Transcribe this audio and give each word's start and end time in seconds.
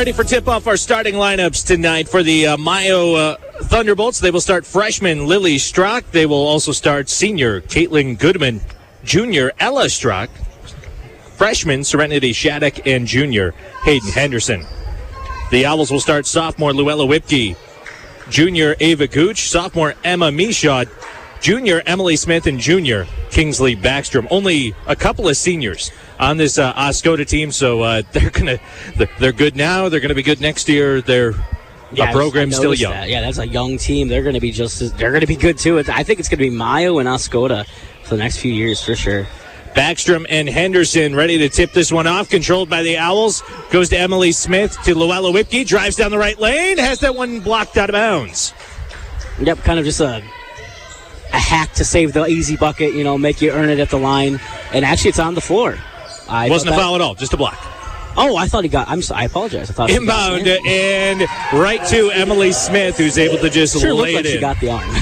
ready 0.00 0.12
for 0.12 0.24
tip 0.24 0.48
off 0.48 0.66
our 0.66 0.78
starting 0.78 1.12
lineups 1.12 1.66
tonight 1.66 2.08
for 2.08 2.22
the 2.22 2.46
uh, 2.46 2.56
Mio 2.56 3.12
uh, 3.16 3.36
Thunderbolts. 3.64 4.18
They 4.18 4.30
will 4.30 4.40
start 4.40 4.64
freshman 4.64 5.26
Lily 5.26 5.58
Strock. 5.58 6.10
They 6.10 6.24
will 6.24 6.46
also 6.46 6.72
start 6.72 7.10
senior 7.10 7.60
Caitlin 7.60 8.18
Goodman, 8.18 8.62
junior 9.04 9.52
Ella 9.60 9.90
Strock, 9.90 10.30
freshman 11.36 11.84
Serenity 11.84 12.32
Shattuck, 12.32 12.86
and 12.86 13.06
junior 13.06 13.50
Hayden 13.84 14.08
Henderson. 14.08 14.64
The 15.50 15.66
Owls 15.66 15.90
will 15.90 16.00
start 16.00 16.24
sophomore 16.24 16.72
Luella 16.72 17.04
Whipke, 17.04 17.54
junior 18.30 18.76
Ava 18.80 19.06
Gooch, 19.06 19.50
sophomore 19.50 19.92
Emma 20.02 20.32
Michaud, 20.32 20.88
junior 21.42 21.82
Emily 21.84 22.16
Smith, 22.16 22.46
and 22.46 22.58
junior 22.58 23.06
Kingsley 23.30 23.76
Backstrom. 23.76 24.26
Only 24.30 24.74
a 24.86 24.96
couple 24.96 25.28
of 25.28 25.36
seniors 25.36 25.92
on 26.20 26.36
this 26.36 26.58
uh, 26.58 26.72
Oscoda 26.74 27.26
team, 27.26 27.50
so 27.50 27.82
uh, 27.82 28.02
they're 28.12 28.30
gonna 28.30 28.60
they're 29.18 29.32
good 29.32 29.56
now. 29.56 29.88
They're 29.88 30.00
gonna 30.00 30.14
be 30.14 30.22
good 30.22 30.40
next 30.40 30.68
year. 30.68 31.00
They're 31.00 31.34
yeah, 31.92 32.10
a 32.10 32.12
program 32.12 32.52
still 32.52 32.74
young. 32.74 32.92
That. 32.92 33.08
Yeah, 33.08 33.20
that's 33.22 33.38
a 33.38 33.48
young 33.48 33.78
team. 33.78 34.08
They're 34.08 34.22
going 34.22 34.34
to 34.34 34.40
be 34.40 34.52
just 34.52 34.80
as, 34.80 34.92
they're 34.92 35.10
going 35.10 35.22
to 35.22 35.26
be 35.26 35.36
good 35.36 35.58
too. 35.58 35.78
I 35.78 36.04
think 36.04 36.20
it's 36.20 36.28
going 36.28 36.38
to 36.38 36.44
be 36.44 36.50
Mio 36.50 36.98
and 36.98 37.08
Oscoda 37.08 37.66
for 38.04 38.16
the 38.16 38.18
next 38.18 38.38
few 38.38 38.52
years 38.52 38.82
for 38.82 38.94
sure. 38.94 39.26
Backstrom 39.74 40.26
and 40.28 40.48
Henderson 40.48 41.14
ready 41.14 41.38
to 41.38 41.48
tip 41.48 41.72
this 41.72 41.92
one 41.92 42.06
off. 42.06 42.28
Controlled 42.28 42.68
by 42.68 42.82
the 42.82 42.96
Owls. 42.96 43.42
Goes 43.70 43.88
to 43.90 43.98
Emily 43.98 44.32
Smith 44.32 44.76
to 44.84 44.94
Luella 44.96 45.32
Whipke. 45.32 45.66
Drives 45.66 45.96
down 45.96 46.10
the 46.10 46.18
right 46.18 46.38
lane. 46.38 46.78
Has 46.78 47.00
that 47.00 47.14
one 47.14 47.40
blocked 47.40 47.76
out 47.76 47.88
of 47.88 47.94
bounds. 47.94 48.52
Yep, 49.40 49.58
kind 49.58 49.78
of 49.78 49.84
just 49.84 50.00
a 50.00 50.22
a 51.32 51.38
hack 51.38 51.72
to 51.74 51.84
save 51.84 52.12
the 52.12 52.26
easy 52.26 52.56
bucket. 52.56 52.94
You 52.94 53.04
know, 53.04 53.16
make 53.16 53.40
you 53.40 53.52
earn 53.52 53.70
it 53.70 53.78
at 53.78 53.90
the 53.90 53.98
line. 53.98 54.40
And 54.72 54.84
actually, 54.84 55.10
it's 55.10 55.20
on 55.20 55.34
the 55.34 55.40
floor. 55.40 55.78
I 56.30 56.48
Wasn't 56.48 56.72
a 56.72 56.78
foul 56.78 56.94
at 56.94 57.00
all. 57.00 57.14
Just 57.14 57.32
a 57.32 57.36
block. 57.36 57.58
Oh, 58.16 58.36
I 58.36 58.46
thought 58.48 58.64
he 58.64 58.70
got. 58.70 58.88
I'm 58.88 59.02
sorry. 59.02 59.22
I 59.22 59.24
apologize. 59.24 59.70
I 59.70 59.72
thought 59.72 59.90
inbound 59.90 60.46
and 60.46 61.22
right 61.52 61.84
to 61.88 62.10
Emily 62.10 62.52
Smith, 62.52 62.96
who's 62.96 63.18
able 63.18 63.38
to 63.38 63.50
just 63.50 63.78
sure 63.80 63.94
lay 63.94 64.14
like 64.14 64.24
it 64.24 64.30
in. 64.30 64.32
She 64.36 64.40
got 64.40 64.58
the 64.60 64.70
arm. 64.70 64.90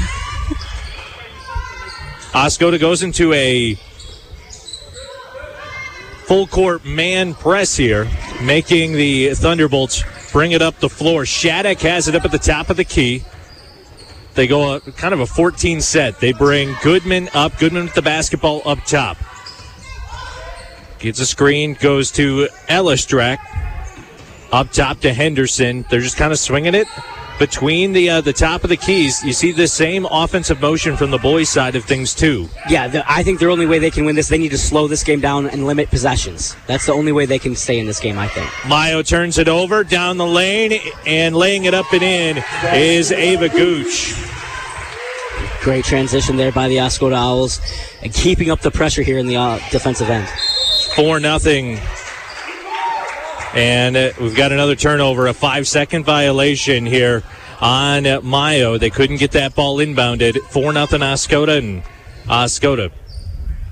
Oscoda 2.32 2.78
goes 2.78 3.02
into 3.02 3.32
a 3.32 3.74
full 6.26 6.46
court 6.46 6.84
man 6.84 7.34
press 7.34 7.74
here, 7.76 8.06
making 8.42 8.92
the 8.92 9.34
Thunderbolts 9.34 10.04
bring 10.30 10.52
it 10.52 10.60
up 10.60 10.78
the 10.78 10.90
floor. 10.90 11.24
Shattuck 11.24 11.78
has 11.80 12.06
it 12.06 12.14
up 12.14 12.24
at 12.24 12.30
the 12.30 12.38
top 12.38 12.68
of 12.70 12.76
the 12.76 12.84
key. 12.84 13.24
They 14.34 14.46
go 14.46 14.74
a, 14.74 14.80
kind 14.80 15.14
of 15.14 15.20
a 15.20 15.26
14 15.26 15.80
set. 15.80 16.20
They 16.20 16.32
bring 16.32 16.76
Goodman 16.82 17.30
up. 17.34 17.58
Goodman 17.58 17.84
with 17.84 17.94
the 17.94 18.02
basketball 18.02 18.62
up 18.66 18.84
top. 18.84 19.16
Gets 20.98 21.20
a 21.20 21.26
screen, 21.26 21.74
goes 21.74 22.10
to 22.12 22.48
Ellis 22.68 22.68
Ella 22.68 22.96
Strock. 22.96 23.38
Up 24.50 24.72
top 24.72 25.00
to 25.00 25.12
Henderson. 25.12 25.84
They're 25.90 26.00
just 26.00 26.16
kind 26.16 26.32
of 26.32 26.38
swinging 26.38 26.74
it 26.74 26.88
between 27.38 27.92
the 27.92 28.10
uh, 28.10 28.20
the 28.20 28.32
top 28.32 28.64
of 28.64 28.70
the 28.70 28.76
keys. 28.76 29.22
You 29.24 29.32
see 29.32 29.52
the 29.52 29.68
same 29.68 30.06
offensive 30.10 30.60
motion 30.60 30.96
from 30.96 31.10
the 31.10 31.18
boys' 31.18 31.48
side 31.48 31.76
of 31.76 31.84
things 31.84 32.14
too. 32.14 32.48
Yeah, 32.68 32.88
the, 32.88 33.10
I 33.10 33.22
think 33.22 33.40
their 33.40 33.50
only 33.50 33.66
way 33.66 33.78
they 33.78 33.90
can 33.90 34.04
win 34.04 34.16
this, 34.16 34.28
they 34.28 34.38
need 34.38 34.50
to 34.50 34.58
slow 34.58 34.88
this 34.88 35.04
game 35.04 35.20
down 35.20 35.48
and 35.48 35.66
limit 35.66 35.90
possessions. 35.90 36.56
That's 36.66 36.86
the 36.86 36.92
only 36.92 37.12
way 37.12 37.26
they 37.26 37.38
can 37.38 37.54
stay 37.54 37.78
in 37.78 37.86
this 37.86 38.00
game. 38.00 38.18
I 38.18 38.28
think. 38.28 38.50
Mio 38.68 39.02
turns 39.02 39.38
it 39.38 39.48
over 39.48 39.84
down 39.84 40.16
the 40.16 40.26
lane 40.26 40.80
and 41.06 41.36
laying 41.36 41.64
it 41.64 41.74
up 41.74 41.92
and 41.92 42.02
in 42.02 42.42
is 42.72 43.12
Ava 43.12 43.48
Gooch. 43.48 44.14
Great 45.62 45.84
transition 45.84 46.36
there 46.36 46.52
by 46.52 46.68
the 46.68 46.76
Oscoda 46.76 47.14
Owls 47.14 47.60
and 48.02 48.12
keeping 48.12 48.50
up 48.50 48.60
the 48.60 48.70
pressure 48.70 49.02
here 49.02 49.18
in 49.18 49.26
the 49.26 49.36
uh, 49.36 49.58
defensive 49.70 50.08
end. 50.08 50.26
4 50.94 51.20
nothing. 51.20 51.78
And 53.54 53.96
uh, 53.96 54.10
we've 54.20 54.36
got 54.36 54.52
another 54.52 54.76
turnover, 54.76 55.26
a 55.26 55.34
five 55.34 55.66
second 55.66 56.04
violation 56.04 56.86
here 56.86 57.22
on 57.60 58.04
Mio. 58.28 58.78
They 58.78 58.90
couldn't 58.90 59.16
get 59.16 59.32
that 59.32 59.54
ball 59.54 59.78
inbounded. 59.78 60.38
4 60.50 60.72
nothing 60.72 61.00
Oscoda 61.00 61.58
and 61.58 61.82
Oscoda 62.26 62.92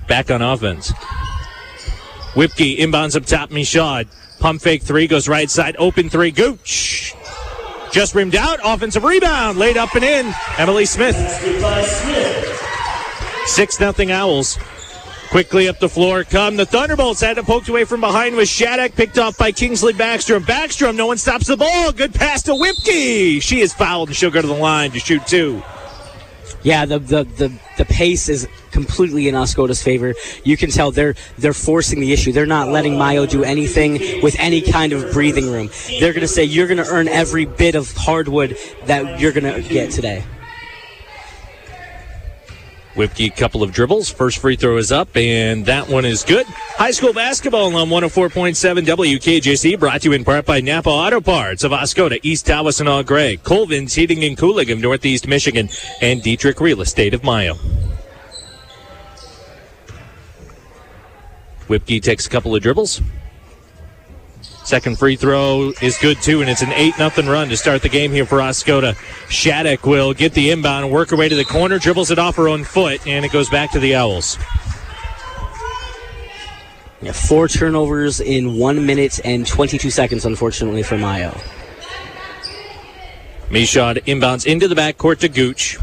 back 0.07 0.31
on 0.31 0.41
offense. 0.41 0.91
Whipke 2.33 2.77
inbounds 2.77 3.15
up 3.15 3.25
top, 3.25 3.51
Michaud. 3.51 4.07
Pump 4.39 4.61
fake 4.61 4.83
three 4.83 5.07
goes 5.07 5.27
right 5.27 5.49
side, 5.49 5.75
open 5.79 6.09
three, 6.09 6.31
Gooch. 6.31 7.15
Just 7.91 8.13
rimmed 8.13 8.35
out, 8.35 8.59
offensive 8.63 9.03
rebound, 9.03 9.57
laid 9.57 9.77
up 9.77 9.95
and 9.95 10.03
in. 10.03 10.33
Emily 10.57 10.85
Smith. 10.85 11.15
Six 13.47 13.79
nothing 13.79 14.11
Owls. 14.11 14.59
Quickly 15.29 15.67
up 15.67 15.79
the 15.79 15.89
floor 15.89 16.23
come 16.23 16.55
the 16.55 16.65
Thunderbolts. 16.65 17.19
Had 17.21 17.37
it 17.37 17.45
poked 17.45 17.67
away 17.67 17.83
from 17.83 17.99
behind 17.99 18.35
with 18.35 18.47
Shattuck, 18.47 18.93
picked 18.93 19.17
off 19.17 19.37
by 19.37 19.51
Kingsley 19.51 19.93
Backstrom. 19.93 20.41
Backstrom, 20.41 20.95
no 20.95 21.05
one 21.05 21.17
stops 21.17 21.47
the 21.47 21.57
ball. 21.57 21.91
Good 21.91 22.13
pass 22.13 22.43
to 22.43 22.55
Whipke. 22.55 23.41
She 23.41 23.59
is 23.59 23.73
fouled 23.73 24.09
and 24.09 24.15
she'll 24.15 24.31
go 24.31 24.41
to 24.41 24.47
the 24.47 24.53
line 24.53 24.91
to 24.91 24.99
shoot 24.99 25.25
two. 25.27 25.61
Yeah, 26.63 26.85
the, 26.85 26.99
the, 26.99 27.23
the, 27.23 27.53
the 27.77 27.85
pace 27.85 28.29
is 28.29 28.47
completely 28.71 29.27
in 29.27 29.35
Oscoda's 29.35 29.83
favor. 29.83 30.15
You 30.43 30.57
can 30.57 30.69
tell 30.69 30.91
they're 30.91 31.15
they're 31.37 31.53
forcing 31.53 31.99
the 31.99 32.13
issue. 32.13 32.31
They're 32.31 32.45
not 32.45 32.69
letting 32.69 32.97
Mio 32.97 33.25
do 33.25 33.43
anything 33.43 34.21
with 34.21 34.35
any 34.39 34.61
kind 34.61 34.93
of 34.93 35.11
breathing 35.11 35.51
room. 35.51 35.69
They're 35.99 36.13
going 36.13 36.21
to 36.21 36.27
say 36.27 36.45
you're 36.45 36.67
going 36.67 36.83
to 36.83 36.89
earn 36.89 37.07
every 37.07 37.45
bit 37.45 37.75
of 37.75 37.91
hardwood 37.95 38.57
that 38.85 39.19
you're 39.19 39.33
going 39.33 39.61
to 39.61 39.67
get 39.67 39.91
today. 39.91 40.23
Whipke, 42.97 43.35
couple 43.35 43.61
of 43.61 43.71
dribbles. 43.71 44.09
First 44.09 44.39
free 44.39 44.55
throw 44.55 44.77
is 44.77 44.91
up, 44.91 45.15
and 45.15 45.67
that 45.67 45.87
one 45.87 46.03
is 46.03 46.23
good. 46.23 46.47
High 46.47 46.89
school 46.89 47.13
basketball 47.13 47.75
on 47.75 47.89
104.7 47.89 48.85
WKJC, 48.85 49.79
brought 49.79 50.01
to 50.01 50.09
you 50.09 50.13
in 50.13 50.25
part 50.25 50.47
by 50.47 50.61
Napa 50.61 50.89
Auto 50.89 51.21
Parts 51.21 51.63
of 51.63 51.71
Oscoda, 51.71 52.19
East 52.23 52.49
All 52.49 53.03
Gray, 53.03 53.37
Colvin's 53.37 53.93
Heating 53.93 54.23
and 54.23 54.35
Cooling 54.35 54.71
of 54.71 54.79
Northeast 54.79 55.27
Michigan, 55.27 55.69
and 56.01 56.23
Dietrich 56.23 56.59
Real 56.59 56.81
Estate 56.81 57.13
of 57.13 57.23
Mio. 57.23 57.53
Whipke 61.67 62.01
takes 62.01 62.25
a 62.25 62.29
couple 62.29 62.55
of 62.55 62.63
dribbles. 62.63 62.99
Second 64.67 64.99
free 64.99 65.15
throw 65.15 65.71
is 65.81 65.97
good 65.99 66.21
too, 66.21 66.41
and 66.41 66.49
it's 66.49 66.61
an 66.61 66.73
8 66.73 66.95
0 66.95 67.31
run 67.31 67.47
to 67.47 67.55
start 67.55 67.81
the 67.81 67.87
game 67.87 68.11
here 68.11 68.25
for 68.25 68.39
Oscoda. 68.39 68.97
Shattuck 69.29 69.85
will 69.85 70.13
get 70.13 70.33
the 70.33 70.51
inbound, 70.51 70.91
work 70.91 71.11
her 71.11 71.15
way 71.15 71.29
to 71.29 71.35
the 71.37 71.45
corner, 71.45 71.79
dribbles 71.79 72.11
it 72.11 72.19
off 72.19 72.35
her 72.35 72.49
own 72.49 72.65
foot, 72.65 73.07
and 73.07 73.23
it 73.23 73.31
goes 73.31 73.49
back 73.49 73.71
to 73.71 73.79
the 73.79 73.95
Owls. 73.95 74.37
Yeah, 77.01 77.13
four 77.13 77.47
turnovers 77.47 78.19
in 78.19 78.57
one 78.57 78.85
minute 78.85 79.21
and 79.23 79.47
22 79.47 79.89
seconds, 79.89 80.25
unfortunately, 80.25 80.83
for 80.83 80.97
Mio. 80.97 81.33
Michaud 83.49 84.01
inbounds 84.05 84.45
into 84.45 84.67
the 84.67 84.75
backcourt 84.75 85.19
to 85.19 85.29
Gooch. 85.29 85.77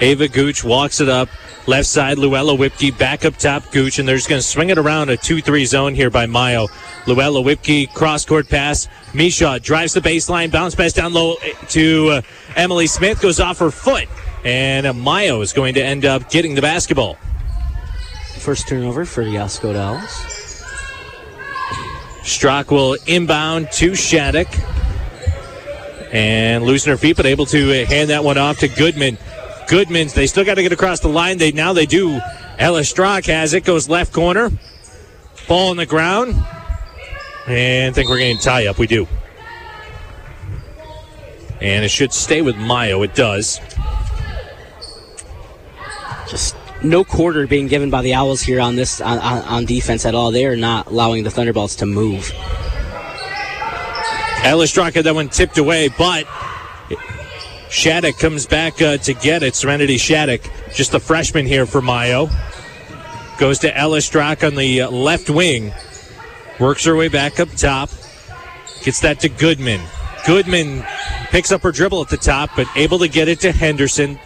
Ava 0.00 0.28
Gooch 0.28 0.62
walks 0.62 1.00
it 1.00 1.08
up. 1.08 1.28
Left 1.66 1.86
side, 1.86 2.18
Luella 2.18 2.54
Whipke 2.54 2.96
back 2.96 3.24
up 3.24 3.36
top, 3.36 3.70
Gooch, 3.72 3.98
and 3.98 4.08
they're 4.08 4.16
just 4.16 4.28
going 4.28 4.40
to 4.40 4.46
swing 4.46 4.70
it 4.70 4.78
around 4.78 5.10
a 5.10 5.16
2 5.16 5.42
3 5.42 5.64
zone 5.64 5.94
here 5.94 6.08
by 6.08 6.26
Mio. 6.26 6.68
Luella 7.06 7.42
Whipke, 7.42 7.92
cross 7.92 8.24
court 8.24 8.48
pass. 8.48 8.88
Michaud 9.12 9.58
drives 9.62 9.92
the 9.92 10.00
baseline, 10.00 10.50
bounce 10.50 10.74
pass 10.74 10.92
down 10.92 11.12
low 11.12 11.36
to 11.68 12.08
uh, 12.08 12.22
Emily 12.56 12.86
Smith, 12.86 13.20
goes 13.20 13.40
off 13.40 13.58
her 13.58 13.70
foot, 13.70 14.06
and 14.44 14.86
uh, 14.86 14.94
Mio 14.94 15.40
is 15.40 15.52
going 15.52 15.74
to 15.74 15.82
end 15.82 16.04
up 16.04 16.30
getting 16.30 16.54
the 16.54 16.62
basketball. 16.62 17.18
First 18.38 18.68
turnover 18.68 19.04
for 19.04 19.24
the 19.24 19.34
Oscoda 19.34 19.76
Owls. 19.76 20.38
Strock 22.22 22.70
will 22.70 22.96
inbound 23.06 23.72
to 23.72 23.94
Shattuck 23.94 24.48
and 26.12 26.64
losing 26.64 26.90
her 26.90 26.96
feet, 26.96 27.16
but 27.16 27.26
able 27.26 27.46
to 27.46 27.82
uh, 27.82 27.86
hand 27.86 28.10
that 28.10 28.24
one 28.24 28.38
off 28.38 28.58
to 28.58 28.68
Goodman. 28.68 29.18
Goodman's. 29.68 30.14
They 30.14 30.26
still 30.26 30.44
got 30.44 30.54
to 30.54 30.62
get 30.62 30.72
across 30.72 31.00
the 31.00 31.08
line. 31.08 31.38
They 31.38 31.52
now 31.52 31.72
they 31.72 31.86
do. 31.86 32.20
Ella 32.58 32.82
Strock 32.84 33.24
has 33.26 33.54
it. 33.54 33.64
Goes 33.64 33.88
left 33.88 34.12
corner. 34.12 34.50
Ball 35.46 35.70
on 35.70 35.76
the 35.76 35.86
ground. 35.86 36.34
And 37.46 37.92
I 37.92 37.94
think 37.94 38.08
we're 38.08 38.18
getting 38.18 38.38
tie 38.38 38.66
up. 38.66 38.78
We 38.78 38.86
do. 38.86 39.06
And 41.60 41.84
it 41.84 41.90
should 41.90 42.12
stay 42.12 42.42
with 42.42 42.56
Mio. 42.56 43.02
It 43.02 43.14
does. 43.14 43.60
Just 46.28 46.56
no 46.82 47.04
quarter 47.04 47.46
being 47.46 47.66
given 47.66 47.90
by 47.90 48.02
the 48.02 48.14
Owls 48.14 48.40
here 48.42 48.60
on 48.60 48.76
this 48.76 49.00
on, 49.00 49.18
on 49.18 49.64
defense 49.64 50.04
at 50.04 50.14
all. 50.14 50.30
They 50.30 50.46
are 50.46 50.56
not 50.56 50.86
allowing 50.86 51.24
the 51.24 51.30
Thunderbolts 51.30 51.76
to 51.76 51.86
move. 51.86 52.30
Ella 54.44 54.66
Strock 54.66 54.94
had 54.94 55.04
that 55.04 55.14
one 55.14 55.28
tipped 55.28 55.58
away, 55.58 55.88
but 55.98 56.26
Shattuck 57.70 58.18
comes 58.18 58.46
back 58.46 58.80
uh, 58.80 58.96
to 58.98 59.14
get 59.14 59.42
it. 59.42 59.54
Serenity 59.54 59.98
Shattuck, 59.98 60.40
just 60.72 60.94
a 60.94 61.00
freshman 61.00 61.46
here 61.46 61.66
for 61.66 61.82
Mio. 61.82 62.28
Goes 63.38 63.58
to 63.60 63.76
Ella 63.76 64.00
Strock 64.00 64.42
on 64.42 64.54
the 64.54 64.82
uh, 64.82 64.90
left 64.90 65.30
wing. 65.30 65.72
Works 66.58 66.84
her 66.84 66.96
way 66.96 67.08
back 67.08 67.38
up 67.38 67.48
top. 67.50 67.90
Gets 68.82 69.00
that 69.00 69.20
to 69.20 69.28
Goodman. 69.28 69.80
Goodman 70.26 70.84
picks 71.30 71.52
up 71.52 71.62
her 71.62 71.72
dribble 71.72 72.00
at 72.02 72.08
the 72.08 72.16
top, 72.16 72.50
but 72.56 72.66
able 72.74 72.98
to 72.98 73.08
get 73.08 73.28
it 73.28 73.40
to 73.40 73.52
Henderson. 73.52 74.18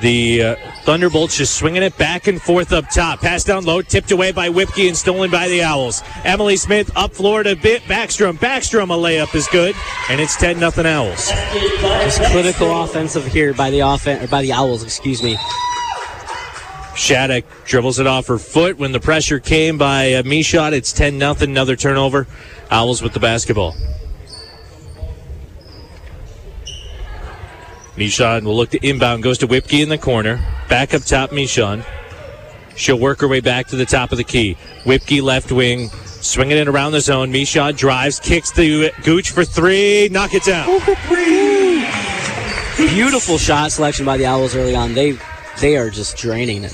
The 0.00 0.42
uh, 0.42 0.56
Thunderbolts 0.84 1.36
just 1.36 1.56
swinging 1.56 1.82
it 1.82 1.96
back 1.98 2.26
and 2.26 2.40
forth 2.40 2.72
up 2.72 2.88
top. 2.88 3.20
Pass 3.20 3.44
down 3.44 3.64
low, 3.64 3.82
tipped 3.82 4.10
away 4.12 4.32
by 4.32 4.48
Whipke 4.48 4.88
and 4.88 4.96
stolen 4.96 5.30
by 5.30 5.48
the 5.48 5.62
Owls. 5.62 6.02
Emily 6.24 6.56
Smith 6.56 6.90
up 6.96 7.12
floor 7.12 7.42
to 7.42 7.54
bit 7.54 7.82
Backstrom. 7.82 8.38
Backstrom 8.38 8.84
a 8.84 8.96
layup 8.96 9.34
is 9.34 9.46
good, 9.48 9.74
and 10.08 10.20
it's 10.20 10.36
10 10.36 10.58
nothing 10.58 10.86
Owls. 10.86 11.28
Just 11.28 12.22
clinical 12.30 12.82
offensive 12.82 13.26
here 13.26 13.52
by 13.52 13.70
the 13.70 13.80
offense 13.80 14.24
or 14.24 14.28
by 14.28 14.40
the 14.40 14.52
Owls, 14.52 14.82
excuse 14.82 15.22
me. 15.22 15.36
Shattuck 16.96 17.44
dribbles 17.64 17.98
it 17.98 18.06
off 18.06 18.26
her 18.26 18.38
foot 18.38 18.78
when 18.78 18.92
the 18.92 19.00
pressure 19.00 19.38
came 19.38 19.78
by 19.78 20.04
a 20.04 20.16
uh, 20.16 20.22
Michaud. 20.22 20.72
It's 20.72 20.92
10 20.92 21.18
nothing. 21.18 21.50
Another 21.50 21.76
turnover. 21.76 22.26
Owls 22.70 23.00
with 23.02 23.12
the 23.12 23.20
basketball. 23.20 23.74
Michaud 28.00 28.44
will 28.44 28.56
look 28.56 28.70
to 28.70 28.78
inbound, 28.78 29.22
goes 29.22 29.36
to 29.38 29.46
Whipke 29.46 29.82
in 29.82 29.90
the 29.90 29.98
corner. 29.98 30.42
Back 30.70 30.94
up 30.94 31.02
top, 31.02 31.32
Michaud. 31.32 31.84
She'll 32.74 32.98
work 32.98 33.20
her 33.20 33.28
way 33.28 33.40
back 33.40 33.66
to 33.68 33.76
the 33.76 33.84
top 33.84 34.10
of 34.10 34.16
the 34.16 34.24
key. 34.24 34.56
Whipke 34.84 35.20
left 35.20 35.52
wing, 35.52 35.90
swinging 36.22 36.56
it 36.56 36.66
around 36.66 36.92
the 36.92 37.02
zone. 37.02 37.30
Michaud 37.30 37.72
drives, 37.72 38.18
kicks 38.18 38.52
the 38.52 38.90
Gooch 39.02 39.32
for 39.32 39.44
three, 39.44 40.08
knock 40.10 40.30
it 40.32 40.44
down. 40.44 40.80
Beautiful 42.78 43.36
shot 43.36 43.70
selection 43.70 44.06
by 44.06 44.16
the 44.16 44.24
Owls 44.24 44.56
early 44.56 44.74
on. 44.74 44.94
They 44.94 45.18
they 45.60 45.76
are 45.76 45.90
just 45.90 46.16
draining 46.16 46.64
it. 46.64 46.72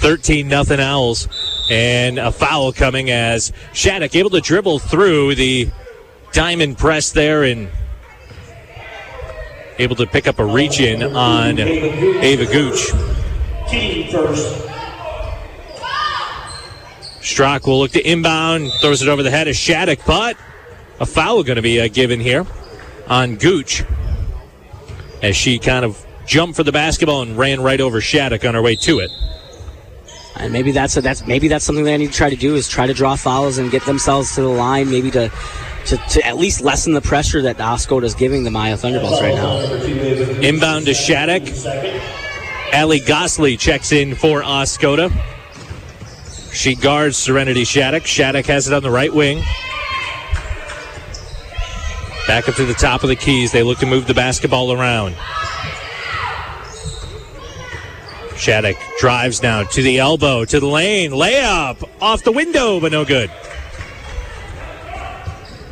13 0.00 0.48
nothing 0.48 0.80
Owls. 0.80 1.28
And 1.70 2.18
a 2.18 2.32
foul 2.32 2.72
coming 2.72 3.10
as 3.10 3.52
Shattuck 3.74 4.16
able 4.16 4.30
to 4.30 4.40
dribble 4.40 4.80
through 4.80 5.36
the 5.36 5.70
diamond 6.32 6.78
press 6.78 7.12
there 7.12 7.44
and 7.44 7.70
able 9.78 9.96
to 9.96 10.06
pick 10.06 10.26
up 10.26 10.38
a 10.38 10.44
reach 10.44 10.80
in 10.80 11.02
on 11.02 11.58
Ava 11.58 12.46
Gooch. 12.46 12.92
Strock 17.20 17.66
will 17.66 17.80
look 17.80 17.90
to 17.92 18.10
inbound, 18.10 18.72
throws 18.80 19.02
it 19.02 19.08
over 19.08 19.22
the 19.22 19.30
head 19.30 19.48
of 19.48 19.54
Shattuck, 19.54 19.98
but 20.06 20.36
a 20.98 21.06
foul 21.06 21.42
going 21.42 21.56
to 21.56 21.62
be 21.62 21.80
uh, 21.80 21.88
given 21.88 22.20
here 22.20 22.46
on 23.06 23.36
Gooch 23.36 23.84
as 25.22 25.36
she 25.36 25.58
kind 25.58 25.84
of 25.84 26.04
jumped 26.26 26.56
for 26.56 26.62
the 26.62 26.72
basketball 26.72 27.22
and 27.22 27.36
ran 27.36 27.60
right 27.60 27.80
over 27.80 28.00
Shattuck 28.00 28.44
on 28.44 28.54
her 28.54 28.62
way 28.62 28.76
to 28.76 29.00
it. 29.00 29.10
And 30.36 30.52
maybe 30.52 30.72
that's 30.72 30.96
a, 30.96 31.00
that's 31.00 31.26
maybe 31.26 31.48
that's 31.48 31.64
something 31.64 31.84
they 31.84 31.96
need 31.96 32.12
to 32.12 32.16
try 32.16 32.30
to 32.30 32.36
do 32.36 32.54
is 32.54 32.68
try 32.68 32.86
to 32.86 32.94
draw 32.94 33.16
fouls 33.16 33.58
and 33.58 33.70
get 33.70 33.84
themselves 33.84 34.34
to 34.36 34.42
the 34.42 34.48
line, 34.48 34.88
maybe 34.88 35.10
to 35.10 35.30
to, 35.88 35.96
to 35.96 36.26
at 36.26 36.36
least 36.36 36.60
lessen 36.60 36.92
the 36.92 37.00
pressure 37.00 37.40
that 37.42 37.56
Oscoda 37.58 38.04
is 38.04 38.14
giving 38.14 38.44
the 38.44 38.50
Mio 38.50 38.76
Thunderbolts 38.76 39.22
right 39.22 39.34
now. 39.34 39.58
Inbound 40.46 40.86
to 40.86 40.94
Shattuck. 40.94 41.42
Allie 42.72 43.00
Gosley 43.00 43.56
checks 43.56 43.92
in 43.92 44.14
for 44.14 44.42
Oscoda. 44.42 45.10
She 46.52 46.74
guards 46.74 47.16
Serenity 47.16 47.64
Shattuck. 47.64 48.04
Shattuck 48.04 48.44
has 48.46 48.68
it 48.68 48.74
on 48.74 48.82
the 48.82 48.90
right 48.90 49.12
wing. 49.12 49.42
Back 52.26 52.48
up 52.48 52.56
to 52.56 52.66
the 52.66 52.74
top 52.74 53.02
of 53.02 53.08
the 53.08 53.16
keys. 53.16 53.52
They 53.52 53.62
look 53.62 53.78
to 53.78 53.86
move 53.86 54.06
the 54.06 54.14
basketball 54.14 54.72
around. 54.72 55.16
Shattuck 58.36 58.76
drives 59.00 59.42
now 59.42 59.64
to 59.64 59.82
the 59.82 59.98
elbow, 59.98 60.44
to 60.44 60.60
the 60.60 60.66
lane, 60.66 61.12
layup 61.12 61.88
off 62.00 62.22
the 62.22 62.32
window, 62.32 62.78
but 62.78 62.92
no 62.92 63.04
good. 63.04 63.30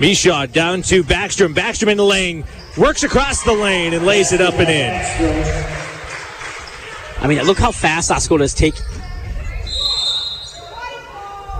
Michaud 0.01 0.53
down 0.53 0.83
to 0.83 1.03
Backstrom. 1.03 1.55
Backstrom 1.55 1.91
in 1.91 1.97
the 1.97 2.05
lane, 2.05 2.45
works 2.77 3.03
across 3.03 3.43
the 3.43 3.53
lane 3.53 3.95
and 3.95 4.05
lays 4.05 4.33
it 4.33 4.41
up 4.41 4.55
and 4.55 4.69
in. 4.69 5.77
I 7.19 7.27
mean, 7.27 7.43
look 7.45 7.59
how 7.59 7.73
fast 7.73 8.11
Oscoda 8.11 8.43
is 8.43 8.55
taking. 8.55 8.83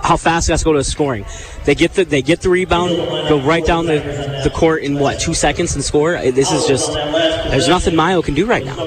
How 0.03 0.15
fast 0.15 0.49
Oscoda 0.49 0.77
is 0.77 0.87
scoring. 0.87 1.25
They 1.65 1.75
get 1.75 1.93
the 1.93 2.05
they 2.05 2.21
get 2.21 2.39
the 2.41 2.49
rebound, 2.49 2.95
go 3.27 3.41
right 3.41 3.65
down 3.65 3.87
the, 3.87 3.99
the 4.43 4.49
court 4.51 4.83
in 4.83 4.99
what 4.99 5.19
two 5.19 5.33
seconds 5.33 5.75
and 5.75 5.83
score. 5.83 6.15
Uh, 6.15 6.31
this 6.31 6.51
is 6.51 6.65
just 6.65 6.93
there's 6.93 7.67
nothing 7.67 7.95
Mio 7.95 8.21
can 8.21 8.33
do 8.33 8.45
right 8.45 8.63
now. 8.63 8.77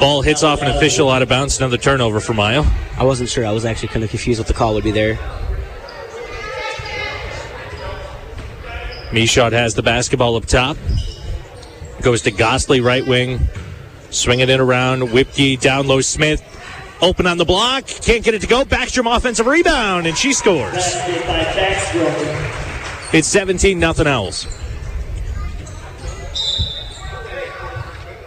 Ball 0.00 0.22
hits 0.22 0.42
off 0.42 0.62
an 0.62 0.68
official 0.68 1.10
out 1.10 1.22
of 1.22 1.28
bounds. 1.28 1.58
Another 1.58 1.76
turnover 1.76 2.18
for 2.18 2.34
Mio. 2.34 2.64
I 2.96 3.04
wasn't 3.04 3.28
sure. 3.28 3.46
I 3.46 3.52
was 3.52 3.64
actually 3.64 3.88
kind 3.88 4.02
of 4.02 4.10
confused 4.10 4.40
what 4.40 4.48
the 4.48 4.54
call 4.54 4.74
would 4.74 4.82
be 4.82 4.90
there. 4.90 5.18
Michaud 9.12 9.52
has 9.52 9.74
the 9.74 9.82
basketball 9.82 10.36
up 10.36 10.46
top. 10.46 10.76
Goes 12.02 12.22
to 12.22 12.30
Gosley, 12.30 12.80
right 12.80 13.06
wing. 13.06 13.40
Swinging 14.10 14.48
it 14.48 14.60
around. 14.60 15.10
Whipke 15.10 15.60
down 15.60 15.86
low. 15.86 16.00
Smith 16.00 16.42
open 17.00 17.26
on 17.26 17.38
the 17.38 17.44
block. 17.44 17.86
Can't 17.86 18.24
get 18.24 18.34
it 18.34 18.40
to 18.40 18.46
go. 18.46 18.64
Backstrom 18.64 19.14
offensive 19.14 19.46
rebound, 19.46 20.06
and 20.06 20.16
she 20.16 20.32
scores. 20.32 20.74
It's 23.12 23.28
17 23.28 23.78
nothing 23.78 24.06
else. 24.06 24.46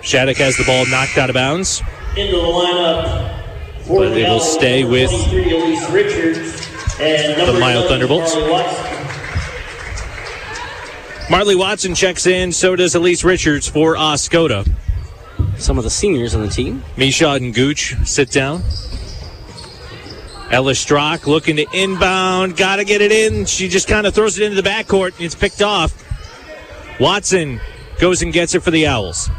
Shattuck 0.01 0.37
has 0.37 0.57
the 0.57 0.63
ball 0.63 0.85
knocked 0.87 1.17
out 1.17 1.29
of 1.29 1.33
bounds. 1.33 1.81
Into 2.17 2.31
the 2.31 2.41
lineup. 2.41 3.35
But 3.87 4.09
they 4.09 4.23
will 4.23 4.39
stay 4.39 4.83
with 4.83 5.11
the 5.31 5.37
Mio 7.59 7.87
Thunderbolts. 7.87 8.88
Marley 11.29 11.55
Watson 11.55 11.93
checks 11.93 12.25
in. 12.25 12.51
So 12.51 12.75
does 12.75 12.95
Elise 12.95 13.23
Richards 13.23 13.67
for 13.67 13.95
Oscoda. 13.95 14.67
Some 15.57 15.77
of 15.77 15.83
the 15.83 15.89
seniors 15.89 16.33
on 16.33 16.41
the 16.41 16.49
team. 16.49 16.83
Michaud 16.97 17.35
and 17.35 17.53
Gooch 17.53 17.95
sit 18.03 18.31
down. 18.31 18.63
Ella 20.49 20.73
Strock 20.73 21.27
looking 21.27 21.57
to 21.57 21.67
inbound. 21.71 22.57
Got 22.57 22.77
to 22.77 22.83
get 22.83 23.01
it 23.01 23.11
in. 23.11 23.45
She 23.45 23.67
just 23.69 23.87
kind 23.87 24.07
of 24.07 24.15
throws 24.15 24.39
it 24.39 24.43
into 24.43 24.59
the 24.59 24.67
backcourt. 24.67 25.15
And 25.17 25.21
it's 25.21 25.35
picked 25.35 25.61
off. 25.61 25.93
Watson 26.99 27.61
goes 27.99 28.23
and 28.23 28.33
gets 28.33 28.55
it 28.55 28.63
for 28.63 28.71
the 28.71 28.87
Owls. 28.87 29.29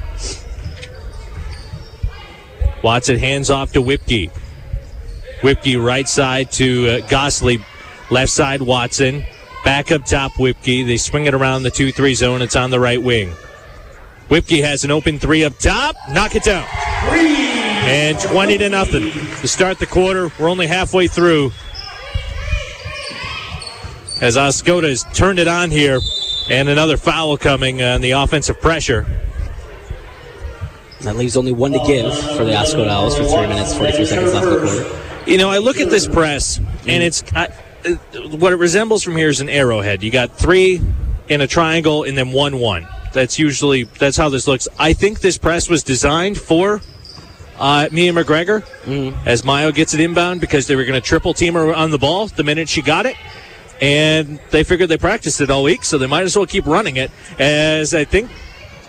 Watson 2.85 3.19
hands 3.19 3.51
off 3.51 3.73
to 3.73 3.83
Whipke. 3.83 4.31
Whipke 5.43 5.83
right 5.85 6.09
side 6.09 6.53
to 6.53 6.89
uh, 6.89 7.09
Gosley. 7.09 7.59
Left 8.11 8.31
side 8.31 8.63
Watson. 8.63 9.25
Back 9.65 9.93
up 9.93 10.05
top 10.05 10.33
Whipke. 10.33 10.87
They 10.87 10.97
swing 10.97 11.27
it 11.27 11.35
around 11.35 11.63
the 11.63 11.71
2-3 11.71 12.15
zone. 12.15 12.43
It's 12.43 12.57
on 12.57 12.71
the 12.71 12.81
right 12.81 13.03
wing. 13.03 13.33
Whipke 14.29 14.63
has 14.63 14.85
an 14.85 14.91
open 14.91 15.19
three 15.19 15.45
up 15.45 15.59
top. 15.59 15.97
Knock 16.11 16.35
it 16.35 16.45
down. 16.45 16.67
And 17.03 18.19
20 18.19 18.59
to 18.59 18.69
nothing 18.69 19.11
to 19.11 19.49
start 19.49 19.79
the 19.79 19.87
quarter. 19.87 20.31
We're 20.39 20.49
only 20.49 20.67
halfway 20.67 21.09
through. 21.09 21.51
As 24.21 24.37
Oscoda 24.37 24.89
has 24.89 25.05
turned 25.15 25.39
it 25.39 25.49
on 25.49 25.71
here. 25.71 26.01
And 26.49 26.69
another 26.69 26.97
foul 26.97 27.37
coming 27.37 27.83
on 27.83 28.01
the 28.01 28.13
offensive 28.13 28.61
pressure. 28.61 29.07
That 31.03 31.17
leaves 31.17 31.37
only 31.37 31.53
one 31.53 31.73
to 31.73 31.79
give 31.87 32.13
for 32.37 32.45
the 32.45 32.53
Oscoda 32.53 32.89
Owls 32.89 33.17
for 33.17 33.25
three 33.25 33.47
minutes, 33.47 33.75
43 33.75 34.05
seconds 34.05 34.35
left 34.35 34.47
in 34.47 34.53
the 34.53 34.59
quarter. 34.61 35.31
You 35.31 35.39
know, 35.39 35.49
I 35.49 35.59
look 35.59 35.79
at 35.79 35.91
this 35.91 36.07
press, 36.07 36.59
and 36.87 37.03
it's 37.03 37.23
I, 37.35 37.49
what 38.39 38.53
it 38.53 38.57
resembles 38.57 39.03
from 39.03 39.17
here 39.17 39.29
is 39.29 39.41
an 39.41 39.49
arrowhead. 39.49 40.03
You 40.03 40.11
got 40.11 40.37
three 40.37 40.81
in 41.29 41.41
a 41.41 41.47
triangle, 41.47 42.05
and 42.05 42.17
then 42.17 42.33
one 42.33 42.59
one. 42.59 42.87
That's 43.13 43.39
usually 43.39 43.85
that's 43.85 44.17
how 44.17 44.29
this 44.29 44.47
looks. 44.47 44.69
I 44.79 44.93
think 44.93 45.21
this 45.21 45.39
press 45.39 45.69
was 45.69 45.83
designed 45.83 46.39
for 46.39 46.81
uh, 47.59 47.89
Mia 47.93 48.13
McGregor 48.13 48.63
Mm-hmm. 48.85 49.29
as 49.29 49.45
Mio 49.45 49.73
gets 49.73 49.95
it 49.95 50.01
inbound 50.01 50.41
because 50.41 50.67
they 50.67 50.77
were 50.77 50.85
going 50.85 51.01
to 51.01 51.07
triple 51.07 51.35
team 51.35 51.55
her 51.55 51.75
on 51.75 51.91
the 51.91 51.99
ball 51.99 52.29
the 52.29 52.45
minute 52.45 52.69
she 52.69 52.83
got 52.83 53.07
it. 53.07 53.17
And 53.81 54.39
they 54.51 54.63
figured 54.63 54.91
they 54.91 54.99
practiced 54.99 55.41
it 55.41 55.51
all 55.51 55.63
week, 55.63 55.85
so 55.85 55.97
they 55.97 56.07
might 56.07 56.25
as 56.25 56.37
well 56.37 56.47
keep 56.47 56.67
running 56.67 56.97
it. 56.97 57.11
As 57.39 57.95
I 57.95 58.05
think 58.05 58.31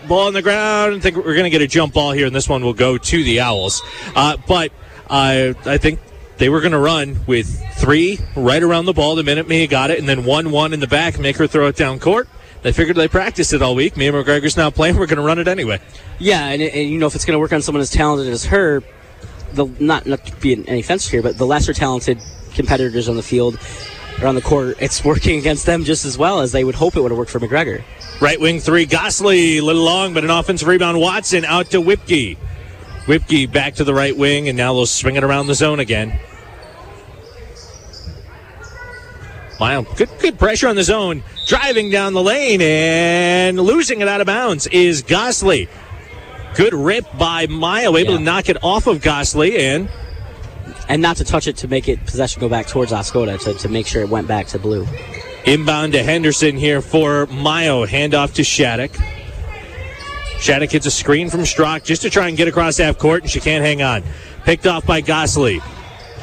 ball 0.07 0.27
on 0.27 0.33
the 0.33 0.41
ground. 0.41 0.95
I 0.95 0.99
think 0.99 1.15
we're 1.15 1.35
going 1.35 1.43
to 1.43 1.49
get 1.49 1.61
a 1.61 1.67
jump 1.67 1.93
ball 1.93 2.11
here, 2.11 2.25
and 2.25 2.35
this 2.35 2.49
one 2.49 2.63
will 2.63 2.73
go 2.73 2.97
to 2.97 3.23
the 3.23 3.39
Owls. 3.39 3.81
Uh, 4.15 4.37
but 4.47 4.71
uh, 5.09 5.53
I 5.65 5.77
think 5.77 5.99
they 6.41 6.49
were 6.49 6.59
going 6.59 6.71
to 6.71 6.79
run 6.79 7.19
with 7.27 7.61
three 7.75 8.17
right 8.35 8.63
around 8.63 8.85
the 8.85 8.93
ball 8.93 9.13
the 9.13 9.21
minute 9.21 9.47
Mia 9.47 9.67
got 9.67 9.91
it, 9.91 9.99
and 9.99 10.09
then 10.09 10.25
one 10.25 10.49
one 10.49 10.73
in 10.73 10.79
the 10.79 10.87
back, 10.87 11.19
make 11.19 11.37
her 11.37 11.45
throw 11.45 11.67
it 11.67 11.75
down 11.75 11.99
court. 11.99 12.27
They 12.63 12.71
figured 12.71 12.97
they 12.97 13.07
practiced 13.07 13.53
it 13.53 13.61
all 13.61 13.75
week. 13.75 13.95
Mia 13.95 14.11
McGregor's 14.11 14.57
now 14.57 14.71
playing. 14.71 14.97
We're 14.97 15.05
going 15.05 15.17
to 15.17 15.23
run 15.23 15.37
it 15.37 15.47
anyway. 15.47 15.79
Yeah, 16.17 16.47
and, 16.47 16.59
and 16.59 16.89
you 16.89 16.97
know 16.97 17.05
if 17.05 17.13
it's 17.13 17.25
going 17.25 17.35
to 17.35 17.39
work 17.39 17.53
on 17.53 17.61
someone 17.61 17.79
as 17.79 17.91
talented 17.91 18.27
as 18.33 18.43
her, 18.45 18.81
the 19.53 19.67
not 19.79 20.07
not 20.07 20.25
to 20.25 20.35
be 20.37 20.67
any 20.67 20.79
offense 20.79 21.07
here, 21.07 21.21
but 21.21 21.37
the 21.37 21.45
lesser 21.45 21.73
talented 21.73 22.17
competitors 22.55 23.07
on 23.07 23.17
the 23.17 23.23
field 23.23 23.59
or 24.19 24.27
on 24.27 24.33
the 24.33 24.41
court, 24.41 24.77
it's 24.79 25.05
working 25.05 25.37
against 25.37 25.67
them 25.67 25.83
just 25.83 26.05
as 26.05 26.17
well 26.17 26.39
as 26.39 26.51
they 26.51 26.63
would 26.63 26.73
hope 26.73 26.95
it 26.95 27.01
would 27.01 27.11
have 27.11 27.19
worked 27.19 27.29
for 27.29 27.39
McGregor. 27.39 27.83
Right 28.19 28.39
wing 28.39 28.59
three, 28.59 28.87
Gosley, 28.87 29.59
a 29.59 29.63
little 29.63 29.83
long, 29.83 30.15
but 30.15 30.23
an 30.23 30.31
offensive 30.31 30.67
rebound. 30.67 30.99
Watson 30.99 31.45
out 31.45 31.69
to 31.69 31.79
Whipke. 31.79 32.39
Whipke 33.05 33.51
back 33.51 33.75
to 33.75 33.83
the 33.83 33.93
right 33.93 34.17
wing, 34.17 34.47
and 34.47 34.57
now 34.57 34.73
they'll 34.73 34.87
swing 34.87 35.17
it 35.17 35.23
around 35.23 35.45
the 35.45 35.55
zone 35.55 35.79
again. 35.79 36.19
Wow, 39.61 39.83
good, 39.83 40.09
good 40.19 40.39
pressure 40.39 40.67
on 40.67 40.75
the 40.75 40.81
zone. 40.83 41.21
Driving 41.45 41.91
down 41.91 42.13
the 42.13 42.23
lane 42.23 42.61
and 42.63 43.59
losing 43.59 44.01
it 44.01 44.07
out 44.07 44.19
of 44.19 44.25
bounds 44.25 44.65
is 44.65 45.03
Gosley. 45.03 45.69
Good 46.55 46.73
rip 46.73 47.05
by 47.19 47.45
Mio, 47.45 47.95
able 47.95 48.13
Yeah. 48.13 48.17
to 48.17 48.23
knock 48.23 48.49
it 48.49 48.57
off 48.63 48.87
of 48.87 49.01
Gosley 49.03 49.59
and 49.59 49.87
And 50.89 50.99
not 51.01 51.17
to 51.17 51.23
touch 51.23 51.45
it 51.47 51.57
to 51.57 51.67
make 51.67 51.87
it 51.87 52.03
possession 52.07 52.41
go 52.41 52.49
back 52.49 52.67
towards 52.67 52.91
Oscoda 52.91 53.39
to, 53.41 53.53
to 53.53 53.69
make 53.69 53.85
sure 53.85 54.01
it 54.01 54.09
went 54.09 54.27
back 54.27 54.47
to 54.47 54.59
blue. 54.59 54.87
inbound 55.45 55.93
to 55.93 56.01
Henderson 56.03 56.57
here 56.57 56.81
for 56.81 57.27
Mio. 57.27 57.85
Handoff 57.85 58.33
to 58.33 58.43
Shattuck. 58.43 58.91
Shattuck 60.39 60.71
hits 60.71 60.87
a 60.87 60.91
screen 60.91 61.29
from 61.29 61.45
Strock 61.45 61.83
just 61.83 62.01
to 62.01 62.09
try 62.09 62.27
and 62.27 62.35
get 62.35 62.47
across 62.47 62.77
half 62.77 62.97
court, 62.97 63.21
and 63.21 63.31
she 63.31 63.39
can't 63.39 63.63
hang 63.63 63.83
on. 63.83 64.01
Picked 64.43 64.65
off 64.65 64.85
by 64.87 65.01
Gosley. 65.01 65.61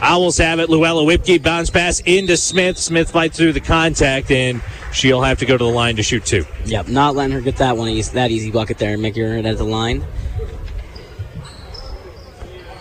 Owls 0.01 0.39
have 0.39 0.61
it. 0.61 0.71
Luella 0.71 1.05
Whipke 1.05 1.43
bounce 1.43 1.71
pass 1.71 2.01
into 2.01 2.37
Smith. 2.37 2.79
Smith 2.79 3.11
fights 3.11 3.37
through 3.37 3.53
the 3.53 3.61
contact, 3.61 4.31
and 4.31 4.63
she'll 4.93 5.23
have 5.23 5.39
to 5.39 5.47
go 5.47 5.57
to 5.57 5.65
the 5.65 5.71
line 5.71 5.97
to 5.97 6.03
shoot 6.03 6.25
two. 6.25 6.45
Yep, 6.67 6.89
not 6.89 7.17
letting 7.17 7.35
her 7.35 7.41
get 7.41 7.57
that 7.57 7.77
one 7.77 7.89
easy, 7.89 8.13
that 8.15 8.31
easy 8.31 8.51
bucket 8.51 8.79
there 8.79 8.93
and 8.93 9.03
make 9.03 9.17
her 9.17 9.37
at 9.39 9.59
the 9.59 9.65
line. 9.65 10.05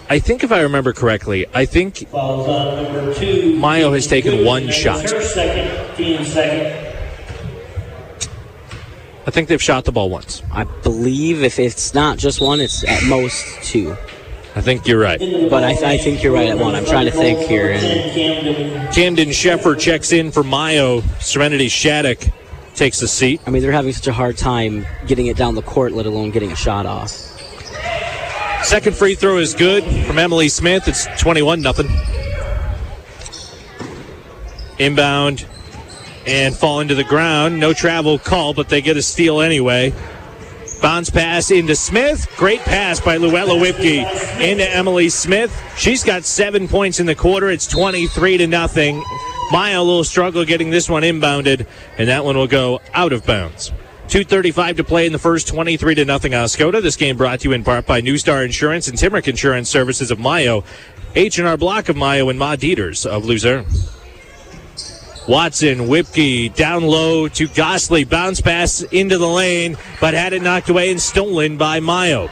I 0.09 0.19
think 0.19 0.43
if 0.43 0.53
I 0.53 0.61
remember 0.61 0.93
correctly, 0.93 1.45
I 1.53 1.65
think 1.65 2.07
Fouls 2.07 2.47
on 2.47 2.83
number 2.83 3.13
two. 3.13 3.59
Mio 3.59 3.91
has 3.91 4.07
taken 4.07 4.45
one 4.45 4.69
shot. 4.71 5.09
Second, 5.09 6.25
second. 6.25 6.87
I 9.25 9.31
think 9.31 9.49
they've 9.49 9.61
shot 9.61 9.83
the 9.83 9.91
ball 9.91 10.09
once. 10.09 10.41
I 10.53 10.63
believe 10.63 11.43
if 11.43 11.59
it's 11.59 11.93
not 11.93 12.17
just 12.17 12.39
one, 12.39 12.61
it's 12.61 12.87
at 12.87 13.03
most 13.03 13.45
two. 13.61 13.97
I 14.57 14.61
think 14.61 14.87
you're 14.87 14.99
right. 14.99 15.19
But 15.19 15.63
I, 15.63 15.93
I 15.93 15.97
think 15.99 16.23
you're 16.23 16.33
right 16.33 16.49
at 16.49 16.57
one. 16.57 16.73
I'm 16.73 16.83
trying 16.83 17.05
to 17.05 17.11
think 17.11 17.37
here. 17.47 17.69
And 17.69 17.79
Camden. 18.11 18.91
Camden 18.91 19.29
Sheffer 19.29 19.79
checks 19.79 20.11
in 20.11 20.31
for 20.31 20.43
Mio. 20.43 21.01
Serenity 21.19 21.67
Shattuck 21.67 22.17
takes 22.73 22.99
the 22.99 23.07
seat. 23.07 23.39
I 23.45 23.51
mean, 23.51 23.61
they're 23.61 23.71
having 23.71 23.93
such 23.93 24.07
a 24.07 24.13
hard 24.13 24.35
time 24.35 24.87
getting 25.05 25.27
it 25.27 25.37
down 25.37 25.53
the 25.53 25.61
court, 25.61 25.91
let 25.91 26.07
alone 26.07 26.31
getting 26.31 26.51
a 26.51 26.55
shot 26.55 26.87
off. 26.87 27.11
Second 28.63 28.95
free 28.95 29.13
throw 29.13 29.37
is 29.37 29.53
good 29.53 29.83
from 30.07 30.17
Emily 30.17 30.49
Smith. 30.49 30.87
It's 30.87 31.05
21 31.21 31.61
nothing. 31.61 31.87
Inbound 34.79 35.45
and 36.25 36.55
fall 36.55 36.79
into 36.79 36.95
the 36.95 37.03
ground. 37.03 37.59
No 37.59 37.73
travel 37.73 38.17
call, 38.17 38.55
but 38.55 38.69
they 38.69 38.81
get 38.81 38.97
a 38.97 39.03
steal 39.03 39.39
anyway. 39.39 39.93
Bounce 40.81 41.09
pass 41.09 41.51
into 41.51 41.75
Smith. 41.75 42.27
Great 42.37 42.59
pass 42.61 42.99
by 42.99 43.17
Luella 43.17 43.57
Whipke 43.59 44.05
into 44.39 44.69
Emily 44.69 45.09
Smith. 45.09 45.55
She's 45.77 46.03
got 46.03 46.23
seven 46.23 46.67
points 46.67 46.99
in 46.99 47.05
the 47.05 47.15
quarter. 47.15 47.49
It's 47.49 47.67
23 47.67 48.37
to 48.37 48.47
nothing. 48.47 49.03
Mio 49.51 49.81
a 49.81 49.83
little 49.83 50.03
struggle 50.03 50.45
getting 50.45 50.69
this 50.69 50.89
one 50.89 51.03
inbounded, 51.03 51.65
and 51.97 52.09
that 52.09 52.25
one 52.25 52.37
will 52.37 52.47
go 52.47 52.81
out 52.93 53.13
of 53.13 53.25
bounds. 53.25 53.71
2.35 54.07 54.77
to 54.77 54.83
play 54.83 55.05
in 55.05 55.11
the 55.11 55.19
first 55.19 55.47
23 55.47 55.95
to 55.95 56.05
nothing 56.05 56.31
Oscoda. 56.31 56.81
This 56.81 56.95
game 56.95 57.17
brought 57.17 57.41
to 57.41 57.49
you 57.49 57.53
in 57.53 57.63
part 57.63 57.85
by 57.85 57.99
New 57.99 58.17
Star 58.17 58.43
Insurance 58.43 58.87
and 58.87 58.97
Timrick 58.97 59.27
Insurance 59.27 59.69
Services 59.69 60.11
of 60.11 60.19
Mio, 60.19 60.63
H&R 61.15 61.57
Block 61.57 61.89
of 61.89 61.97
Mio, 61.97 62.29
and 62.29 62.39
Ma 62.39 62.55
Dieters 62.55 63.05
of 63.05 63.25
Luzerne. 63.25 63.65
Watson, 65.27 65.87
Whipke 65.87 66.53
down 66.55 66.83
low 66.83 67.27
to 67.27 67.47
Gosley. 67.49 68.05
Bounce 68.05 68.39
pass 68.39 68.81
into 68.81 69.17
the 69.17 69.27
lane, 69.27 69.77
but 69.99 70.13
had 70.13 70.33
it 70.33 70.41
knocked 70.41 70.69
away 70.69 70.89
and 70.89 71.01
stolen 71.01 71.57
by 71.57 71.79
Mio. 71.81 72.29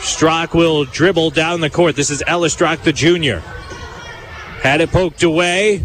Strock 0.00 0.54
will 0.54 0.84
dribble 0.84 1.30
down 1.30 1.60
the 1.60 1.70
court. 1.70 1.94
This 1.94 2.10
is 2.10 2.22
Ella 2.26 2.50
Strock, 2.50 2.82
the 2.82 2.92
junior. 2.92 3.40
Had 4.60 4.80
it 4.80 4.90
poked 4.90 5.22
away. 5.22 5.84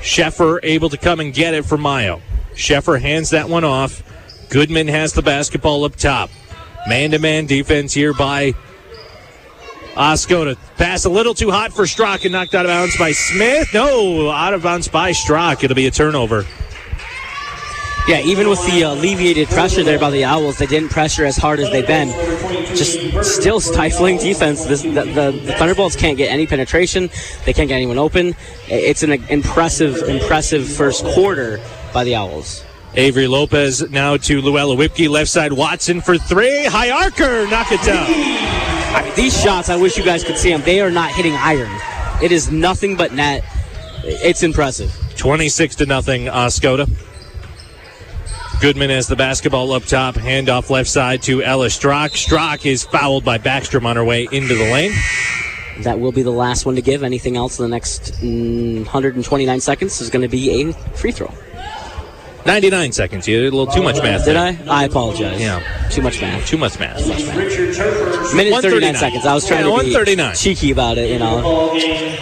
Sheffer 0.00 0.60
able 0.62 0.88
to 0.90 0.96
come 0.96 1.20
and 1.20 1.32
get 1.32 1.54
it 1.54 1.64
for 1.64 1.78
Mio. 1.78 2.20
Sheffer 2.54 3.00
hands 3.00 3.30
that 3.30 3.48
one 3.48 3.64
off. 3.64 4.02
Goodman 4.48 4.88
has 4.88 5.12
the 5.12 5.22
basketball 5.22 5.84
up 5.84 5.96
top. 5.96 6.30
Man 6.86 7.10
to 7.12 7.18
man 7.18 7.46
defense 7.46 7.94
here 7.94 8.12
by 8.12 8.54
Oscoda. 9.94 10.56
Pass 10.76 11.04
a 11.04 11.10
little 11.10 11.34
too 11.34 11.50
hot 11.50 11.72
for 11.72 11.86
Strock 11.86 12.24
and 12.24 12.32
knocked 12.32 12.54
out 12.54 12.66
of 12.66 12.70
bounds 12.70 12.96
by 12.96 13.12
Smith. 13.12 13.68
No, 13.74 14.30
out 14.30 14.54
of 14.54 14.62
bounds 14.62 14.88
by 14.88 15.12
Strock. 15.12 15.62
It'll 15.64 15.76
be 15.76 15.86
a 15.86 15.90
turnover. 15.90 16.46
Yeah, 18.08 18.20
even 18.22 18.48
with 18.48 18.64
the 18.66 18.82
alleviated 18.82 19.46
pressure 19.48 19.84
there 19.84 19.98
by 19.98 20.10
the 20.10 20.24
Owls, 20.24 20.58
they 20.58 20.66
didn't 20.66 20.88
pressure 20.88 21.24
as 21.24 21.36
hard 21.36 21.60
as 21.60 21.70
they've 21.70 21.86
been. 21.86 22.08
Just 22.74 22.98
still 23.24 23.60
stifling 23.60 24.18
defense. 24.18 24.64
This, 24.64 24.82
the, 24.82 24.90
the, 24.90 25.40
the 25.44 25.54
Thunderbolts 25.56 25.94
can't 25.94 26.16
get 26.16 26.28
any 26.28 26.46
penetration. 26.48 27.10
They 27.44 27.52
can't 27.52 27.68
get 27.68 27.76
anyone 27.76 27.98
open. 27.98 28.34
It's 28.66 29.04
an 29.04 29.12
impressive, 29.12 29.98
impressive 30.08 30.68
first 30.68 31.04
quarter 31.04 31.60
by 31.94 32.02
the 32.02 32.16
Owls. 32.16 32.64
Avery 32.94 33.28
Lopez 33.28 33.88
now 33.90 34.16
to 34.16 34.40
Luella 34.40 34.74
Whipke. 34.74 35.08
Left 35.08 35.30
side 35.30 35.52
Watson 35.52 36.00
for 36.00 36.18
three. 36.18 36.64
High 36.64 36.90
archer. 36.90 37.46
Knock 37.48 37.68
it 37.70 37.82
down. 37.82 38.71
I 38.94 39.02
mean, 39.02 39.14
these 39.14 39.40
shots, 39.40 39.68
I 39.68 39.76
wish 39.76 39.96
you 39.96 40.04
guys 40.04 40.22
could 40.22 40.36
see 40.36 40.50
them. 40.50 40.62
They 40.62 40.80
are 40.80 40.90
not 40.90 41.10
hitting 41.10 41.34
iron. 41.34 41.70
It 42.22 42.30
is 42.30 42.50
nothing 42.50 42.96
but 42.96 43.12
net. 43.12 43.42
It's 44.04 44.42
impressive. 44.42 44.94
26 45.16 45.76
to 45.76 45.86
nothing, 45.86 46.26
Oscoda. 46.26 46.88
Goodman 48.60 48.90
has 48.90 49.08
the 49.08 49.16
basketball 49.16 49.72
up 49.72 49.84
top. 49.84 50.14
Handoff 50.14 50.70
left 50.70 50.88
side 50.88 51.22
to 51.22 51.42
Ella 51.42 51.70
Strock. 51.70 52.12
Strock 52.12 52.66
is 52.66 52.84
fouled 52.84 53.24
by 53.24 53.38
Backstrom 53.38 53.86
on 53.86 53.96
her 53.96 54.04
way 54.04 54.28
into 54.30 54.54
the 54.54 54.70
lane. 54.70 54.92
That 55.80 55.98
will 55.98 56.12
be 56.12 56.22
the 56.22 56.30
last 56.30 56.66
one 56.66 56.76
to 56.76 56.82
give. 56.82 57.02
Anything 57.02 57.36
else 57.36 57.58
in 57.58 57.64
the 57.64 57.68
next 57.68 58.12
mm, 58.20 58.76
129 58.76 59.60
seconds 59.60 60.00
is 60.00 60.10
going 60.10 60.22
to 60.22 60.28
be 60.28 60.62
a 60.62 60.72
free 60.94 61.12
throw. 61.12 61.32
99 62.44 62.92
seconds. 62.92 63.28
You 63.28 63.40
did 63.40 63.52
a 63.52 63.56
little 63.56 63.72
too 63.72 63.82
much 63.82 64.02
math. 64.02 64.24
Did 64.24 64.34
there. 64.36 64.58
I? 64.68 64.82
I 64.82 64.84
apologize. 64.84 65.40
Yeah. 65.40 65.60
Too 65.90 66.02
much 66.02 66.20
math. 66.20 66.46
Too 66.46 66.56
much 66.58 66.78
math. 66.78 66.98
Richard 67.36 67.74
Turford. 67.74 68.34
Minute 68.36 68.50
139. 68.52 68.60
39 68.60 68.94
seconds. 68.96 69.26
I 69.26 69.34
was 69.34 69.46
trying 69.46 69.60
Yeah, 69.60 69.64
to 69.64 69.70
be 69.84 69.94
139. 69.94 70.34
cheeky 70.34 70.70
about 70.72 70.98
it, 70.98 71.10
you 71.10 71.18
know. 71.18 71.72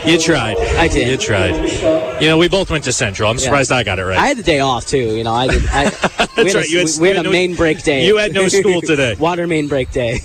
You 0.04 0.18
tried. 0.18 0.56
I 0.58 0.88
did. 0.88 1.08
You 1.08 1.16
tried. 1.16 2.20
You 2.20 2.28
know, 2.28 2.38
we 2.38 2.48
both 2.48 2.70
went 2.70 2.84
to 2.84 2.92
Central. 2.92 3.30
I'm 3.30 3.38
surprised 3.38 3.72
I 3.72 3.82
got 3.82 3.98
it 3.98 4.04
right. 4.04 4.18
I 4.18 4.26
had 4.26 4.36
the 4.36 4.42
day 4.42 4.60
off 4.60 4.86
too, 4.86 4.98
you 5.16 5.24
know. 5.24 5.32
I 5.34 5.46
did. 5.48 5.62
I, 5.68 5.84
we 6.36 6.44
had 6.44 6.54
right, 6.54 6.66
A, 6.66 6.70
you 6.70 6.78
had- 6.80 6.88
we 7.00 7.08
had 7.08 7.16
a 7.18 7.22
no- 7.22 7.30
main 7.30 7.54
break 7.54 7.82
day. 7.82 8.06
you 8.06 8.16
had 8.18 8.32
no 8.34 8.48
school 8.48 8.80
today. 8.82 9.14
Water 9.18 9.46
main 9.46 9.68
break 9.68 9.90
day. 9.90 10.20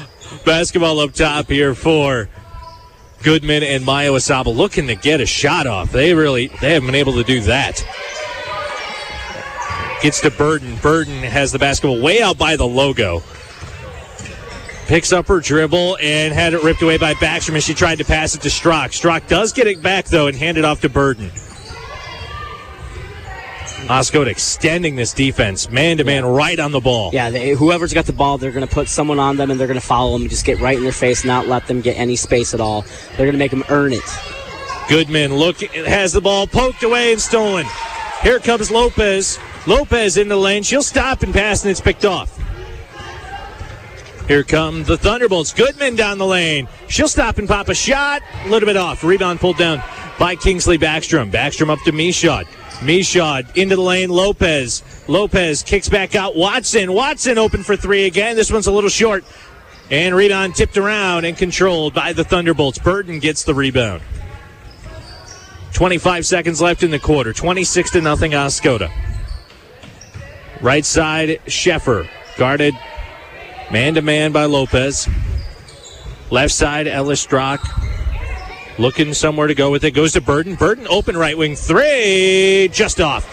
Basketball 0.44 1.00
up 1.00 1.12
top 1.12 1.48
here 1.48 1.74
for 1.74 2.28
Goodman 3.22 3.62
and 3.62 3.84
Maya 3.84 4.10
Wasaba 4.10 4.54
looking 4.54 4.86
to 4.88 4.94
get 4.94 5.20
a 5.20 5.26
shot 5.26 5.66
off. 5.66 5.90
They 5.92 6.14
really 6.14 6.48
they 6.60 6.72
haven't 6.74 6.86
been 6.86 6.94
able 6.94 7.14
to 7.14 7.24
do 7.24 7.40
that. 7.42 7.84
Gets 10.02 10.20
to 10.20 10.30
Burden. 10.30 10.76
Burden 10.82 11.22
has 11.22 11.52
the 11.52 11.58
basketball 11.58 12.00
way 12.00 12.22
out 12.22 12.38
by 12.38 12.56
the 12.56 12.66
logo. 12.66 13.22
Picks 14.86 15.12
up 15.12 15.26
her 15.26 15.40
dribble 15.40 15.98
and 16.00 16.32
had 16.32 16.54
it 16.54 16.62
ripped 16.62 16.82
away 16.82 16.96
by 16.96 17.14
Backstrom 17.14 17.56
as 17.56 17.64
she 17.64 17.74
tried 17.74 17.98
to 17.98 18.04
pass 18.04 18.34
it 18.34 18.42
to 18.42 18.50
Strock. 18.50 18.92
Strock 18.92 19.26
does 19.26 19.52
get 19.52 19.66
it 19.66 19.82
back 19.82 20.04
though 20.06 20.28
and 20.28 20.36
hand 20.36 20.58
it 20.58 20.64
off 20.64 20.80
to 20.82 20.88
Burden. 20.88 21.30
Oscoda 23.88 24.26
extending 24.26 24.96
this 24.96 25.12
defense, 25.12 25.70
man 25.70 25.96
to 25.96 26.04
man, 26.04 26.24
right 26.24 26.58
on 26.58 26.72
the 26.72 26.80
ball. 26.80 27.10
yeah, 27.12 27.30
they, 27.30 27.50
whoever's 27.50 27.94
got 27.94 28.04
the 28.04 28.12
ball, 28.12 28.36
they're 28.36 28.50
going 28.50 28.66
to 28.66 28.72
put 28.74 28.88
someone 28.88 29.20
on 29.20 29.36
them 29.36 29.50
and 29.50 29.60
they're 29.60 29.68
going 29.68 29.78
to 29.78 29.86
follow 29.86 30.12
them 30.12 30.22
and 30.22 30.30
just 30.30 30.44
get 30.44 30.58
right 30.60 30.76
in 30.76 30.82
their 30.82 30.92
face, 30.92 31.24
not 31.24 31.46
let 31.46 31.66
them 31.68 31.80
get 31.80 31.96
any 31.96 32.16
space 32.16 32.52
at 32.52 32.60
all. 32.60 32.82
They're 33.16 33.26
going 33.26 33.32
to 33.32 33.38
make 33.38 33.52
them 33.52 33.64
earn 33.68 33.92
it. 33.92 34.02
Goodman 34.88 35.34
look 35.34 35.58
has 35.58 36.12
the 36.12 36.20
ball 36.20 36.46
poked 36.48 36.82
away 36.82 37.12
and 37.12 37.20
stolen. 37.20 37.66
Here 38.22 38.40
comes 38.40 38.70
Lopez. 38.70 39.38
Lopez 39.66 40.16
in 40.16 40.28
the 40.28 40.36
lane. 40.36 40.62
She'll 40.62 40.82
stop 40.82 41.22
and 41.22 41.34
pass, 41.34 41.62
and 41.62 41.70
it's 41.70 41.80
picked 41.80 42.04
off. 42.04 42.40
Here 44.28 44.42
come 44.42 44.82
the 44.82 44.96
Thunderbolts. 44.96 45.52
Goodman 45.52 45.94
down 45.94 46.18
the 46.18 46.26
lane. 46.26 46.66
She'll 46.88 47.08
stop 47.08 47.38
and 47.38 47.46
pop 47.46 47.68
a 47.68 47.74
shot. 47.74 48.22
A 48.44 48.48
little 48.48 48.66
bit 48.66 48.76
off. 48.76 49.04
Rebound 49.04 49.38
pulled 49.38 49.56
down 49.56 49.80
by 50.18 50.34
Kingsley 50.34 50.78
Backstrom. 50.78 51.30
Backstrom 51.30 51.70
up 51.70 51.78
to 51.84 51.92
Michaud. 51.92 52.44
Michaud 52.82 53.56
into 53.56 53.76
the 53.76 53.82
lane. 53.82 54.10
Lopez. 54.10 54.82
Lopez 55.06 55.62
kicks 55.62 55.88
back 55.88 56.16
out. 56.16 56.34
Watson. 56.34 56.92
Watson 56.92 57.38
open 57.38 57.62
for 57.62 57.76
three 57.76 58.06
again. 58.06 58.34
This 58.34 58.50
one's 58.50 58.66
a 58.66 58.72
little 58.72 58.90
short. 58.90 59.24
And 59.92 60.12
rebound 60.12 60.56
tipped 60.56 60.76
around 60.76 61.24
and 61.24 61.36
controlled 61.36 61.94
by 61.94 62.12
the 62.12 62.24
Thunderbolts. 62.24 62.78
Burden 62.78 63.20
gets 63.20 63.44
the 63.44 63.54
rebound. 63.54 64.02
25 65.72 66.26
seconds 66.26 66.60
left 66.60 66.82
in 66.82 66.90
the 66.90 66.98
quarter. 66.98 67.32
26 67.32 67.92
to 67.92 68.00
nothing 68.00 68.32
Oscoda. 68.32 68.90
Right 70.60 70.84
side, 70.84 71.40
Sheffer. 71.46 72.08
Guarded 72.38 72.74
man 73.70 73.94
to 73.94 74.02
man 74.02 74.32
by 74.32 74.44
Lopez. 74.44 75.08
Left 76.30 76.52
side, 76.52 76.88
Ella 76.88 77.16
Strock. 77.16 77.60
Looking 78.78 79.14
somewhere 79.14 79.46
to 79.46 79.54
go 79.54 79.70
with 79.70 79.84
it. 79.84 79.92
Goes 79.92 80.12
to 80.12 80.20
Burden. 80.20 80.54
Burden, 80.54 80.86
open 80.88 81.16
right 81.16 81.36
wing 81.36 81.56
three. 81.56 82.68
Just 82.72 83.00
off. 83.00 83.24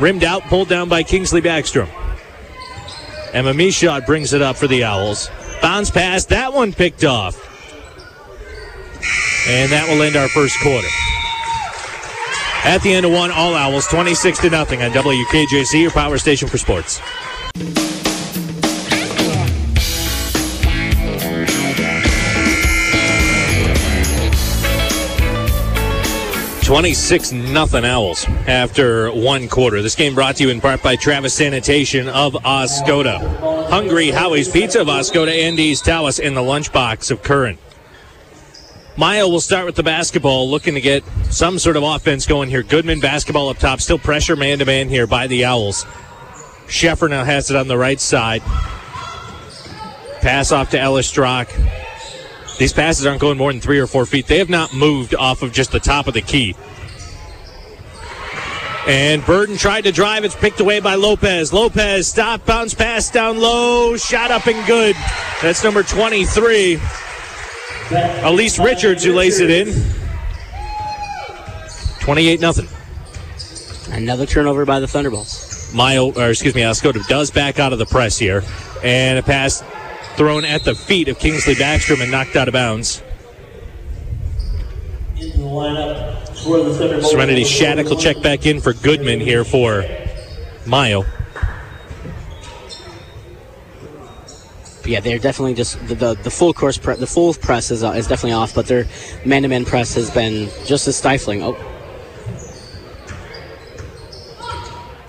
Rimmed 0.00 0.24
out, 0.24 0.42
pulled 0.42 0.68
down 0.68 0.88
by 0.88 1.02
Kingsley 1.02 1.42
Backstrom. 1.42 1.88
Emma 3.32 3.52
Michaud 3.52 4.06
brings 4.06 4.32
it 4.32 4.42
up 4.42 4.56
for 4.56 4.66
the 4.66 4.84
Owls. 4.84 5.28
Bounce 5.60 5.90
pass. 5.90 6.24
That 6.26 6.52
one 6.52 6.72
picked 6.72 7.04
off. 7.04 7.36
And 9.48 9.70
that 9.72 9.88
will 9.88 10.02
end 10.02 10.16
our 10.16 10.28
first 10.28 10.58
quarter 10.60 10.88
at 12.64 12.82
the 12.82 12.92
end 12.92 13.06
of 13.06 13.12
one, 13.12 13.30
all 13.30 13.54
Owls 13.54 13.86
26 13.86 14.38
to 14.40 14.50
nothing 14.50 14.82
on 14.82 14.90
WKJC, 14.90 15.82
your 15.82 15.90
power 15.90 16.18
station 16.18 16.48
for 16.48 16.58
sports. 16.58 17.00
Twenty-six 26.64 27.30
nothing 27.30 27.84
Owls 27.84 28.24
after 28.46 29.12
one 29.12 29.48
quarter. 29.48 29.82
This 29.82 29.94
game 29.94 30.14
brought 30.14 30.36
to 30.36 30.44
you 30.44 30.48
in 30.48 30.62
part 30.62 30.82
by 30.82 30.96
Travis 30.96 31.34
Sanitation 31.34 32.08
of 32.08 32.32
Oscoda, 32.32 33.18
Hungry 33.68 34.10
Howie's 34.10 34.48
Pizza 34.48 34.80
of 34.80 34.86
Oscoda, 34.86 35.30
Andy's 35.30 35.82
Tawas 35.82 36.18
in 36.18 36.32
the 36.32 36.40
lunchbox 36.40 37.10
of 37.10 37.22
Curran. 37.22 37.58
Mio 38.96 39.28
will 39.28 39.40
start 39.40 39.66
with 39.66 39.74
the 39.74 39.82
basketball, 39.82 40.48
looking 40.48 40.74
to 40.74 40.80
get 40.80 41.02
some 41.30 41.58
sort 41.58 41.76
of 41.76 41.82
offense 41.82 42.26
going 42.26 42.48
here. 42.48 42.62
Goodman 42.62 43.00
basketball 43.00 43.48
up 43.48 43.58
top, 43.58 43.80
still 43.80 43.98
pressure 43.98 44.36
man 44.36 44.60
to 44.60 44.64
man 44.64 44.88
here 44.88 45.08
by 45.08 45.26
the 45.26 45.44
Owls. 45.44 45.84
Sheffer 46.66 47.10
now 47.10 47.24
has 47.24 47.50
it 47.50 47.56
on 47.56 47.66
the 47.66 47.76
right 47.76 48.00
side. 48.00 48.40
Pass 50.20 50.52
off 50.52 50.70
to 50.70 50.80
Ella 50.80 51.02
Strock. 51.02 51.50
These 52.58 52.72
passes 52.72 53.04
aren't 53.04 53.20
going 53.20 53.36
more 53.36 53.52
than 53.52 53.60
three 53.60 53.80
or 53.80 53.88
four 53.88 54.06
feet. 54.06 54.28
They 54.28 54.38
have 54.38 54.48
not 54.48 54.72
moved 54.72 55.14
off 55.14 55.42
of 55.42 55.52
just 55.52 55.72
the 55.72 55.80
top 55.80 56.06
of 56.06 56.14
the 56.14 56.22
key. 56.22 56.54
And 58.86 59.24
Burden 59.26 59.56
tried 59.56 59.82
to 59.84 59.92
drive. 59.92 60.24
It's 60.24 60.36
picked 60.36 60.60
away 60.60 60.78
by 60.78 60.94
Lopez. 60.94 61.52
Lopez 61.52 62.06
stop, 62.06 62.46
bounce 62.46 62.74
pass 62.74 63.10
down 63.10 63.40
low, 63.40 63.96
shot 63.96 64.30
up 64.30 64.46
and 64.46 64.64
good. 64.66 64.94
That's 65.42 65.64
number 65.64 65.82
23. 65.82 66.78
Elise 68.22 68.58
Richards 68.58 69.04
who 69.04 69.14
lays 69.14 69.40
it 69.40 69.50
in. 69.50 69.74
28 72.00 72.40
nothing. 72.40 72.68
Another 73.90 74.26
turnover 74.26 74.64
by 74.64 74.80
the 74.80 74.88
Thunderbolts. 74.88 75.72
Mio, 75.72 76.12
or 76.12 76.30
excuse 76.30 76.54
me, 76.54 76.62
Oscoda 76.62 77.06
does 77.08 77.30
back 77.30 77.58
out 77.58 77.72
of 77.72 77.78
the 77.78 77.86
press 77.86 78.18
here. 78.18 78.42
And 78.82 79.18
a 79.18 79.22
pass 79.22 79.62
thrown 80.16 80.44
at 80.44 80.64
the 80.64 80.74
feet 80.74 81.08
of 81.08 81.18
Kingsley 81.18 81.54
Backstrom 81.54 82.02
and 82.02 82.10
knocked 82.10 82.36
out 82.36 82.48
of 82.48 82.52
bounds. 82.52 83.02
In 85.16 85.30
the 85.30 85.38
lineup 85.38 86.28
for 86.44 86.62
the 86.62 87.02
Serenity 87.02 87.44
Shattuck 87.44 87.86
will 87.86 87.96
check 87.96 88.20
back 88.22 88.46
in 88.46 88.60
for 88.60 88.72
Goodman 88.72 89.20
here 89.20 89.44
for 89.44 89.84
Mio. 90.66 91.04
Yeah, 94.86 95.00
they're 95.00 95.18
definitely 95.18 95.54
just 95.54 95.78
the 95.88 95.94
the, 95.94 96.14
the 96.14 96.30
full 96.30 96.52
course 96.52 96.76
pre- 96.76 96.96
the 96.96 97.06
full 97.06 97.34
press 97.34 97.70
is, 97.70 97.82
uh, 97.82 97.92
is 97.92 98.06
definitely 98.06 98.32
off, 98.32 98.54
but 98.54 98.66
their 98.66 98.86
man 99.24 99.42
to 99.42 99.48
man 99.48 99.64
press 99.64 99.94
has 99.94 100.10
been 100.10 100.48
just 100.66 100.86
as 100.86 100.96
stifling. 100.96 101.42
Oh, 101.42 101.56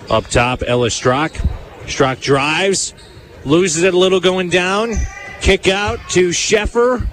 Up 0.08 0.26
top, 0.28 0.62
Ella 0.66 0.90
Strock. 0.90 1.32
Strock 1.86 2.20
drives, 2.20 2.94
loses 3.44 3.82
it 3.82 3.92
a 3.92 3.98
little 3.98 4.20
going 4.20 4.48
down. 4.48 4.94
Kick 5.40 5.68
out 5.68 5.98
to 6.10 6.30
Sheffer. 6.30 7.06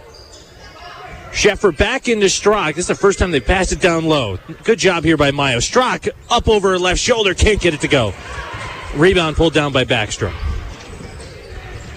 Sheffer 1.32 1.76
back 1.76 2.08
into 2.08 2.30
Strock. 2.30 2.76
This 2.76 2.84
is 2.84 2.88
the 2.88 2.96
first 2.96 3.18
time 3.18 3.32
they 3.32 3.40
passed 3.40 3.72
it 3.72 3.82
down 3.82 4.06
low. 4.06 4.38
Good 4.64 4.78
job 4.78 5.04
here 5.04 5.18
by 5.18 5.32
Mio. 5.32 5.60
Strock 5.60 6.06
up 6.30 6.48
over 6.48 6.70
her 6.70 6.80
left 6.80 7.00
shoulder, 7.00 7.34
can't 7.34 7.60
get 7.60 7.74
it 7.74 7.82
to 7.82 7.88
go. 7.88 8.14
Rebound 8.96 9.36
pulled 9.36 9.54
down 9.54 9.74
by 9.74 9.86
Backstrom. 9.86 10.34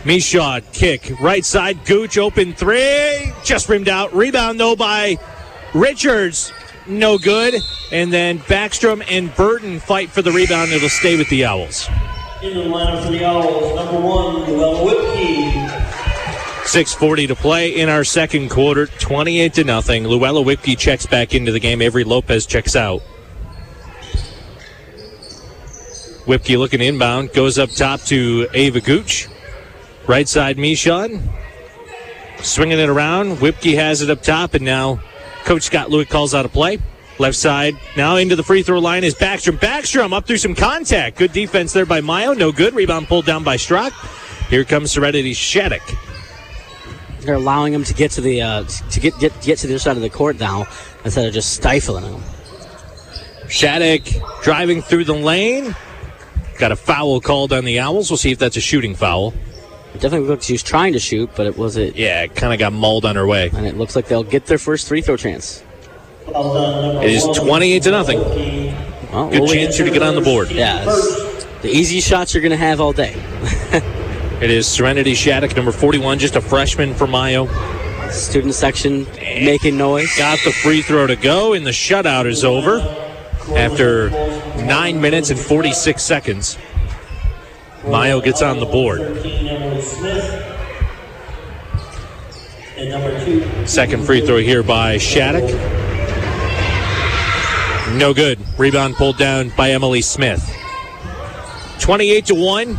Michaud 0.07 0.63
kick 0.73 1.13
right 1.21 1.45
side. 1.45 1.85
Gooch 1.85 2.17
open 2.17 2.53
three, 2.53 3.33
just 3.45 3.69
rimmed 3.69 3.89
out. 3.89 4.15
Rebound 4.15 4.61
though 4.61 4.77
by 4.77 5.19
Richards, 5.75 6.53
no 6.87 7.19
good. 7.19 7.55
And 7.91 8.13
then 8.13 8.39
Backstrom 8.39 9.05
and 9.11 9.35
Burden 9.35 9.81
fight 9.81 10.11
for 10.11 10.23
the 10.23 10.31
rebound. 10.31 10.71
It'll 10.71 10.89
stay 10.89 11.17
with 11.17 11.29
the 11.29 11.45
Owls. 11.45 11.89
In 12.41 12.55
the 12.55 12.65
lineup 12.65 13.05
for 13.05 13.11
the 13.11 13.25
Owls, 13.25 13.75
number 13.75 14.01
one, 14.01 14.45
Luella 14.45 14.85
Whipke. 14.85 15.67
6:40 16.67 17.27
to 17.27 17.35
play 17.35 17.71
in 17.71 17.89
our 17.89 18.05
second 18.05 18.49
quarter. 18.49 18.87
28 18.87 19.55
to 19.55 19.65
nothing. 19.65 20.07
Luella 20.07 20.41
Whipke 20.41 20.79
checks 20.79 21.07
back 21.07 21.35
into 21.35 21.51
the 21.51 21.61
game. 21.61 21.83
Avery 21.83 22.05
Lopez 22.05 22.47
checks 22.47 22.77
out. 22.77 23.03
Whipke 26.27 26.57
looking 26.59 26.81
inbound 26.81 27.33
goes 27.33 27.59
up 27.59 27.71
top 27.71 28.01
to 28.03 28.49
Ava 28.55 28.81
Gooch. 28.81 29.29
Right 30.07 30.29
side 30.29 30.57
Michaud. 30.59 31.21
Swinging 32.39 32.79
it 32.79 32.89
around. 32.89 33.39
Whipke 33.39 33.75
has 33.75 34.03
it 34.03 34.11
up 34.11 34.23
top, 34.23 34.55
and 34.55 34.65
now 34.65 35.01
Coach 35.45 35.63
Scott 35.63 35.89
Lewitt 35.89 36.09
calls 36.09 36.35
out 36.35 36.45
a 36.45 36.49
play. 36.49 36.79
Left 37.19 37.37
side 37.37 37.75
now 37.97 38.17
into 38.17 38.37
the 38.37 38.43
free 38.43 38.63
throw 38.63 38.79
line 38.79 39.03
is 39.03 39.15
Backstrom. 39.15 39.59
Backstrom 39.59 40.13
up 40.13 40.27
through 40.27 40.37
some 40.37 40.55
contact. 40.55 41.17
Good 41.17 41.33
defense 41.33 41.73
there 41.73 41.87
by 41.87 42.01
Mio. 42.01 42.35
No 42.35 42.53
good. 42.53 42.75
Rebound 42.75 43.09
pulled 43.09 43.25
down 43.25 43.43
by 43.43 43.57
Strock. 43.57 43.93
Here 44.51 44.65
comes 44.65 44.93
Serenity 44.93 45.33
Shattuck. 45.33 45.83
they're 47.21 47.35
allowing 47.35 47.73
them 47.73 47.85
to 47.85 47.95
get 47.95 48.11
to 48.13 48.21
the 48.21 48.43
uh, 48.43 48.65
to 48.65 49.01
get, 49.01 49.19
get 49.19 49.33
get 49.43 49.59
to 49.59 49.67
their 49.67 49.79
side 49.79 49.97
of 49.97 50.03
the 50.03 50.11
court 50.11 50.39
now 50.39 50.67
instead 51.05 51.27
of 51.27 51.33
just 51.33 51.55
stifling 51.55 52.05
them. 52.05 52.23
Shattuck 53.49 54.03
driving 54.43 54.83
through 54.83 55.05
the 55.05 55.15
lane. 55.15 55.75
Got 56.59 56.73
a 56.73 56.77
foul 56.77 57.21
called 57.21 57.53
on 57.53 57.65
the 57.65 57.81
Owls. 57.81 58.11
We'll 58.11 58.19
see 58.19 58.31
if 58.31 58.39
that's 58.39 58.57
a 58.57 58.61
shooting 58.61 58.95
foul. 58.95 59.33
It 59.97 60.03
definitely 60.03 60.29
looks 60.29 60.45
she 60.45 60.53
was 60.53 60.63
trying 60.63 60.93
to 60.93 60.99
shoot, 60.99 61.31
but 61.35 61.47
it 61.47 61.57
wasn't. 61.57 61.97
Yeah, 61.97 62.25
it 62.25 62.35
kind 62.35 62.53
of 62.53 62.59
got 62.59 62.75
mauled 62.75 63.07
on 63.07 63.17
her 63.17 63.27
way. 63.27 63.49
And 63.55 63.67
it 63.67 63.79
looks 63.79 63.97
like 63.97 64.09
they'll 64.09 64.23
get 64.23 64.45
their 64.45 64.59
first 64.59 64.89
free 64.89 65.01
throw 65.01 65.17
chance. 65.17 65.65
Foul 66.27 66.53
done, 66.53 66.83
number 66.83 67.03
It 67.03 67.13
is 67.13 67.25
one, 67.25 67.35
28 67.35 67.83
to 67.85 67.91
nothing. 67.93 68.19
Well, 68.19 69.31
Good 69.31 69.41
we'll 69.41 69.55
chance 69.55 69.79
here 69.79 69.87
to 69.87 69.91
get 69.91 70.03
on 70.03 70.15
the 70.15 70.21
board. 70.21 70.51
Yeah, 70.51 70.85
the 71.63 71.71
easy 71.71 72.03
shots 72.03 72.35
you're 72.35 72.43
going 72.43 72.51
to 72.51 72.59
have 72.59 72.79
all 72.79 72.93
day. 72.93 73.17
It 74.39 74.51
is 74.51 74.69
Serenity 74.69 75.15
Shattuck, 75.15 75.57
number 75.57 75.73
41, 75.73 76.19
just 76.19 76.37
a 76.37 76.43
freshman 76.43 76.93
for 76.93 77.07
Mio. 77.07 77.47
Student 78.11 78.53
section 78.53 79.07
making 79.15 79.79
noise. 79.79 80.15
Got 80.19 80.41
the 80.45 80.53
free 80.53 80.83
throw 80.83 81.07
to 81.07 81.17
go, 81.17 81.55
and 81.55 81.65
the 81.65 81.71
shutout 81.71 82.27
is 82.27 82.45
over 82.45 82.81
after 83.57 84.11
9 84.11 85.01
minutes 85.01 85.31
and 85.31 85.41
46 85.41 86.03
seconds. 86.03 86.59
Mio 87.87 88.21
gets 88.21 88.43
on 88.43 88.59
the 88.59 88.67
board. 88.67 89.01
13, 89.87 89.99
Smith. 89.99 90.53
And 92.77 92.91
number 92.91 93.25
two, 93.25 93.67
Second 93.67 94.05
free 94.05 94.21
throw 94.21 94.39
here 94.39 94.63
by 94.63 94.99
Shattuck. 94.99 95.45
No 97.95 98.13
good. 98.13 98.39
Rebound 98.59 98.97
pulled 98.97 99.17
down 99.17 99.51
by 99.57 99.71
Emily 99.71 100.03
Smith. 100.03 100.45
28 101.81 102.27
to 102.27 102.35
1. 102.35 102.79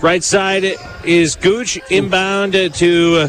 Right 0.00 0.22
side 0.22 0.76
is 1.04 1.34
Gooch. 1.34 1.80
Inbound 1.90 2.52
to 2.52 3.16
uh, 3.16 3.28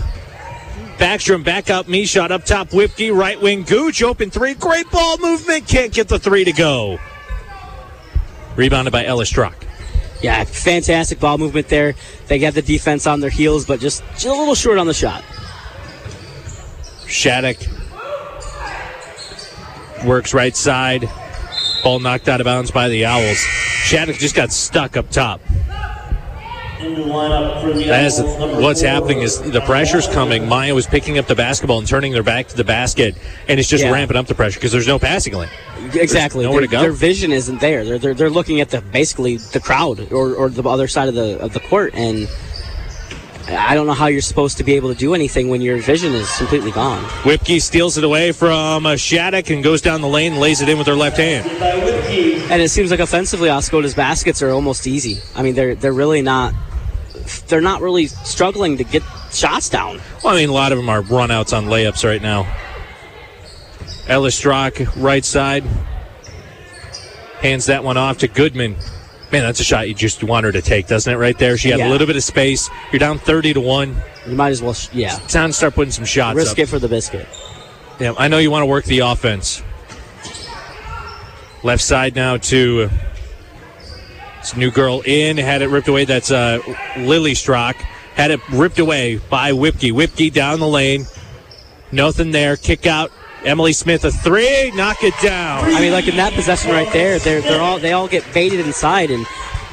Backstrom. 0.98 1.44
Back 1.44 1.72
up. 1.72 1.88
Me 1.88 2.06
shot 2.06 2.32
up 2.32 2.46
top. 2.46 2.70
Whipke. 2.70 3.12
Right 3.12 3.42
wing. 3.42 3.64
Gooch. 3.64 4.04
Open 4.04 4.30
three. 4.30 4.54
Great 4.54 4.92
ball 4.92 5.18
movement. 5.18 5.68
Can't 5.68 5.92
get 5.92 6.10
the 6.10 6.20
three 6.20 6.44
to 6.44 6.52
go. 6.52 7.00
Rebounded 8.56 8.92
by 8.92 9.06
Ella 9.06 9.26
Strock. 9.26 9.66
Yeah, 10.22 10.44
fantastic 10.44 11.20
ball 11.20 11.38
movement 11.38 11.70
there. 11.70 11.96
They 12.28 12.40
got 12.40 12.54
the 12.54 12.62
defense 12.62 13.08
on 13.08 13.22
their 13.22 13.30
heels, 13.30 13.66
but 13.66 13.80
just, 13.80 14.04
just 14.14 14.26
a 14.26 14.34
little 14.34 14.56
short 14.56 14.78
on 14.78 14.88
the 14.88 14.94
shot. 14.94 15.24
Shattuck 17.08 17.58
works 20.06 20.34
right 20.34 20.56
side. 20.56 21.10
Ball 21.84 22.00
knocked 22.00 22.28
out 22.28 22.42
of 22.42 22.46
bounds 22.46 22.72
by 22.72 22.90
the 22.90 23.06
Owls. 23.06 23.38
Shattuck 23.38 24.18
just 24.18 24.36
got 24.36 24.52
stuck 24.52 24.98
up 24.98 25.10
top. 25.10 25.42
In 26.80 26.96
the 26.96 27.02
lineup 27.02 27.62
for 27.62 27.74
the 27.74 27.84
That 27.86 28.06
is 28.06 28.20
what's 28.64 28.80
happening 28.82 29.20
is 29.20 29.42
the 29.42 29.60
pressure's 29.62 30.08
coming. 30.08 30.48
Mio 30.48 30.74
was 30.74 30.88
picking 30.88 31.18
up 31.18 31.28
the 31.28 31.36
basketball 31.36 31.80
and 31.80 31.88
turning 31.88 32.14
their 32.14 32.24
back 32.24 32.48
to 32.48 32.56
the 32.56 32.64
basket, 32.64 33.16
and 33.50 33.60
it's 33.60 33.68
just 33.68 33.84
Yeah. 33.84 33.92
ramping 33.92 34.16
up 34.16 34.28
the 34.28 34.36
pressure 34.36 34.60
because 34.60 34.72
there's 34.72 34.88
no 34.88 34.98
passing 34.98 35.34
lane. 35.34 35.50
Exactly. 35.94 36.46
nowhere 36.46 36.62
Their, 36.62 36.68
to 36.68 36.72
go. 36.72 36.82
their 36.82 36.92
vision 36.94 37.32
isn't 37.34 37.60
there. 37.60 37.84
They're, 37.84 37.98
they're, 38.00 38.14
they're 38.14 38.30
looking 38.30 38.62
at 38.62 38.70
the 38.70 38.80
basically 38.82 39.38
the 39.38 39.60
crowd 39.60 40.12
or, 40.12 40.36
or 40.36 40.50
the 40.50 40.64
other 40.70 40.88
side 40.88 41.10
of 41.10 41.16
the 41.16 41.38
of 41.40 41.52
the 41.52 41.60
court, 41.60 41.94
and 41.96 42.30
I 43.50 43.74
don't 43.76 43.88
know 43.88 43.94
how 43.94 44.08
you're 44.08 44.22
supposed 44.22 44.58
to 44.60 44.64
be 44.64 44.76
able 44.76 44.94
to 44.94 44.98
do 44.98 45.14
anything 45.14 45.50
when 45.50 45.60
your 45.62 45.78
vision 45.82 46.14
is 46.14 46.30
completely 46.38 46.72
gone. 46.72 47.04
Whipke 47.26 47.60
steals 47.62 47.98
it 47.98 48.04
away 48.06 48.32
from 48.32 48.86
uh, 48.86 48.96
Shattuck 48.96 49.50
and 49.50 49.64
goes 49.64 49.82
down 49.82 50.00
the 50.02 50.08
lane, 50.08 50.38
lays 50.38 50.62
it 50.62 50.70
in 50.70 50.78
with 50.78 50.88
her 50.88 50.96
left 50.96 51.18
hand. 51.18 51.50
And 52.50 52.62
it 52.62 52.70
seems 52.70 52.90
like 52.92 53.00
offensively, 53.00 53.50
Oscoda's 53.50 53.94
baskets 53.94 54.42
are 54.42 54.50
almost 54.50 54.88
easy. 54.88 55.20
I 55.36 55.44
mean, 55.44 55.54
they're 55.56 55.76
they're 55.76 55.94
really 55.94 56.22
not 56.22 56.54
they're 57.48 57.62
not 57.62 57.82
really 57.82 58.08
struggling 58.08 58.78
to 58.78 58.84
get 58.84 59.04
shots 59.32 59.70
down. 59.70 60.00
Well, 60.24 60.34
I 60.34 60.38
mean, 60.40 60.50
a 60.50 60.54
lot 60.54 60.72
of 60.72 60.78
them 60.80 60.90
are 60.90 61.02
runouts 61.04 61.56
on 61.56 61.66
layups 61.66 62.04
right 62.04 62.22
now. 62.22 62.48
Ella 64.08 64.32
Strock, 64.32 64.74
right 64.98 65.24
side, 65.24 65.64
hands 67.42 67.68
that 67.68 67.84
one 67.84 67.98
off 67.98 68.18
to 68.20 68.28
Goodman. 68.28 68.76
Man, 69.32 69.44
that's 69.44 69.60
a 69.60 69.64
shot 69.64 69.88
you 69.88 69.94
just 69.94 70.24
want 70.24 70.44
her 70.46 70.52
to 70.52 70.62
take, 70.64 70.88
doesn't 70.88 71.14
it? 71.14 71.18
Right 71.18 71.38
there, 71.38 71.56
she 71.56 71.70
had 71.70 71.78
Yeah. 71.80 71.90
a 71.90 71.92
little 71.92 72.08
bit 72.08 72.16
of 72.16 72.24
space. 72.24 72.68
You're 72.92 73.00
down 73.00 73.20
thirty 73.20 73.54
to 73.54 73.62
one. 73.62 73.96
You 74.28 74.36
might 74.36 74.50
as 74.50 74.62
well, 74.64 74.74
sh- 74.74 74.88
yeah, 74.92 75.18
It's 75.24 75.34
time 75.34 75.50
to 75.52 75.54
start 75.54 75.76
putting 75.76 75.92
some 75.92 76.06
shots 76.06 76.36
risk 76.36 76.54
up. 76.54 76.60
it 76.60 76.66
for 76.68 76.80
the 76.80 76.88
biscuit. 76.88 77.28
Yeah, 78.00 78.14
I 78.18 78.28
know 78.28 78.40
you 78.40 78.50
want 78.50 78.64
to 78.64 78.66
work 78.66 78.86
the 78.86 79.00
offense. 79.00 79.62
Left 81.64 81.84
side 81.84 82.16
now 82.16 82.38
to 82.38 82.90
this 84.40 84.56
new 84.56 84.72
girl 84.72 85.02
in, 85.06 85.38
had 85.38 85.62
it 85.62 85.68
ripped 85.68 85.88
away. 85.88 86.06
That's 86.06 86.32
uh, 86.32 86.60
Lily 86.98 87.36
Strock. 87.36 87.76
Had 88.16 88.32
it 88.32 88.40
ripped 88.50 88.80
away 88.80 89.18
by 89.30 89.52
Whipke. 89.52 89.92
Whipke 89.94 90.34
down 90.34 90.60
the 90.60 90.68
lane. 90.68 91.06
Nothing 91.92 92.32
there. 92.32 92.56
Kick 92.56 92.86
out 92.86 93.12
Emily 93.44 93.74
Smith 93.74 94.04
a 94.04 94.12
three, 94.12 94.72
knock 94.72 94.98
it 95.04 95.14
down. 95.22 95.64
I 95.64 95.80
mean, 95.80 95.94
like 95.94 96.08
in 96.08 96.18
that 96.18 96.34
possession 96.34 96.72
right 96.72 96.92
there, 96.92 97.20
they're 97.20 97.42
they're 97.42 97.62
all 97.62 97.80
they 97.80 97.94
all 97.94 98.08
get 98.08 98.26
baited 98.34 98.60
inside 98.62 99.12
and. 99.12 99.26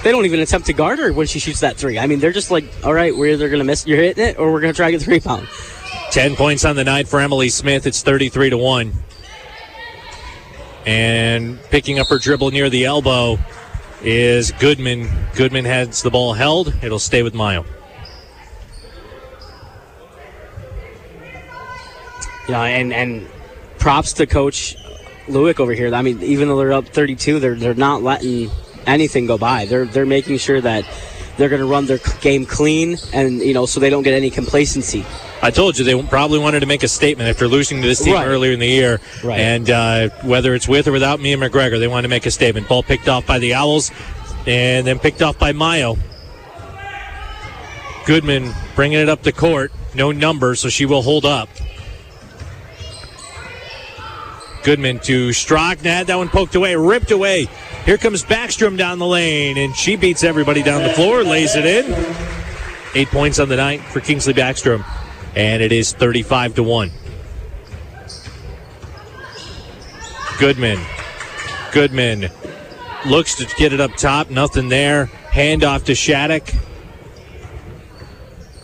They 0.03 0.13
don't 0.13 0.27
even 0.27 0.39
attempt 0.39 0.67
to 0.69 0.73
guard 0.73 1.01
her 1.01 1.13
when 1.13 1.27
she 1.27 1.41
shoots 1.41 1.61
that 1.61 1.79
three. 1.79 1.99
I 1.99 2.07
mean, 2.07 2.21
they're 2.21 2.31
just 2.31 2.53
like, 2.53 2.65
all 2.85 2.95
right, 2.95 3.17
we're 3.17 3.33
either 3.33 3.49
going 3.49 3.59
to 3.59 3.65
miss, 3.65 3.89
you're 3.89 3.97
hitting 3.97 4.25
it, 4.25 4.39
or 4.39 4.53
we're 4.53 4.61
going 4.61 4.73
to 4.73 4.77
try 4.77 4.93
to 4.93 4.97
get 4.97 5.05
the 5.05 5.11
rebound. 5.11 5.49
10 6.13 6.37
points 6.37 6.65
on 6.65 6.77
the 6.77 6.85
night 6.85 7.09
for 7.09 7.19
Emily 7.19 7.49
Smith. 7.49 7.89
It's 7.89 8.03
33 8.03 8.51
to 8.51 8.59
1. 8.59 8.93
And 10.87 11.61
picking 11.71 11.99
up 11.99 12.07
her 12.09 12.19
dribble 12.19 12.53
near 12.53 12.71
the 12.71 12.85
elbow 12.85 13.39
is 14.03 14.53
Goodman. 14.53 15.09
Goodman 15.35 15.65
has 15.65 16.03
the 16.03 16.11
ball 16.11 16.33
held. 16.33 16.73
It'll 16.83 17.01
stay 17.01 17.23
with 17.23 17.35
Mio. 17.35 17.65
Yeah, 22.49 22.63
and 22.63 22.93
and 22.93 23.29
props 23.79 24.13
to 24.15 24.27
Coach 24.27 24.77
Lewick 25.27 25.59
over 25.59 25.73
here. 25.73 25.93
I 25.93 26.03
mean, 26.03 26.23
even 26.23 26.47
though 26.49 26.57
they're 26.57 26.73
up 26.73 26.87
32, 26.87 27.41
they're 27.41 27.55
they're 27.57 27.75
not 27.75 28.03
letting 28.03 28.51
anything 28.87 29.27
go 29.27 29.37
by. 29.37 29.67
They're 29.67 29.87
they're 29.87 30.07
making 30.07 30.39
sure 30.39 30.61
that 30.61 30.85
they're 31.37 31.49
going 31.49 31.61
to 31.61 31.67
run 31.67 31.87
their 31.87 31.99
game 32.21 32.47
clean, 32.47 32.97
and 33.13 33.41
you 33.41 33.53
know, 33.55 33.67
so 33.67 33.79
they 33.81 33.91
don't 33.91 34.03
get 34.03 34.15
any 34.15 34.31
complacency. 34.31 35.05
I 35.43 35.51
told 35.51 35.79
you 35.79 35.85
they 35.85 36.01
probably 36.09 36.39
wanted 36.39 36.61
to 36.61 36.67
make 36.67 36.83
a 36.83 36.89
statement 36.89 37.29
after 37.29 37.47
losing 37.47 37.83
to 37.83 37.87
this 37.87 38.03
team 38.03 38.15
Right. 38.15 38.27
earlier 38.27 38.53
in 38.53 38.59
the 38.59 38.67
year. 38.67 39.01
Right. 39.23 39.39
And 39.39 39.69
uh, 39.71 40.09
whether 40.23 40.55
it's 40.55 40.67
with 40.67 40.89
or 40.89 40.93
without 40.93 41.21
me 41.21 41.33
and 41.35 41.43
McGregor, 41.43 41.79
they 41.79 41.89
wanted 41.89 42.03
to 42.03 42.09
make 42.09 42.25
a 42.27 42.31
statement. 42.31 42.69
Ball 42.69 42.83
picked 42.83 43.09
off 43.09 43.27
by 43.27 43.39
the 43.39 43.53
Owls 43.55 43.91
and 44.47 44.87
then 44.87 44.99
picked 44.99 45.21
off 45.21 45.39
by 45.39 45.53
Mio. 45.53 45.97
Goodman 48.07 48.55
bringing 48.75 48.99
it 48.99 49.09
up 49.09 49.23
the 49.23 49.33
court. 49.33 49.73
No 49.95 50.13
number, 50.13 50.55
so 50.55 50.69
she 50.69 50.87
will 50.87 51.03
hold 51.03 51.25
up. 51.27 51.49
Goodman 54.63 54.99
to 55.01 55.33
Strock. 55.33 55.79
Had 55.79 56.07
that 56.09 56.17
one 56.17 56.29
poked 56.29 56.55
away, 56.55 56.75
ripped 56.77 57.11
away. 57.11 57.49
Here 57.87 57.97
comes 57.97 58.25
Backstrom 58.25 58.77
down 58.77 58.99
the 58.99 59.07
lane, 59.07 59.57
and 59.57 59.73
she 59.77 59.95
beats 59.95 60.25
everybody 60.25 60.61
down 60.61 60.83
the 60.83 60.89
floor, 60.89 61.23
lays 61.23 61.55
it 61.55 61.65
in. 61.65 61.95
Eight 62.97 63.07
points 63.09 63.39
on 63.39 63.49
the 63.49 63.55
night 63.55 63.81
for 63.81 64.01
Kingsley 64.01 64.35
Backstrom, 64.35 64.85
and 65.37 65.63
it 65.63 65.71
is 65.71 65.93
35 65.93 66.57
to 66.57 66.65
1. 66.65 66.91
Goodman. 70.41 70.81
Goodman 71.71 72.29
looks 73.07 73.37
to 73.37 73.47
get 73.57 73.73
it 73.73 73.81
up 73.81 73.95
top. 73.95 74.31
Nothing 74.31 74.69
there. 74.69 75.07
Hand 75.07 75.63
off 75.63 75.85
to 75.85 75.95
Shattuck. 75.95 76.51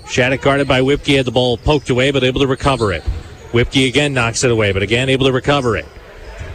Shattuck 0.09 0.41
guarded 0.41 0.67
by 0.67 0.81
Whipke 0.81 1.15
had 1.15 1.27
the 1.27 1.31
ball 1.31 1.57
poked 1.59 1.91
away, 1.91 2.11
but 2.11 2.25
able 2.25 2.41
to 2.41 2.49
recover 2.49 2.93
it. 2.93 3.05
Whipke 3.53 3.87
again 3.87 4.15
knocks 4.15 4.43
it 4.43 4.51
away, 4.51 4.73
but 4.73 4.83
again 4.83 5.09
able 5.09 5.27
to 5.27 5.33
recover 5.33 5.77
it. 5.77 5.87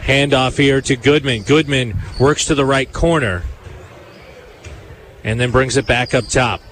Handoff 0.08 0.56
here 0.56 0.80
to 0.80 0.96
Goodman. 0.96 1.42
Goodman 1.42 1.94
works 2.18 2.46
to 2.46 2.54
the 2.54 2.64
right 2.64 2.90
corner 2.90 3.42
and 5.22 5.38
then 5.38 5.50
brings 5.50 5.76
it 5.76 5.86
back 5.86 6.14
up 6.14 6.26
top. 6.28 6.62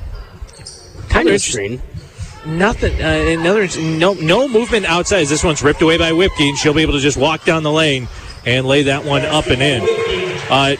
Kind 1.10 1.28
of 1.28 1.38
screen. 1.42 1.82
Nothing. 2.46 2.94
Uh, 3.02 3.38
another 3.38 3.68
no 3.78 4.14
no 4.14 4.48
movement 4.48 4.86
outside. 4.86 5.20
As 5.20 5.28
this 5.28 5.44
one's 5.44 5.62
ripped 5.62 5.82
away 5.82 5.98
by 5.98 6.12
Whipke, 6.12 6.48
and 6.48 6.56
she'll 6.56 6.72
be 6.72 6.80
able 6.80 6.94
to 6.94 7.00
just 7.00 7.18
walk 7.18 7.44
down 7.44 7.62
the 7.62 7.70
lane 7.70 8.08
and 8.46 8.66
lay 8.66 8.84
that 8.84 9.04
one 9.04 9.22
up 9.26 9.48
and 9.48 9.60
in. 9.60 9.82
Uh, 10.48 10.76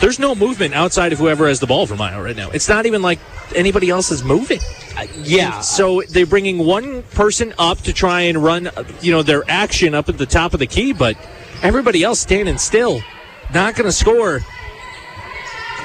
there's 0.00 0.20
no 0.20 0.36
movement 0.36 0.74
outside 0.74 1.12
of 1.12 1.18
whoever 1.18 1.48
has 1.48 1.58
the 1.58 1.66
ball 1.66 1.88
for 1.88 1.96
Mio 1.96 2.22
right 2.22 2.36
now. 2.36 2.50
It's 2.50 2.68
not 2.68 2.86
even 2.86 3.02
like 3.02 3.18
anybody 3.56 3.90
else 3.90 4.12
is 4.12 4.22
moving. 4.22 4.60
Uh, 4.96 5.06
yeah. 5.16 5.60
So 5.60 6.02
they're 6.08 6.24
bringing 6.24 6.58
one 6.58 7.02
person 7.02 7.52
up 7.58 7.78
to 7.78 7.92
try 7.92 8.22
and 8.22 8.42
run, 8.42 8.68
uh, 8.68 8.84
you 9.00 9.10
know, 9.10 9.22
their 9.22 9.42
action 9.48 9.94
up 9.94 10.08
at 10.08 10.18
the 10.18 10.26
top 10.26 10.54
of 10.54 10.60
the 10.60 10.66
key, 10.66 10.92
but 10.92 11.16
everybody 11.62 12.02
else 12.02 12.20
standing 12.20 12.58
still, 12.58 13.00
not 13.52 13.74
going 13.74 13.86
to 13.86 13.92
score 13.92 14.40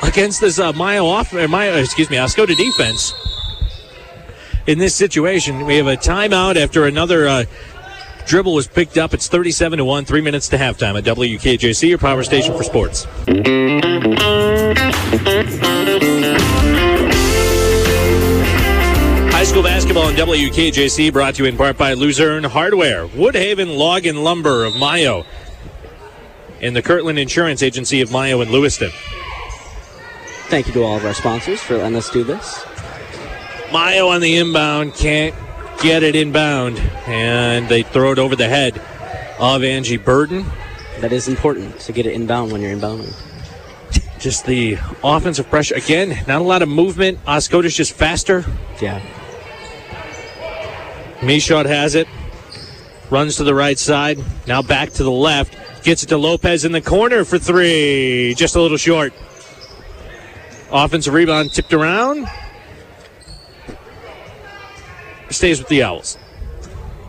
against 0.03 0.41
this 0.41 0.59
uh, 0.59 0.73
Mio 0.73 1.05
off, 1.05 1.33
or 1.33 1.47
Mio, 1.47 1.75
excuse 1.77 2.09
me, 2.09 2.17
Oscoda 2.17 2.55
defense. 2.55 3.13
In 4.67 4.79
this 4.79 4.95
situation, 4.95 5.65
we 5.65 5.77
have 5.77 5.87
a 5.87 5.95
timeout 5.95 6.55
after 6.55 6.85
another 6.85 7.27
uh, 7.27 7.45
dribble 8.25 8.53
was 8.53 8.67
picked 8.67 8.97
up. 8.97 9.13
It's 9.13 9.27
37 9.27 9.77
to 9.77 9.85
one, 9.85 10.05
three 10.05 10.21
minutes 10.21 10.49
to 10.49 10.57
halftime 10.57 10.97
at 10.97 11.03
WKJC, 11.03 11.89
your 11.89 11.97
power 11.97 12.23
station 12.23 12.55
for 12.57 12.63
sports. 12.63 13.05
High 19.31 19.43
school 19.43 19.63
basketball 19.63 20.05
on 20.05 20.13
WKJC 20.15 21.13
brought 21.13 21.35
to 21.35 21.43
you 21.43 21.49
in 21.49 21.57
part 21.57 21.77
by 21.77 21.93
Luzerne 21.93 22.45
Hardware, 22.45 23.07
Woodhaven 23.09 23.77
Log 23.77 24.07
and 24.07 24.23
Lumber 24.23 24.65
of 24.65 24.75
Mio, 24.75 25.25
and 26.65 26.75
the 26.75 26.81
Kirtland 26.81 27.19
Insurance 27.19 27.61
Agency 27.61 28.01
of 28.01 28.11
Mio 28.11 28.41
and 28.41 28.51
Lewiston. 28.51 28.91
Thank 30.47 30.67
you 30.67 30.73
to 30.73 30.83
all 30.83 30.97
of 30.97 31.05
our 31.05 31.13
sponsors 31.13 31.61
for 31.61 31.77
letting 31.77 31.95
us 31.95 32.09
do 32.09 32.23
this. 32.23 32.65
Mio 33.71 34.09
on 34.09 34.21
the 34.21 34.37
inbound 34.37 34.93
can't 34.95 35.35
get 35.81 36.03
it 36.03 36.15
inbound, 36.15 36.79
and 37.07 37.67
they 37.67 37.83
throw 37.83 38.11
it 38.11 38.19
over 38.19 38.35
the 38.35 38.47
head 38.47 38.81
of 39.39 39.63
Angie 39.63 39.97
Burden. 39.97 40.45
That 40.99 41.11
is 41.11 41.27
important 41.27 41.79
to 41.81 41.91
get 41.91 42.05
it 42.05 42.13
inbound 42.13 42.51
when 42.51 42.61
you're 42.61 42.75
inbounding. 42.75 43.13
Just 44.19 44.45
the 44.45 44.77
offensive 45.03 45.49
pressure 45.49 45.75
again. 45.75 46.23
Not 46.27 46.41
a 46.41 46.45
lot 46.45 46.61
of 46.61 46.69
movement. 46.69 47.23
Oscoda's 47.25 47.75
just 47.75 47.93
faster. 47.93 48.45
Yeah. 48.81 49.01
Michaud 51.21 51.65
has 51.65 51.95
it. 51.95 52.07
Runs 53.09 53.35
to 53.37 53.43
the 53.43 53.53
right 53.53 53.77
side. 53.77 54.19
Now 54.47 54.61
back 54.61 54.91
to 54.91 55.03
the 55.03 55.11
left. 55.11 55.55
Gets 55.85 56.01
it 56.01 56.07
to 56.07 56.17
Lopez 56.17 56.65
in 56.65 56.71
the 56.71 56.81
corner 56.81 57.23
for 57.23 57.37
three. 57.37 58.33
Just 58.35 58.55
a 58.55 58.61
little 58.61 58.75
short. 58.75 59.13
Offensive 60.71 61.13
rebound 61.13 61.53
tipped 61.53 61.73
around. 61.73 62.27
Stays 65.29 65.59
with 65.59 65.67
the 65.67 65.83
Owls. 65.83 66.17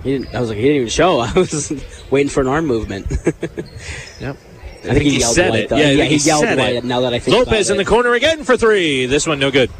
He 0.03 0.19
didn't, 0.19 0.35
I 0.35 0.41
was 0.41 0.51
like, 0.51 0.57
he 0.57 0.65
didn't 0.65 0.77
even 0.77 0.89
show. 0.91 1.21
I 1.21 1.33
was 1.33 1.73
waiting 2.11 2.29
for 2.29 2.43
an 2.43 2.49
arm 2.49 2.67
movement. 2.67 3.07
Yep. 4.19 4.37
I 4.85 4.95
think 4.95 5.03
he, 5.03 5.19
yelled 5.19 5.37
white, 5.37 5.55
it. 5.55 5.69
though. 5.69 5.77
Yeah, 5.77 5.91
yeah 5.91 6.05
he, 6.05 6.17
yelled 6.17 6.45
white. 6.45 6.77
it. 6.77 6.85
Now 6.85 7.01
that 7.01 7.12
I 7.12 7.19
think 7.19 7.37
Lopez 7.37 7.71
in 7.71 7.77
the 7.77 7.85
corner 7.85 8.15
again 8.15 8.45
for 8.45 8.57
three. 8.57 9.05
This 9.05 9.27
one 9.27 9.39
no 9.39 9.51
good. 9.51 9.71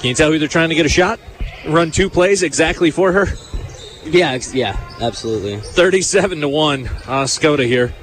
Can 0.00 0.08
you 0.08 0.14
tell 0.14 0.30
who 0.30 0.38
they're 0.38 0.48
trying 0.48 0.68
to 0.70 0.74
get 0.74 0.84
a 0.84 0.90
shot? 0.90 1.18
Run 1.66 1.90
two 1.90 2.10
plays 2.10 2.42
exactly 2.42 2.90
for 2.90 3.12
her. 3.12 3.26
yeah, 4.04 4.38
yeah, 4.52 4.76
absolutely. 5.00 5.58
37 5.58 6.40
to 6.40 6.48
1. 6.48 6.84
Oscoda 6.84 7.66
here. 7.66 7.94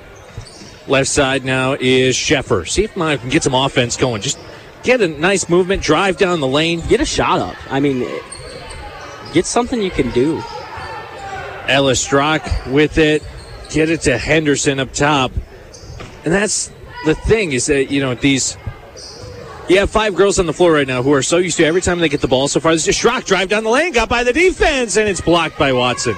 Left 0.88 1.08
side 1.08 1.46
now 1.46 1.78
is 1.80 2.16
Sheffer. 2.16 2.68
See 2.68 2.84
if 2.84 2.98
Mio 2.98 3.18
can 3.18 3.30
get 3.30 3.44
some 3.44 3.54
offense 3.54 3.96
going. 3.96 4.22
Just 4.22 4.38
get 4.84 5.02
a 5.02 5.08
nice 5.08 5.48
movement, 5.48 5.82
drive 5.82 6.18
down 6.18 6.42
the 6.42 6.48
lane. 6.48 6.82
Get 6.88 7.00
a 7.00 7.06
shot 7.06 7.40
up. 7.40 7.56
I 7.72 7.80
mean, 7.80 8.06
get 9.34 9.46
something 9.46 9.82
you 9.82 9.92
can 9.92 10.12
do. 10.12 10.44
Ella 11.68 11.96
Strock 11.96 12.44
with 12.68 12.98
it. 12.98 13.24
Get 13.70 13.90
it 13.90 14.02
to 14.02 14.18
Henderson 14.18 14.80
up 14.80 14.92
top. 14.92 15.32
And 16.26 16.34
that's 16.34 16.70
the 17.06 17.16
thing 17.16 17.54
is 17.54 17.68
that, 17.68 17.90
you 17.90 18.02
know, 18.02 18.16
these. 18.16 18.58
You 19.70 19.80
have 19.80 19.90
five 19.90 20.14
girls 20.14 20.40
on 20.40 20.46
the 20.46 20.54
floor 20.54 20.74
right 20.74 20.86
now 20.86 21.02
who 21.02 21.14
are 21.14 21.24
so 21.24 21.38
used 21.38 21.56
to 21.56 21.64
every 21.64 21.80
time 21.80 22.00
they 22.00 22.10
get 22.10 22.20
the 22.20 22.28
ball 22.28 22.50
so 22.50 22.60
far. 22.60 22.74
This 22.74 22.86
is 22.86 22.98
Strock 22.98 23.24
drive 23.24 23.48
down 23.48 23.64
the 23.64 23.70
lane, 23.70 23.94
got 23.94 24.10
by 24.10 24.26
the 24.26 24.34
defense, 24.34 24.98
and 24.98 25.08
it's 25.08 25.22
blocked 25.22 25.58
by 25.58 25.72
Watson. 25.72 26.16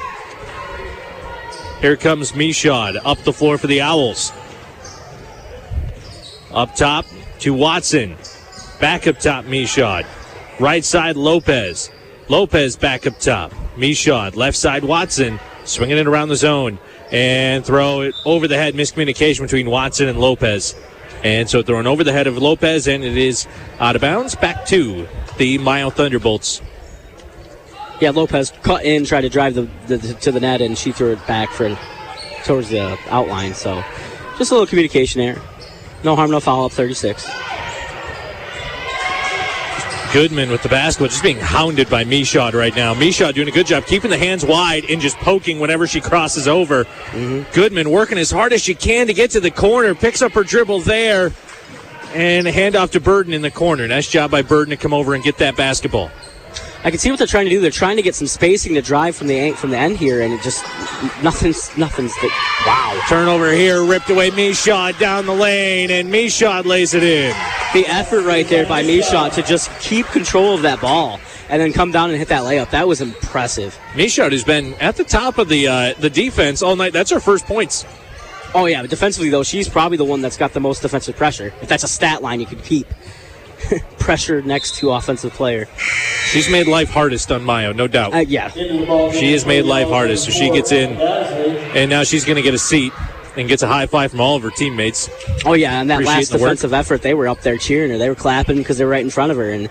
Here 1.79 1.95
comes 1.95 2.33
Michaud 2.35 2.97
up 3.05 3.19
the 3.19 3.31
floor 3.31 3.59
for 3.59 3.67
the 3.67 3.81
Owls. 3.81 4.31
Up 6.55 6.73
top 6.73 7.05
to 7.39 7.53
Watson. 7.53 8.15
Back 8.79 9.07
up 9.07 9.19
top, 9.19 9.43
Michaud. 9.45 10.05
Right 10.59 10.85
side, 10.85 11.17
Lopez. 11.17 11.91
Lopez 12.29 12.77
back 12.77 13.05
up 13.05 13.19
top. 13.19 13.51
Michaud. 13.75 14.35
Left 14.35 14.57
side, 14.57 14.85
Watson. 14.85 15.39
Swinging 15.65 15.97
it 15.97 16.07
around 16.07 16.29
the 16.29 16.37
zone. 16.37 16.79
And 17.11 17.65
throw 17.65 18.01
it 18.01 18.15
over 18.25 18.47
the 18.47 18.55
head. 18.55 18.73
Miscommunication 18.73 19.41
between 19.41 19.69
Watson 19.69 20.07
and 20.07 20.17
Lopez. 20.17 20.75
And 21.25 21.49
so 21.49 21.61
thrown 21.61 21.87
over 21.87 22.03
the 22.03 22.13
head 22.13 22.27
of 22.27 22.37
Lopez, 22.37 22.87
and 22.87 23.03
it 23.03 23.17
is 23.17 23.47
out 23.79 23.95
of 23.95 24.01
bounds. 24.01 24.35
Back 24.35 24.65
to 24.67 25.07
the 25.37 25.57
Mio 25.57 25.89
Thunderbolts. 25.89 26.61
Yeah, 27.99 28.11
Lopez 28.11 28.53
cut 28.63 28.85
in, 28.85 29.05
tried 29.05 29.21
to 29.21 29.29
drive 29.29 29.55
the, 29.55 29.67
the, 29.87 29.97
to 29.97 30.31
the 30.31 30.39
net, 30.39 30.61
and 30.61 30.77
she 30.77 30.91
threw 30.91 31.13
it 31.13 31.27
back 31.27 31.49
for 31.49 31.77
towards 32.43 32.69
the 32.69 32.97
outline. 33.09 33.53
So, 33.53 33.83
just 34.37 34.51
a 34.51 34.53
little 34.53 34.67
communication 34.67 35.19
there. 35.19 35.41
No 36.05 36.15
harm, 36.15 36.29
no 36.29 36.39
foul. 36.39 36.65
Up 36.65 36.71
36. 36.71 37.27
Goodman 40.13 40.49
with 40.49 40.61
the 40.61 40.69
basketball, 40.69 41.09
just 41.09 41.23
being 41.23 41.39
hounded 41.39 41.89
by 41.89 42.05
Michaud 42.05 42.51
right 42.53 42.73
now. 42.73 42.93
Michaud 42.93 43.33
doing 43.33 43.49
a 43.49 43.51
good 43.51 43.65
job 43.65 43.85
keeping 43.85 44.11
the 44.11 44.17
hands 44.17 44.45
wide 44.45 44.85
and 44.89 45.01
just 45.01 45.17
poking 45.17 45.59
whenever 45.59 45.87
she 45.87 45.99
crosses 45.99 46.47
over. 46.47 46.85
Mm-hmm. 46.85 47.51
Goodman 47.53 47.89
working 47.89 48.17
as 48.17 48.31
hard 48.31 48.53
as 48.53 48.61
she 48.61 48.75
can 48.75 49.07
to 49.07 49.13
get 49.13 49.31
to 49.31 49.41
the 49.41 49.51
corner, 49.51 49.93
picks 49.93 50.21
up 50.21 50.31
her 50.33 50.43
dribble 50.43 50.81
there, 50.81 51.33
and 52.13 52.47
a 52.47 52.51
handoff 52.51 52.91
to 52.91 53.01
Burden 53.01 53.33
in 53.33 53.41
the 53.41 53.51
corner. 53.51 53.85
Nice 53.87 54.07
job 54.07 54.31
by 54.31 54.41
Burden 54.41 54.69
to 54.69 54.77
come 54.77 54.93
over 54.93 55.15
and 55.15 55.23
get 55.23 55.39
that 55.39 55.57
basketball. 55.57 56.11
I 56.83 56.89
can 56.91 56.99
see 56.99 57.09
what 57.09 57.17
they're 57.17 57.27
trying 57.27 57.45
to 57.45 57.49
do. 57.49 57.59
They're 57.59 57.71
trying 57.71 57.95
to 57.97 58.03
get 58.03 58.15
some 58.15 58.27
spacing 58.27 58.75
to 58.75 58.81
drive 58.81 59.15
from 59.15 59.27
the 59.27 59.51
from 59.53 59.71
the 59.71 59.77
end 59.77 59.97
here, 59.97 60.21
and 60.21 60.33
it 60.33 60.41
just 60.41 60.63
nothing's 61.23 61.75
nothing's. 61.77 62.13
The, 62.15 62.29
Wow. 62.65 62.99
Turnover 63.07 63.51
here, 63.51 63.83
ripped 63.83 64.09
away 64.09 64.31
Michaud 64.31 64.93
down 64.93 65.27
the 65.27 65.33
lane, 65.33 65.91
and 65.91 66.11
Michaud 66.11 66.61
lays 66.65 66.95
it 66.95 67.03
in. 67.03 67.35
the 67.73 67.85
effort 67.87 68.23
right 68.23 68.47
there 68.47 68.65
by 68.65 68.81
Michaud 68.81 69.29
to 69.33 69.43
just 69.43 69.69
keep 69.79 70.05
control 70.07 70.55
of 70.55 70.61
that 70.63 70.81
ball 70.81 71.19
and 71.49 71.61
then 71.61 71.73
come 71.73 71.91
down 71.91 72.09
and 72.09 72.17
hit 72.17 72.29
that 72.29 72.41
layup. 72.43 72.71
That 72.71 72.87
was 72.87 73.01
impressive. 73.01 73.77
Michaud 73.95 74.31
has 74.31 74.43
been 74.43 74.73
at 74.75 74.95
the 74.95 75.03
top 75.03 75.37
of 75.37 75.49
the 75.49 75.67
uh, 75.67 75.93
the 75.99 76.09
defense 76.09 76.61
all 76.63 76.75
night. 76.75 76.93
That's 76.93 77.11
her 77.11 77.19
first 77.19 77.45
points. 77.45 77.85
Oh 78.53 78.65
yeah, 78.65 78.81
but 78.81 78.89
defensively 78.89 79.29
though, 79.29 79.43
she's 79.43 79.67
probably 79.69 79.97
the 79.97 80.05
one 80.05 80.21
that's 80.21 80.37
got 80.37 80.53
the 80.53 80.59
most 80.61 80.81
defensive 80.81 81.15
pressure. 81.15 81.53
If 81.61 81.67
that's 81.67 81.83
a 81.83 81.87
stat 81.87 82.21
line 82.21 82.39
you 82.39 82.45
could 82.45 82.63
keep. 82.63 82.87
pressure 83.99 84.41
next 84.41 84.75
to 84.77 84.91
offensive 84.91 85.33
player. 85.33 85.67
She's 86.27 86.49
made 86.49 86.67
life 86.67 86.89
hardest 86.89 87.31
on 87.31 87.45
Mio, 87.45 87.73
no 87.73 87.87
doubt. 87.87 88.13
Uh, 88.13 88.17
yeah. 88.19 88.49
She 88.49 89.31
has 89.31 89.45
made 89.45 89.63
life 89.63 89.87
hardest, 89.87 90.25
so 90.25 90.31
she 90.31 90.49
gets 90.51 90.71
in, 90.71 90.91
and 91.75 91.89
now 91.89 92.03
she's 92.03 92.25
going 92.25 92.37
to 92.37 92.41
get 92.41 92.53
a 92.53 92.59
seat 92.59 92.93
and 93.37 93.47
gets 93.47 93.63
a 93.63 93.67
high 93.67 93.85
five 93.85 94.11
from 94.11 94.21
all 94.21 94.35
of 94.35 94.43
her 94.43 94.51
teammates. 94.51 95.09
Oh 95.45 95.53
yeah, 95.53 95.81
and 95.81 95.89
that 95.89 95.95
Appreciate 95.95 96.15
last 96.15 96.29
the 96.29 96.37
work. 96.37 96.41
defensive 96.43 96.73
effort, 96.73 97.01
they 97.01 97.13
were 97.13 97.27
up 97.27 97.41
there 97.41 97.57
cheering 97.57 97.91
her. 97.91 97.97
They 97.97 98.09
were 98.09 98.15
clapping 98.15 98.57
because 98.57 98.77
they 98.77 98.85
were 98.85 98.91
right 98.91 99.03
in 99.03 99.09
front 99.09 99.31
of 99.31 99.37
her, 99.37 99.49
and 99.49 99.69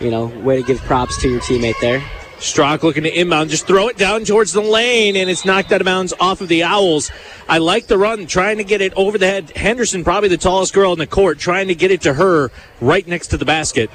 you 0.00 0.10
know, 0.10 0.26
way 0.26 0.60
to 0.60 0.66
give 0.66 0.78
props 0.80 1.20
to 1.22 1.28
your 1.28 1.40
teammate 1.40 1.80
there. 1.80 2.02
Strock 2.40 2.84
looking 2.84 3.02
to 3.02 3.20
inbound, 3.20 3.50
just 3.50 3.66
throw 3.66 3.88
it 3.88 3.96
down 3.96 4.24
towards 4.24 4.52
the 4.52 4.60
lane, 4.60 5.16
and 5.16 5.28
it's 5.28 5.44
knocked 5.44 5.72
out 5.72 5.80
of 5.80 5.84
bounds 5.84 6.14
off 6.20 6.40
of 6.40 6.48
the 6.48 6.62
Owls. 6.62 7.10
I 7.48 7.58
like 7.58 7.88
the 7.88 7.98
run, 7.98 8.26
trying 8.26 8.58
to 8.58 8.64
get 8.64 8.80
it 8.80 8.92
over 8.94 9.18
the 9.18 9.26
head. 9.26 9.50
Henderson, 9.56 10.04
probably 10.04 10.28
the 10.28 10.36
tallest 10.36 10.72
girl 10.72 10.92
in 10.92 10.98
the 10.98 11.06
court, 11.06 11.38
trying 11.38 11.68
to 11.68 11.74
get 11.74 11.90
it 11.90 12.02
to 12.02 12.14
her 12.14 12.50
right 12.80 13.06
next 13.06 13.28
to 13.28 13.36
the 13.36 13.44
basket. 13.44 13.90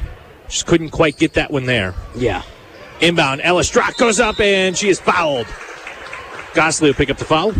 Just 0.50 0.66
couldn't 0.66 0.90
quite 0.90 1.18
get 1.18 1.34
that 1.34 1.52
one 1.52 1.66
there. 1.66 1.96
Yeah. 2.16 2.44
Inbound, 3.00 3.42
Ella 3.42 3.64
Strock 3.64 3.98
goes 3.98 4.20
up, 4.20 4.40
and 4.40 4.78
she 4.78 4.90
is 4.90 5.00
fouled. 5.00 5.48
Gosley 6.54 6.90
will 6.90 6.96
pick 6.96 7.10
up 7.10 7.18
the 7.18 7.26
foul. 7.26 7.54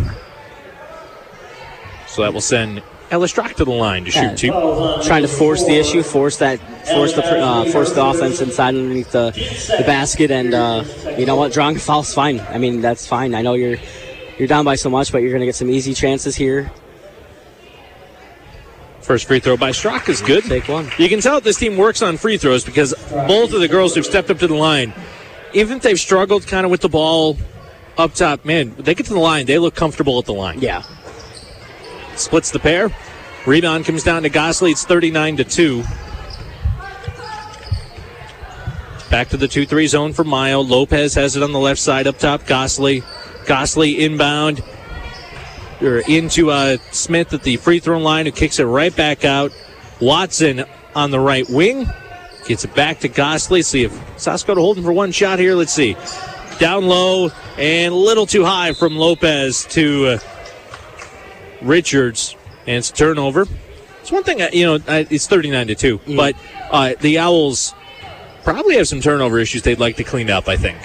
So 2.06 2.22
that 2.22 2.32
will 2.32 2.40
send 2.40 2.82
Ella 3.14 3.28
Strock 3.28 3.54
to 3.54 3.64
the 3.64 3.70
line 3.70 4.04
to 4.06 4.10
shoot 4.10 4.20
Yeah. 4.22 4.34
two. 4.34 4.50
Trying 5.06 5.22
to 5.22 5.28
force 5.28 5.64
the 5.64 5.74
issue, 5.74 6.02
force 6.02 6.38
that, 6.38 6.58
force 6.88 7.12
the 7.12 7.22
uh, 7.24 7.64
force 7.66 7.92
the 7.92 8.04
offense 8.04 8.40
inside 8.40 8.74
underneath 8.74 9.12
the, 9.12 9.30
the 9.78 9.84
basket, 9.84 10.32
and 10.32 10.52
uh, 10.52 10.82
you 11.16 11.24
know 11.24 11.36
what, 11.36 11.52
drawing 11.52 11.76
foul's 11.78 12.12
fine. 12.12 12.40
I 12.40 12.58
mean, 12.58 12.80
that's 12.80 13.06
fine. 13.06 13.36
I 13.36 13.42
know 13.42 13.54
you're 13.54 13.76
you're 14.36 14.48
down 14.48 14.64
by 14.64 14.74
so 14.74 14.90
much, 14.90 15.12
but 15.12 15.18
you're 15.22 15.30
going 15.30 15.40
to 15.42 15.46
get 15.46 15.54
some 15.54 15.70
easy 15.70 15.94
chances 15.94 16.34
here. 16.34 16.72
First 19.00 19.26
free 19.28 19.38
throw 19.38 19.56
by 19.56 19.70
Strock 19.70 20.08
is 20.08 20.20
good. 20.20 20.42
Take 20.44 20.66
one. 20.66 20.90
You 20.98 21.08
can 21.08 21.20
tell 21.20 21.40
this 21.40 21.56
team 21.58 21.76
works 21.76 22.02
on 22.02 22.16
free 22.16 22.36
throws 22.36 22.64
because 22.64 22.94
both 23.10 23.52
of 23.52 23.60
the 23.60 23.68
girls 23.68 23.94
who've 23.94 24.04
stepped 24.04 24.28
up 24.30 24.38
to 24.40 24.48
the 24.48 24.54
line, 24.56 24.92
even 25.52 25.76
if 25.76 25.82
they've 25.84 26.00
struggled 26.00 26.48
kind 26.48 26.64
of 26.64 26.72
with 26.72 26.80
the 26.80 26.88
ball 26.88 27.36
up 27.96 28.14
top, 28.14 28.44
man, 28.44 28.74
they 28.78 28.92
get 28.94 29.06
to 29.06 29.12
the 29.12 29.20
line, 29.20 29.46
they 29.46 29.58
look 29.58 29.76
comfortable 29.76 30.18
at 30.18 30.24
the 30.24 30.32
line. 30.32 30.58
Yeah. 30.60 30.82
Splits 32.16 32.50
the 32.50 32.58
pair. 32.58 32.90
Rebound 33.46 33.84
comes 33.84 34.02
down 34.02 34.22
to 34.22 34.28
Gosley. 34.28 34.70
It's 34.70 34.84
39 34.84 35.38
to 35.38 35.44
2. 35.44 35.84
Back 39.10 39.28
to 39.28 39.36
the 39.36 39.46
2 39.46 39.66
3 39.66 39.86
zone 39.86 40.12
for 40.12 40.24
Mio. 40.24 40.60
Lopez 40.60 41.14
has 41.14 41.36
it 41.36 41.42
on 41.42 41.52
the 41.52 41.58
left 41.58 41.80
side 41.80 42.06
up 42.06 42.18
top. 42.18 42.46
Gosley. 42.46 43.02
Gosley 43.46 44.00
inbound. 44.04 44.62
Or 45.80 45.98
into 46.08 46.50
uh, 46.50 46.78
Smith 46.92 47.32
at 47.32 47.42
the 47.42 47.56
free 47.58 47.80
throw 47.80 47.98
line, 47.98 48.26
who 48.26 48.32
kicks 48.32 48.58
it 48.58 48.64
right 48.64 48.94
back 48.94 49.24
out. 49.24 49.52
Watson 50.00 50.64
on 50.94 51.10
the 51.10 51.20
right 51.20 51.48
wing. 51.48 51.86
Gets 52.46 52.64
it 52.64 52.74
back 52.74 53.00
to 53.00 53.08
Gosley. 53.08 53.62
See 53.62 53.84
if 53.84 53.92
Sasko 54.16 54.54
holding 54.54 54.84
for 54.84 54.92
one 54.92 55.12
shot 55.12 55.38
here. 55.38 55.54
Let's 55.54 55.72
see. 55.72 55.96
Down 56.58 56.86
low 56.86 57.30
and 57.58 57.92
a 57.92 57.96
little 57.96 58.26
too 58.26 58.44
high 58.44 58.72
from 58.72 58.96
Lopez 58.96 59.64
to 59.70 60.06
uh, 60.06 60.18
Richards, 61.66 62.36
and 62.66 62.76
it's 62.76 62.90
turnover. 62.90 63.46
It's 64.00 64.12
one 64.12 64.22
thing, 64.22 64.42
uh, 64.42 64.48
you 64.52 64.66
know, 64.66 64.78
it's 64.86 65.26
39 65.26 65.68
to 65.68 65.74
2, 65.74 66.00
but 66.16 66.36
uh, 66.70 66.94
the 67.00 67.18
Owls 67.18 67.74
probably 68.42 68.76
have 68.76 68.86
some 68.86 69.00
turnover 69.00 69.38
issues 69.38 69.62
they'd 69.62 69.80
like 69.80 69.96
to 69.96 70.04
clean 70.04 70.28
up, 70.30 70.46
I 70.48 70.56
think. 70.56 70.76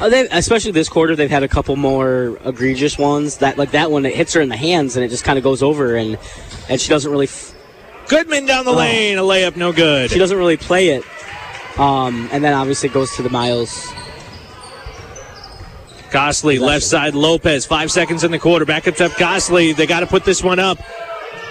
Uh, 0.00 0.08
they, 0.08 0.28
especially 0.30 0.72
this 0.72 0.88
quarter, 0.88 1.14
they've 1.14 1.30
had 1.30 1.44
a 1.44 1.48
couple 1.48 1.76
more 1.76 2.36
egregious 2.44 2.98
ones. 2.98 3.38
That 3.38 3.56
like 3.56 3.70
that 3.70 3.92
one, 3.92 4.04
it 4.04 4.14
hits 4.14 4.32
her 4.34 4.40
in 4.40 4.48
the 4.48 4.56
hands 4.56 4.96
and 4.96 5.04
it 5.04 5.08
just 5.08 5.22
kind 5.22 5.38
of 5.38 5.44
goes 5.44 5.62
over, 5.62 5.94
and 5.94 6.18
and 6.68 6.80
she 6.80 6.88
doesn't 6.88 7.08
really 7.08 7.28
f- 7.28 7.54
Goodman 8.08 8.44
down 8.44 8.64
the 8.64 8.72
lane, 8.72 9.18
a 9.18 9.22
layup, 9.22 9.54
no 9.56 9.72
good. 9.72 10.10
she 10.10 10.18
doesn't 10.18 10.36
really 10.36 10.56
play 10.56 10.88
it. 10.88 11.04
Um, 11.78 12.28
and 12.32 12.42
then 12.42 12.52
obviously 12.54 12.88
it 12.88 12.92
goes 12.92 13.14
to 13.16 13.22
the 13.22 13.30
Miles. 13.30 13.86
Gosley, 16.14 16.60
left 16.60 16.84
side, 16.84 17.16
Lopez, 17.16 17.66
five 17.66 17.90
seconds 17.90 18.22
in 18.22 18.30
the 18.30 18.38
quarter. 18.38 18.64
Back 18.64 18.86
up 18.86 18.94
top, 18.94 19.18
Gosley. 19.18 19.72
They 19.72 19.84
got 19.84 19.98
to 19.98 20.06
put 20.06 20.24
this 20.24 20.44
one 20.44 20.60
up. 20.60 20.78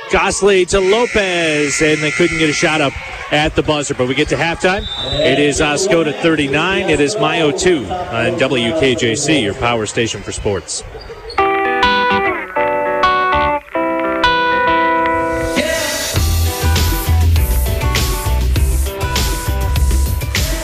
Gosley 0.10 0.66
to 0.68 0.80
Lopez, 0.80 1.82
and 1.82 2.02
they 2.02 2.12
couldn't 2.12 2.38
get 2.38 2.50
a 2.50 2.54
shot 2.54 2.80
up 2.80 2.94
at 3.34 3.58
the 3.58 3.62
buzzer. 3.62 3.94
But 3.94 4.08
we 4.08 4.16
get 4.16 4.30
to 4.30 4.36
halftime. 4.36 4.88
It 5.20 5.38
is 5.38 5.60
uh, 5.60 5.74
Oscoda 5.74 6.18
39. 6.22 6.90
It 6.90 7.02
is 7.02 7.18
Mio 7.18 7.52
2 7.52 7.80
on 7.80 8.40
WKJC, 8.40 9.44
your 9.44 9.54
power 9.56 9.86
station 9.86 10.24
for 10.24 10.32
sports. 10.32 10.82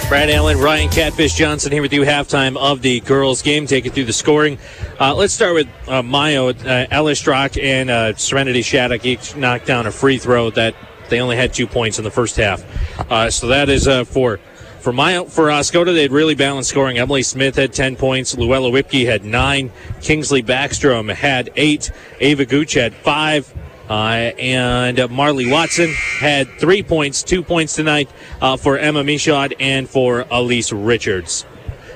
Brad 0.10 0.32
Allen, 0.32 0.58
Ryan 0.58 0.90
Catfish 0.90 1.36
Johnson 1.36 1.72
here 1.72 1.84
with 1.84 1.94
you. 1.94 2.02
Halftime 2.02 2.58
of 2.58 2.82
the 2.82 3.00
girls' 3.02 3.44
game. 3.44 3.68
Take 3.68 3.86
it 3.86 3.94
through 3.94 4.06
the 4.06 4.12
scoring. 4.14 4.58
Uh, 5.00 5.14
let's 5.14 5.36
start 5.36 5.54
with 5.54 5.68
uh, 5.88 6.02
Mio, 6.02 6.48
uh, 6.50 6.88
Ella 6.90 7.14
Strock, 7.14 7.58
and 7.58 7.92
uh, 7.92 8.16
Serenity 8.16 8.64
Shattuck 8.64 9.06
each 9.06 9.36
knocked 9.36 9.68
down 9.68 9.86
a 9.86 9.92
free 9.92 10.18
throw 10.18 10.50
that 10.50 10.74
they 11.10 11.22
only 11.22 11.36
had 11.36 11.54
two 11.54 11.68
points 11.68 12.00
in 12.00 12.04
the 12.04 12.10
first 12.10 12.38
half. 12.38 12.66
Uh, 13.12 13.30
so 13.30 13.50
that 13.50 13.70
is 13.70 13.88
uh, 13.88 14.04
for 14.04 14.40
for 14.80 14.92
Mio 14.92 15.26
for 15.26 15.46
Oscoda. 15.50 15.94
They 15.94 16.02
had 16.02 16.12
really 16.12 16.34
balanced 16.34 16.72
scoring. 16.72 16.98
Emily 16.98 17.22
Smith 17.22 17.56
had 17.56 17.72
ten 17.72 17.96
points. 17.96 18.36
Luella 18.36 18.72
Whipke 18.72 19.06
had 19.06 19.24
nine. 19.24 19.72
Kingsley 20.02 20.42
Backstrom 20.42 21.14
had 21.14 21.52
eight. 21.56 21.92
Ava 22.20 22.48
Gooch 22.48 22.74
had 22.74 22.96
five. 22.96 23.54
Uh, 23.90 24.32
and 24.38 25.00
uh, 25.00 25.08
Marley 25.08 25.50
Watson 25.50 25.92
had 26.20 26.48
three 26.60 26.84
points, 26.84 27.24
two 27.24 27.42
points 27.42 27.74
tonight 27.74 28.10
uh, 28.40 28.56
for 28.56 28.78
Emma 28.78 29.04
Michaud 29.04 29.54
and 29.60 29.90
for 29.90 30.28
Elise 30.30 30.72
Richards. 30.72 31.46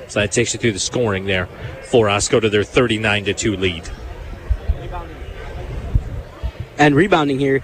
So 0.08 0.20
that 0.20 0.32
takes 0.32 0.54
you 0.54 0.60
through 0.60 0.72
the 0.72 0.80
scoring 0.80 1.26
there 1.26 1.46
for 1.84 2.06
Oscoda, 2.06 2.50
their 2.50 2.64
39 2.64 3.26
to 3.26 3.34
2 3.34 3.56
lead. 3.56 3.88
And 6.78 6.96
rebounding 6.96 7.38
here, 7.38 7.62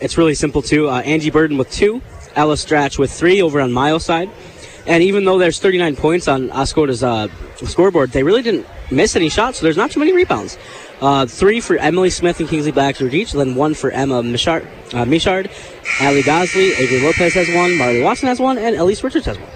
it's 0.00 0.18
really 0.18 0.34
simple 0.34 0.62
too. 0.62 0.88
Uh, 0.88 1.00
Angie 1.02 1.30
Burden 1.30 1.56
with 1.56 1.70
two, 1.70 2.02
Ella 2.34 2.56
Strock 2.56 2.98
with 2.98 3.12
three 3.12 3.40
over 3.40 3.60
on 3.60 3.72
Mio's 3.72 4.04
side. 4.04 4.30
And 4.86 5.02
even 5.02 5.24
though 5.24 5.38
there's 5.38 5.58
39 5.58 5.96
points 5.96 6.28
on 6.28 6.48
Oscoda's 6.50 7.02
uh, 7.02 7.28
scoreboard, 7.56 8.10
they 8.10 8.22
really 8.22 8.42
didn't 8.42 8.66
miss 8.90 9.16
any 9.16 9.28
shots, 9.28 9.58
so 9.58 9.64
there's 9.64 9.76
not 9.76 9.90
too 9.90 9.98
many 9.98 10.12
rebounds. 10.12 10.58
Uh, 11.00 11.26
three 11.26 11.60
for 11.60 11.76
Emily 11.76 12.08
Smith 12.08 12.40
and 12.40 12.48
Kingsley 12.48 12.72
Backstrom 12.72 13.12
each, 13.12 13.32
then 13.32 13.54
one 13.54 13.74
for 13.74 13.90
Emma 13.90 14.22
Michaud, 14.22 14.66
uh, 14.94 15.04
Michaud 15.04 15.48
Allie 16.00 16.22
Gosley, 16.22 16.72
Avery 16.72 17.00
Lopez 17.02 17.34
has 17.34 17.48
one, 17.54 17.76
Marley 17.76 18.02
Watson 18.02 18.28
has 18.28 18.40
one, 18.40 18.56
and 18.56 18.74
Elise 18.76 19.04
Richards 19.04 19.26
has 19.26 19.38
one. 19.38 19.48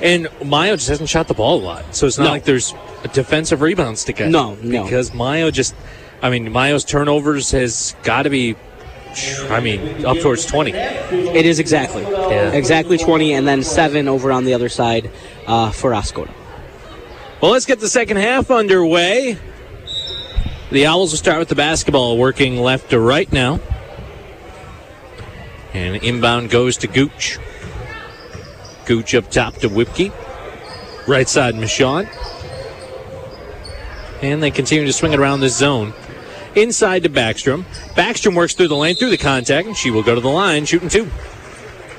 And 0.00 0.28
Mio 0.44 0.76
just 0.76 0.88
hasn't 0.88 1.08
shot 1.08 1.26
the 1.28 1.34
ball 1.34 1.60
a 1.60 1.64
lot. 1.64 1.94
So 1.94 2.06
it's 2.06 2.16
not 2.18 2.24
No. 2.26 2.30
like 2.30 2.44
there's 2.44 2.74
defensive 3.12 3.60
rebounds 3.60 4.04
to 4.04 4.12
get. 4.12 4.30
No, 4.30 4.56
no. 4.62 4.84
Because 4.84 5.12
Mio 5.12 5.50
just, 5.50 5.74
I 6.22 6.30
mean, 6.30 6.50
Mio's 6.52 6.84
turnovers 6.84 7.50
has 7.52 7.94
got 8.04 8.22
to 8.22 8.30
be, 8.30 8.54
I 9.50 9.60
mean, 9.60 10.04
up 10.06 10.18
towards 10.18 10.44
20. 10.46 10.72
It 10.72 11.44
is 11.44 11.58
exactly. 11.58 12.04
Exactly 12.56 12.98
20, 12.98 13.32
and 13.34 13.46
then 13.48 13.62
seven 13.64 14.06
over 14.08 14.30
on 14.32 14.44
the 14.44 14.54
other 14.54 14.68
side 14.68 15.10
uh, 15.46 15.70
for 15.70 15.90
Oscoda. 15.90 16.30
Well, 17.40 17.50
let's 17.50 17.66
get 17.66 17.80
the 17.80 17.88
second 17.88 18.18
half 18.18 18.50
underway. 18.50 19.38
The 20.72 20.86
Owls 20.86 21.10
will 21.10 21.18
start 21.18 21.38
with 21.38 21.50
the 21.50 21.54
basketball, 21.54 22.16
working 22.16 22.56
left 22.56 22.88
to 22.90 22.98
right 22.98 23.30
now. 23.30 23.60
And 25.74 25.96
inbound 25.96 26.48
goes 26.48 26.78
to 26.78 26.86
Gooch. 26.86 27.38
Gooch 28.86 29.14
up 29.14 29.30
top 29.30 29.56
to 29.56 29.68
Whipke. 29.68 30.10
Right 31.06 31.28
side, 31.28 31.56
Michaud. 31.56 32.08
And 34.22 34.42
they 34.42 34.50
continue 34.50 34.86
to 34.86 34.94
swing 34.94 35.12
it 35.12 35.20
around 35.20 35.40
this 35.40 35.54
zone. 35.54 35.92
Inside 36.56 37.02
to 37.02 37.10
Backstrom. 37.10 37.64
Backstrom 37.94 38.34
works 38.34 38.54
through 38.54 38.68
the 38.68 38.76
lane, 38.76 38.94
through 38.94 39.10
the 39.10 39.18
contact, 39.18 39.66
and 39.66 39.76
she 39.76 39.90
will 39.90 40.02
go 40.02 40.14
to 40.14 40.22
the 40.22 40.30
line, 40.30 40.64
shooting 40.64 40.88
two. 40.88 41.10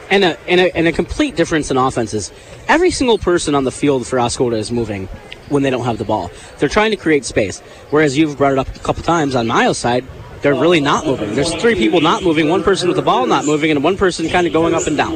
And 0.10 0.24
a, 0.24 0.50
and, 0.50 0.60
a, 0.60 0.76
and 0.76 0.88
a 0.88 0.92
complete 0.92 1.36
difference 1.36 1.70
in 1.70 1.78
offenses. 1.78 2.32
Every 2.68 2.90
single 2.90 3.20
person 3.20 3.54
on 3.54 3.66
the 3.66 3.72
field 3.72 4.08
for 4.08 4.18
Oscoda 4.18 4.58
is 4.58 4.72
moving 4.72 5.10
when 5.50 5.64
they 5.64 5.70
don't 5.70 5.86
have 5.86 5.98
the 5.98 6.06
ball. 6.06 6.32
They're 6.60 6.70
trying 6.70 6.92
to 6.92 6.98
create 6.98 7.26
space. 7.26 7.60
Whereas 7.90 8.18
you've 8.18 8.38
brought 8.38 8.54
it 8.54 8.60
up 8.60 8.74
a 8.76 8.80
couple 8.80 9.04
times 9.04 9.36
on 9.36 9.48
Miles' 9.48 9.78
side, 9.78 10.06
they're 10.42 10.54
really 10.54 10.82
not 10.82 11.06
moving. 11.06 11.34
There's 11.36 11.54
three 11.56 11.76
people 11.76 12.02
not 12.02 12.22
moving, 12.22 12.50
one 12.50 12.64
person 12.64 12.90
with 12.90 12.98
the 12.98 13.04
ball 13.04 13.26
not 13.26 13.46
moving, 13.46 13.72
and 13.72 13.82
one 13.82 13.96
person 13.96 14.28
kind 14.28 14.46
of 14.46 14.52
going 14.52 14.74
up 14.74 14.86
and 14.88 14.98
down. 14.98 15.14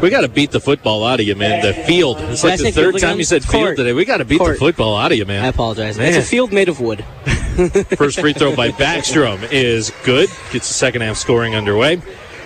We 0.00 0.10
got 0.10 0.20
to 0.20 0.28
beat 0.28 0.52
the 0.52 0.60
football 0.60 1.04
out 1.04 1.18
of 1.18 1.26
you, 1.26 1.34
man. 1.34 1.60
The 1.60 1.74
field. 1.74 2.18
It's 2.20 2.42
Did 2.42 2.48
like 2.50 2.60
the 2.60 2.70
third 2.70 2.94
time 2.94 3.10
again? 3.10 3.18
you 3.18 3.24
said 3.24 3.42
field 3.42 3.64
Court. 3.64 3.76
today. 3.76 3.92
We 3.92 4.04
got 4.04 4.18
to 4.18 4.24
beat 4.24 4.38
Court. 4.38 4.54
the 4.54 4.58
football 4.60 4.96
out 4.96 5.10
of 5.10 5.18
you, 5.18 5.26
man. 5.26 5.44
I 5.44 5.48
apologize. 5.48 5.98
Man. 5.98 6.06
It's 6.06 6.18
a 6.18 6.22
field 6.22 6.52
made 6.52 6.68
of 6.68 6.80
wood. 6.80 7.04
First 7.96 8.20
free 8.20 8.32
throw 8.32 8.54
by 8.54 8.68
Backstrom 8.70 9.50
is 9.50 9.90
good. 10.04 10.28
Gets 10.52 10.68
the 10.68 10.74
second 10.74 11.00
half 11.02 11.16
scoring 11.16 11.56
underway. 11.56 12.00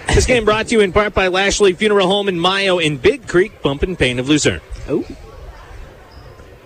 This 0.09 0.25
game 0.25 0.47
brought 0.47 0.69
to 0.69 0.75
you 0.75 0.81
in 0.81 0.93
part 0.93 1.13
by 1.13 1.29
Lashley 1.29 1.75
Funeral 1.75 2.09
Home 2.09 2.29
in 2.29 2.41
Mayo 2.41 2.79
in 2.79 2.97
Big 2.97 3.29
Creek, 3.29 3.61
Bump 3.61 3.83
and 3.83 3.99
Pain 3.99 4.19
of 4.19 4.29
Lucerne. 4.31 4.63
Oh, 4.89 5.05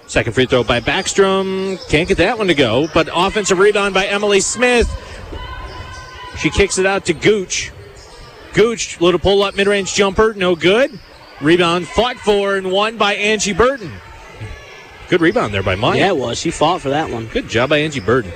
Second 0.07 0.33
free 0.35 0.47
throw 0.47 0.62
by 0.62 0.81
Backstrom. 0.81 1.79
Can't 1.88 2.09
get 2.09 2.19
that 2.19 2.38
one 2.38 2.47
to 2.47 2.55
go, 2.55 2.88
but 2.95 3.09
offensive 3.12 3.59
rebound 3.59 3.92
by 3.92 4.07
Emily 4.07 4.40
Smith. 4.40 4.88
She 6.38 6.51
kicks 6.51 6.79
it 6.79 6.87
out 6.87 7.07
to 7.07 7.12
Gooch. 7.12 7.73
Gooch, 8.55 9.01
little 9.01 9.21
pull 9.21 9.42
up 9.42 9.57
mid 9.57 9.66
range 9.66 9.95
jumper, 9.95 10.33
no 10.35 10.55
good. 10.55 10.99
Rebound 11.40 11.87
fought 11.87 12.16
for 12.16 12.57
and 12.57 12.71
won 12.71 12.97
by 12.97 13.14
Angie 13.14 13.53
Burden. 13.53 13.92
Good 15.09 15.21
rebound 15.21 15.53
there 15.53 15.62
by 15.62 15.77
Mio. 15.77 15.92
yeah, 15.92 16.09
it 16.09 16.16
was. 16.16 16.38
She 16.38 16.51
fought 16.51 16.81
for 16.81 16.90
that 16.90 17.11
one. 17.11 17.27
Good 17.27 17.49
job 17.49 17.71
by 17.71 17.79
Angie 17.79 18.01
Burden. 18.01 18.33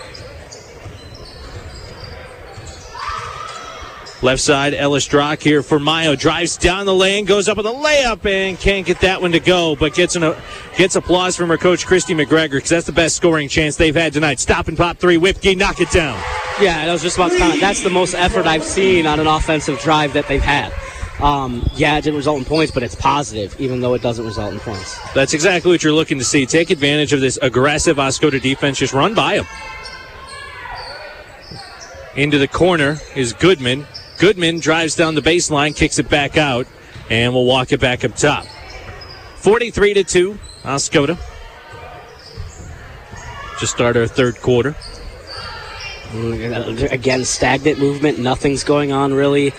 Left 4.22 4.42
side, 4.42 4.74
Ellis 4.74 5.04
Strock 5.04 5.40
here 5.40 5.62
for 5.62 5.80
Mio. 5.80 6.14
Drives 6.14 6.58
down 6.58 6.84
the 6.84 6.94
lane, 6.94 7.24
goes 7.24 7.48
up 7.48 7.56
with 7.56 7.64
a 7.64 7.70
layup, 7.70 8.26
and 8.26 8.58
can't 8.58 8.84
get 8.84 9.00
that 9.00 9.22
one 9.22 9.32
to 9.32 9.40
go, 9.40 9.76
but 9.76 9.94
gets 9.94 10.14
an, 10.14 10.34
gets 10.76 10.94
applause 10.94 11.36
from 11.36 11.48
her 11.48 11.56
coach, 11.56 11.86
Christy 11.86 12.12
McGregor, 12.12 12.52
because 12.52 12.68
that's 12.68 12.86
the 12.86 12.92
best 12.92 13.16
scoring 13.16 13.48
chance 13.48 13.76
they've 13.76 13.94
had 13.94 14.12
tonight. 14.12 14.38
Stop 14.38 14.68
and 14.68 14.76
pop 14.76 14.98
three, 14.98 15.16
Whipke, 15.16 15.56
knock 15.56 15.80
it 15.80 15.90
down. 15.90 16.22
Yeah, 16.60 16.84
I 16.86 16.92
was 16.92 17.00
just 17.00 17.16
about 17.16 17.30
to 17.30 17.38
comment. 17.38 17.62
That's 17.62 17.82
the 17.82 17.88
most 17.88 18.14
effort 18.14 18.46
I've 18.46 18.62
seen 18.62 19.06
on 19.06 19.20
an 19.20 19.26
offensive 19.26 19.80
drive 19.80 20.12
that 20.12 20.28
they've 20.28 20.42
had. 20.42 20.70
Um, 21.22 21.66
yeah, 21.74 21.96
it 21.96 22.02
didn't 22.02 22.16
result 22.16 22.38
in 22.38 22.44
points, 22.44 22.72
but 22.72 22.82
it's 22.82 22.94
positive, 22.94 23.58
even 23.58 23.80
though 23.80 23.94
it 23.94 24.02
doesn't 24.02 24.24
result 24.26 24.52
in 24.52 24.60
points. 24.60 24.98
That's 25.14 25.32
exactly 25.32 25.70
what 25.70 25.82
you're 25.82 25.94
looking 25.94 26.18
to 26.18 26.24
see. 26.24 26.44
Take 26.44 26.68
advantage 26.68 27.14
of 27.14 27.20
this 27.22 27.38
aggressive 27.40 27.96
Oscoda 27.96 28.40
defense. 28.40 28.78
Just 28.78 28.92
run 28.92 29.14
by 29.14 29.36
them. 29.36 29.46
Into 32.16 32.38
the 32.38 32.48
corner 32.48 32.98
is 33.16 33.32
Goodman. 33.32 33.86
Goodman 34.20 34.60
drives 34.60 34.94
down 34.94 35.14
the 35.14 35.22
baseline, 35.22 35.74
kicks 35.74 35.98
it 35.98 36.10
back 36.10 36.36
out, 36.36 36.66
and 37.08 37.32
we'll 37.32 37.46
walk 37.46 37.72
it 37.72 37.80
back 37.80 38.04
up 38.04 38.14
top. 38.14 38.44
43 39.36 39.94
to 39.94 40.04
2, 40.04 40.38
Oscoda. 40.62 41.18
Just 43.58 43.72
start 43.72 43.96
our 43.96 44.06
third 44.06 44.36
quarter. 44.40 44.76
Again, 46.12 47.24
stagnant 47.24 47.78
movement. 47.78 48.18
Nothing's 48.18 48.62
going 48.62 48.92
on 48.92 49.14
really. 49.14 49.54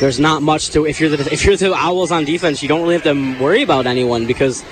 There's 0.00 0.18
not 0.18 0.42
much 0.42 0.70
to. 0.70 0.86
If 0.86 0.98
you're 0.98 1.10
the 1.10 1.32
if 1.32 1.44
you're 1.44 1.56
the 1.56 1.74
Owls 1.74 2.10
on 2.10 2.24
defense, 2.24 2.62
you 2.62 2.68
don't 2.68 2.80
really 2.80 2.94
have 2.94 3.02
to 3.02 3.38
worry 3.42 3.62
about 3.62 3.86
anyone 3.86 4.26
because 4.26 4.64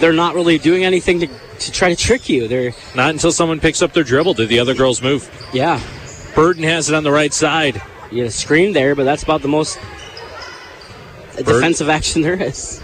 they're 0.00 0.12
not 0.12 0.34
really 0.34 0.58
doing 0.58 0.84
anything 0.84 1.20
to, 1.20 1.26
to 1.26 1.72
try 1.72 1.88
to 1.88 1.96
trick 1.96 2.28
you. 2.28 2.46
They're 2.46 2.72
Not 2.94 3.10
until 3.10 3.32
someone 3.32 3.58
picks 3.58 3.82
up 3.82 3.94
their 3.94 4.04
dribble 4.04 4.34
did 4.34 4.48
the 4.48 4.60
other 4.60 4.74
girls 4.74 5.02
move. 5.02 5.28
yeah, 5.52 5.80
Burden 6.36 6.62
has 6.62 6.88
it 6.88 6.94
on 6.94 7.02
the 7.02 7.10
right 7.10 7.34
side. 7.34 7.82
You 8.10 8.18
had 8.18 8.28
a 8.28 8.32
screen 8.32 8.72
there, 8.72 8.94
but 8.94 9.04
that's 9.04 9.22
about 9.22 9.42
the 9.42 9.48
most 9.48 9.78
defensive 11.36 11.88
action 11.88 12.22
there 12.22 12.40
is. 12.40 12.82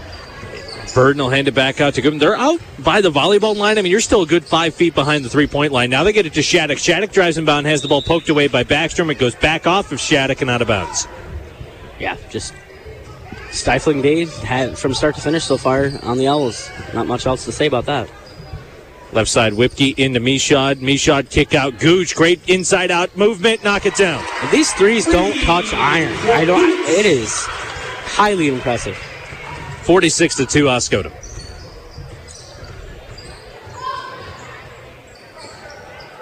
Burden 0.93 1.23
will 1.23 1.29
hand 1.29 1.47
it 1.47 1.55
back 1.55 1.81
out 1.81 1.95
to 1.95 2.01
Goodman. 2.01 2.19
They're 2.19 2.35
out 2.35 2.59
by 2.79 3.01
the 3.01 3.09
volleyball 3.09 3.55
line. 3.55 3.79
I 3.79 3.81
mean, 3.81 3.91
you're 3.91 3.99
still 3.99 4.21
a 4.21 4.27
good 4.27 4.45
five 4.45 4.75
feet 4.75 4.93
behind 4.93 5.25
the 5.25 5.29
three 5.29 5.47
point 5.47 5.71
line. 5.71 5.89
Now 5.89 6.03
they 6.03 6.13
get 6.13 6.27
it 6.27 6.33
to 6.33 6.43
Shattuck. 6.43 6.77
Shattuck 6.77 7.11
drives 7.11 7.37
inbound, 7.37 7.65
has 7.65 7.81
the 7.81 7.87
ball 7.87 8.03
poked 8.03 8.29
away 8.29 8.47
by 8.47 8.63
Backstrom. 8.63 9.11
It 9.11 9.15
goes 9.15 9.33
back 9.33 9.65
off 9.65 9.91
of 9.91 9.99
Shattuck 9.99 10.41
and 10.41 10.51
out 10.51 10.61
of 10.61 10.67
bounds. 10.67 11.07
Yeah, 11.99 12.15
just 12.29 12.53
stifling 13.49 14.01
day 14.01 14.25
from 14.25 14.93
start 14.93 15.15
to 15.15 15.21
finish 15.21 15.43
so 15.43 15.57
far 15.57 15.91
on 16.03 16.17
the 16.17 16.27
Owls. 16.27 16.69
Not 16.93 17.07
much 17.07 17.25
else 17.25 17.45
to 17.45 17.51
say 17.51 17.65
about 17.65 17.85
that. 17.85 18.09
Left 19.13 19.29
side, 19.29 19.53
Whipke 19.53 19.99
into 19.99 20.19
Michaud. 20.19 20.81
Michaud 20.81 21.29
kick 21.29 21.53
out. 21.53 21.77
Gooch, 21.77 22.15
great 22.15 22.39
inside 22.49 22.89
out 22.89 23.15
movement. 23.15 23.63
Knock 23.63 23.85
it 23.85 23.95
down. 23.95 24.23
These 24.51 24.73
threes 24.73 25.05
don't 25.05 25.39
touch 25.41 25.71
iron. 25.71 26.13
I 26.31 26.45
don't. 26.45 26.67
It 26.89 27.05
is 27.05 27.45
highly 27.45 28.47
impressive. 28.47 28.95
46 29.83 30.35
to 30.37 30.45
2, 30.47 30.63
Oscoda. 30.65 31.11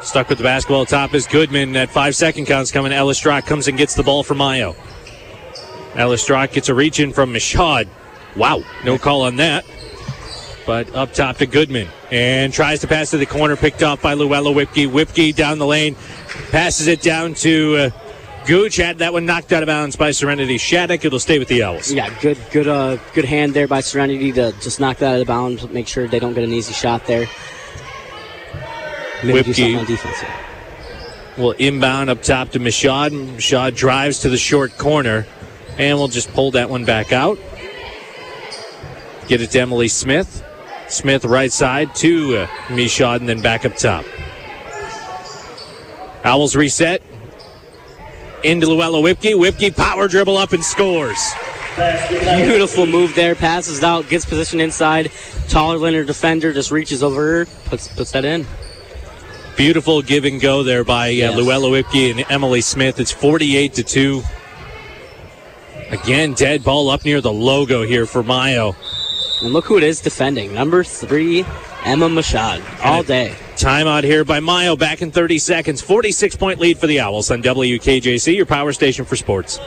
Stuck 0.04 0.28
with 0.28 0.40
the 0.40 0.44
basketball. 0.44 0.86
Top 0.86 1.14
is 1.14 1.28
Goodman. 1.28 1.74
At 1.78 1.90
five 1.90 2.14
second 2.14 2.46
counts 2.46 2.72
coming. 2.72 2.92
Ellis 2.92 3.18
Strock 3.18 3.46
comes 3.46 3.70
and 3.70 3.78
gets 3.78 3.96
the 3.96 4.04
ball 4.04 4.24
from 4.24 4.40
Mio. 4.40 4.76
Ellis 5.96 6.24
Strock 6.24 6.52
gets 6.52 6.68
a 6.68 6.74
reach 6.74 7.00
in 7.00 7.14
from 7.14 7.32
Michaud. 7.32 7.88
Wow, 8.36 8.64
no 8.84 8.98
call 8.98 9.22
on 9.22 9.38
that. 9.38 9.64
But 10.66 10.94
up 10.96 11.14
top 11.14 11.38
to 11.38 11.46
Goodman 11.46 11.88
and 12.12 12.54
tries 12.54 12.82
to 12.82 12.88
pass 12.88 13.10
to 13.12 13.18
the 13.18 13.26
corner, 13.26 13.56
picked 13.56 13.82
off 13.82 14.02
by 14.02 14.14
Luella 14.14 14.52
Whipke. 14.52 14.92
Whipke 14.92 15.36
down 15.36 15.58
the 15.58 15.66
lane, 15.66 15.96
passes 16.52 16.88
it 16.88 17.02
down 17.02 17.34
to 17.36 17.76
uh, 17.76 17.90
Gooch. 18.46 18.76
Had 18.76 19.00
that 19.00 19.12
one 19.12 19.26
knocked 19.26 19.52
out 19.54 19.64
of 19.64 19.68
bounds 19.68 19.96
by 19.96 20.12
Serenity 20.12 20.58
Shattuck. 20.58 21.04
It'll 21.04 21.20
stay 21.20 21.40
with 21.40 21.48
the 21.48 21.64
Owls. 21.64 21.92
Yeah, 21.92 22.16
good, 22.22 22.38
good, 22.52 22.68
uh, 22.68 22.98
good 23.14 23.26
hand 23.26 23.54
there 23.56 23.68
by 23.68 23.82
Serenity 23.82 24.32
to 24.34 24.52
just 24.62 24.80
knock 24.80 24.98
that 24.98 25.16
out 25.16 25.22
of 25.22 25.28
bounds. 25.28 25.68
Make 25.70 25.88
sure 25.88 26.08
they 26.08 26.20
don't 26.20 26.34
get 26.36 26.44
an 26.44 26.54
easy 26.54 26.74
shot 26.74 27.08
there. 27.08 27.28
Maybe 29.24 29.54
something 29.54 29.78
on 29.78 29.86
defense. 29.86 30.24
Will 31.38 31.52
inbound 31.52 32.10
up 32.10 32.22
top 32.22 32.50
to 32.50 32.60
Michaud. 32.60 33.12
Michaud 33.12 33.72
drives 33.72 34.20
to 34.20 34.30
the 34.30 34.38
short 34.38 34.78
corner, 34.78 35.26
and 35.78 35.98
we'll 35.98 36.08
just 36.08 36.32
pull 36.34 36.52
that 36.52 36.70
one 36.70 36.86
back 36.86 37.12
out. 37.12 37.40
Get 39.28 39.42
it 39.42 39.52
to 39.52 39.60
Emily 39.62 39.88
Smith. 39.88 40.44
Smith 40.92 41.26
right 41.26 41.52
side 41.52 41.96
to 41.96 42.38
uh, 42.38 42.48
Michaud, 42.70 43.22
and 43.22 43.30
then 43.30 43.42
back 43.42 43.66
up 43.66 43.76
top. 43.76 44.06
Owls 46.24 46.56
reset. 46.56 47.02
Into 48.44 48.68
Luella 48.68 49.00
Whipke. 49.00 49.36
Whipke 49.36 49.76
power 49.76 50.08
dribble 50.08 50.38
up 50.38 50.52
and 50.52 50.64
scores. 50.64 51.34
Beautiful 51.76 52.86
move 52.86 53.16
there. 53.16 53.36
Passes 53.36 53.84
out, 53.84 54.10
gets 54.10 54.26
position 54.26 54.60
inside. 54.60 55.12
Taller 55.48 55.78
than 55.78 55.94
her 55.94 56.04
defender, 56.04 56.52
just 56.52 56.72
reaches 56.72 57.02
over 57.04 57.22
her, 57.22 57.46
puts 57.66 57.88
puts 57.88 58.12
that 58.12 58.26
in. 58.26 58.46
Beautiful 59.56 60.02
give 60.02 60.26
and 60.26 60.42
go 60.42 60.64
there 60.64 60.84
by 60.84 61.08
uh, 61.08 61.12
Yes. 61.12 61.38
Luella 61.38 61.70
Whipke 61.70 62.12
and 62.12 62.26
Emily 62.30 62.62
Smith. 62.62 63.00
It's 63.00 63.12
48 63.12 63.74
to 63.76 63.84
2. 63.84 64.24
Again, 65.92 66.34
dead 66.34 66.64
ball 66.64 66.90
up 66.90 67.04
near 67.06 67.22
the 67.22 67.32
logo 67.32 67.84
here 67.84 68.06
for 68.06 68.24
Mio. 68.24 68.76
And 69.42 69.54
look 69.54 69.66
who 69.66 69.78
it 69.78 69.84
is 69.84 70.02
defending. 70.02 70.54
Number 70.54 70.84
three, 70.84 71.46
Emma 71.84 72.08
Michaud. 72.08 72.62
All 72.84 73.02
day. 73.02 73.36
Timeout 73.56 74.04
here 74.04 74.24
by 74.24 74.40
Mio 74.40 74.76
back 74.76 75.02
in 75.02 75.12
30 75.12 75.40
seconds. 75.40 75.82
46 75.82 76.36
point 76.36 76.60
lead 76.60 76.78
for 76.78 76.88
the 76.88 77.00
Owls 77.00 77.32
on 77.32 77.42
WKJC, 77.42 78.36
your 78.36 78.46
power 78.46 78.72
station 78.72 79.04
for 79.04 79.16
sports. 79.16 79.60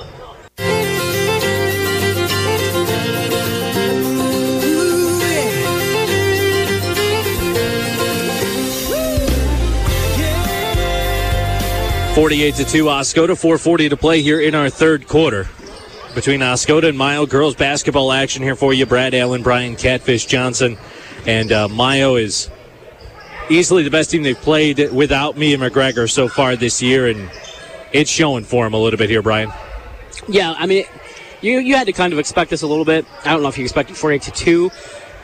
Forty-eight 12.15 12.55
to 12.55 12.65
two, 12.65 12.85
Oscoda. 12.85 13.37
Four 13.37 13.59
forty 13.59 13.89
to 13.89 13.97
play 13.97 14.23
here 14.23 14.41
in 14.41 14.55
our 14.55 14.71
third 14.71 15.09
quarter 15.09 15.49
between 16.15 16.41
Oscoda 16.41 16.89
and 16.89 16.97
Mio. 16.97 17.27
Girls 17.27 17.55
basketball 17.55 18.13
action 18.13 18.43
here 18.43 18.57
for 18.57 18.73
you. 18.73 18.87
Brad 18.87 19.15
Allen, 19.15 19.43
Brian 19.43 19.77
Catfish 19.77 20.27
Johnson, 20.27 20.77
and 21.27 21.53
uh, 21.53 21.69
Mio 21.69 22.17
is 22.17 22.51
easily 23.51 23.83
the 23.83 23.91
best 23.91 24.11
team 24.11 24.23
they've 24.23 24.37
played 24.37 24.93
without 24.93 25.37
Mia 25.37 25.59
McGregor 25.59 26.11
so 26.11 26.29
far 26.29 26.57
this 26.57 26.81
year, 26.81 27.09
and 27.09 27.31
it's 27.93 28.11
showing 28.11 28.45
for 28.45 28.65
them 28.65 28.75
a 28.75 28.79
little 28.79 28.99
bit 28.99 29.11
here, 29.11 29.23
Brian. 29.23 29.53
Yeah, 30.29 30.55
I 30.57 30.67
mean, 30.67 30.85
you 31.41 31.59
you 31.59 31.77
had 31.77 31.87
to 31.87 31.93
kind 31.93 32.13
of 32.13 32.19
expect 32.19 32.51
this 32.51 32.63
a 32.63 32.67
little 32.67 32.85
bit. 32.85 33.05
I 33.25 33.31
don't 33.33 33.43
know 33.43 33.49
if 33.49 33.59
you 33.59 33.65
expected 33.65 33.97
48 33.97 34.23
to 34.23 34.31
2, 34.31 34.71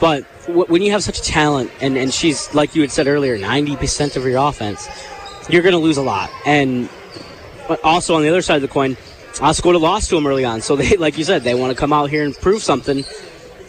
but 0.00 0.24
w- 0.46 0.66
when 0.66 0.82
you 0.82 0.90
have 0.92 1.02
such 1.02 1.22
talent, 1.22 1.70
and, 1.80 1.96
and 1.96 2.12
she's, 2.12 2.52
like 2.54 2.74
you 2.74 2.82
had 2.82 2.90
said 2.90 3.06
earlier, 3.06 3.38
90% 3.38 4.16
of 4.16 4.24
your 4.24 4.46
offense, 4.46 4.88
you're 5.48 5.62
going 5.62 5.72
to 5.72 5.78
lose 5.78 5.96
a 5.96 6.02
lot. 6.02 6.30
And 6.44 6.88
but 7.68 7.82
also 7.84 8.16
on 8.16 8.22
the 8.22 8.28
other 8.28 8.42
side 8.42 8.56
of 8.56 8.62
the 8.62 8.68
coin, 8.68 8.96
Oscoda 9.40 9.80
lost 9.80 10.10
to 10.10 10.16
them 10.16 10.26
early 10.26 10.44
on. 10.44 10.60
So 10.60 10.76
they, 10.76 10.96
like 10.96 11.18
you 11.18 11.24
said, 11.24 11.42
they 11.42 11.54
want 11.54 11.72
to 11.72 11.78
come 11.78 11.92
out 11.92 12.10
here 12.10 12.24
and 12.24 12.34
prove 12.34 12.62
something. 12.62 13.04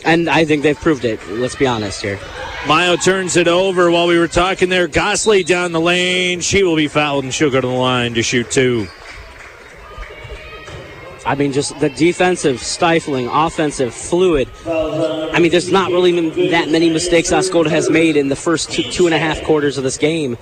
And 0.04 0.30
I 0.30 0.46
think 0.46 0.64
they've 0.64 0.80
proved 0.80 1.06
it. 1.06 1.20
Let's 1.30 1.56
be 1.56 1.68
honest 1.68 2.02
here. 2.02 2.20
Mio 2.68 2.96
turns 2.96 3.38
it 3.38 3.48
over 3.48 3.90
while 3.90 4.08
we 4.08 4.18
were 4.20 4.28
talking 4.28 4.70
there. 4.70 4.88
Gosley 4.88 5.44
down 5.44 5.72
the 5.72 5.80
lane. 5.80 6.42
She 6.42 6.64
will 6.64 6.76
be 6.76 6.88
fouled, 6.88 7.24
and 7.24 7.34
she'll 7.34 7.50
go 7.50 7.62
to 7.62 7.68
the 7.68 7.74
line 7.74 8.14
to 8.16 8.24
shoot 8.24 8.52
two. 8.52 8.88
I 11.24 11.36
mean, 11.36 11.54
just 11.54 11.80
the 11.80 11.90
defensive, 11.90 12.60
stifling, 12.62 13.28
offensive, 13.28 13.94
fluid. 13.94 14.50
I 14.66 15.40
mean, 15.40 15.52
there's 15.52 15.72
not 15.72 15.92
really 15.92 16.50
that 16.50 16.70
many 16.70 16.90
mistakes 16.90 17.30
Oscoda 17.30 17.70
has 17.70 17.90
made 17.90 18.18
in 18.18 18.28
the 18.28 18.36
first 18.36 18.72
two, 18.72 18.84
two 18.84 19.06
and 19.06 19.14
a 19.14 19.20
half 19.20 19.44
quarters 19.44 19.78
of 19.78 19.84
this 19.84 19.98
game. 19.98 20.38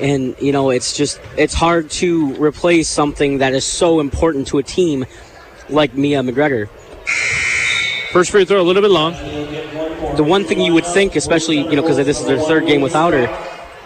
And, 0.00 0.34
you 0.40 0.52
know, 0.52 0.70
it's 0.70 0.96
just, 0.96 1.20
it's 1.36 1.54
hard 1.54 1.90
to 1.92 2.34
replace 2.42 2.88
something 2.88 3.38
that 3.38 3.52
is 3.52 3.64
so 3.64 4.00
important 4.00 4.48
to 4.48 4.58
a 4.58 4.62
team 4.62 5.04
like 5.68 5.94
Mia 5.94 6.22
McGregor. 6.22 6.68
First 8.10 8.30
free 8.30 8.44
throw 8.44 8.60
a 8.60 8.62
little 8.62 8.82
bit 8.82 8.90
long. 8.90 9.12
The 10.16 10.24
one 10.24 10.44
thing 10.44 10.60
you 10.60 10.74
would 10.74 10.86
think, 10.86 11.16
especially, 11.16 11.58
you 11.58 11.76
know, 11.76 11.82
because 11.82 11.96
this 11.96 12.20
is 12.20 12.26
their 12.26 12.38
third 12.38 12.66
game 12.66 12.80
without 12.80 13.12
her, 13.12 13.28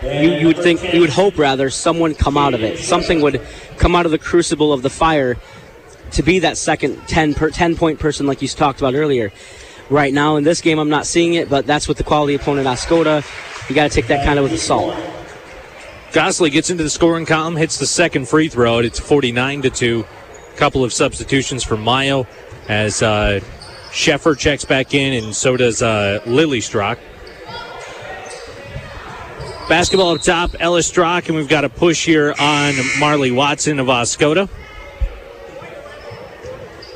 you, 0.03 0.33
you 0.35 0.47
would 0.47 0.59
think, 0.59 0.83
you 0.93 1.01
would 1.01 1.11
hope 1.11 1.39
rather, 1.39 1.71
someone 1.71 2.15
come 2.15 2.37
out 2.37 2.55
of 2.55 2.63
it. 2.63 2.79
Something 2.79 3.21
would 3.21 3.41
come 3.77 3.95
out 3.95 4.05
of 4.05 4.13
the 4.13 4.19
crucible 4.19 4.73
of 4.73 4.83
the 4.83 4.91
fire 4.91 5.37
to 6.13 6.23
be 6.23 6.41
that 6.41 6.57
second 6.57 7.01
10, 7.09 7.35
per, 7.35 7.51
10 7.51 7.77
point 7.77 7.99
person 7.99 8.27
like 8.27 8.43
you 8.43 8.49
talked 8.49 8.81
about 8.81 8.95
earlier. 8.95 9.33
Right 9.89 10.13
now 10.13 10.37
in 10.37 10.45
this 10.45 10.61
game, 10.61 10.79
I'm 10.79 10.89
not 10.89 11.07
seeing 11.07 11.35
it, 11.35 11.49
but 11.49 11.67
that's 11.67 11.87
with 11.87 11.97
the 11.97 12.05
quality 12.05 12.35
opponent 12.35 12.67
Oscoda. 12.67 13.25
You 13.69 13.75
got 13.75 13.91
to 13.91 13.95
take 13.95 14.09
that 14.09 14.25
kind 14.25 14.39
of 14.39 14.43
with 14.43 14.53
a 14.53 14.59
salt. 14.59 14.97
Gosley 16.17 16.49
gets 16.49 16.71
into 16.71 16.83
the 16.83 16.89
scoring 16.89 17.27
column, 17.27 17.57
hits 17.57 17.77
the 17.77 17.85
second 17.85 18.27
free 18.27 18.49
throw, 18.49 18.79
it's 18.79 18.99
49 18.99 19.61
to 19.61 19.69
2. 19.69 20.07
Couple 20.57 20.83
of 20.83 20.91
substitutions 20.91 21.63
for 21.63 21.77
Mio 21.77 22.27
as 22.71 23.03
uh, 23.03 23.41
Sheffer 23.91 24.35
checks 24.35 24.65
back 24.65 24.95
in, 24.95 25.23
and 25.23 25.37
so 25.37 25.59
does 25.59 25.83
uh, 25.83 26.21
Lily 26.25 26.63
Strock. 26.63 26.99
Basketball 29.69 30.15
up 30.15 30.23
top, 30.23 30.53
Ellis 30.59 30.87
Strock, 30.87 31.29
and 31.29 31.37
we've 31.37 31.51
got 31.51 31.67
a 31.67 31.69
push 31.69 32.07
here 32.07 32.35
on 32.39 32.73
Marley 32.99 33.31
Watson 33.31 33.79
of 33.79 33.89
Oscoda. 33.89 34.49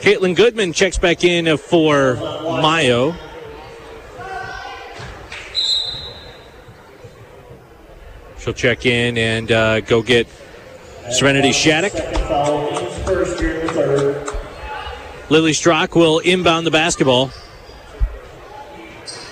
Caitlin 0.01 0.35
Goodman 0.35 0.73
checks 0.73 0.97
back 0.97 1.25
in 1.25 1.59
for 1.59 2.15
Mio. 2.63 3.15
She'll 8.41 8.55
check 8.55 8.87
in 8.87 9.19
and 9.19 9.53
uh, 9.53 9.81
go 9.81 10.03
get 10.03 10.27
Serenity 11.11 11.53
Shattuck. 11.53 11.93
Lily 15.29 15.53
Strock 15.53 15.95
will 15.95 16.21
inbound 16.21 16.67
the 16.67 16.71
basketball 16.71 17.31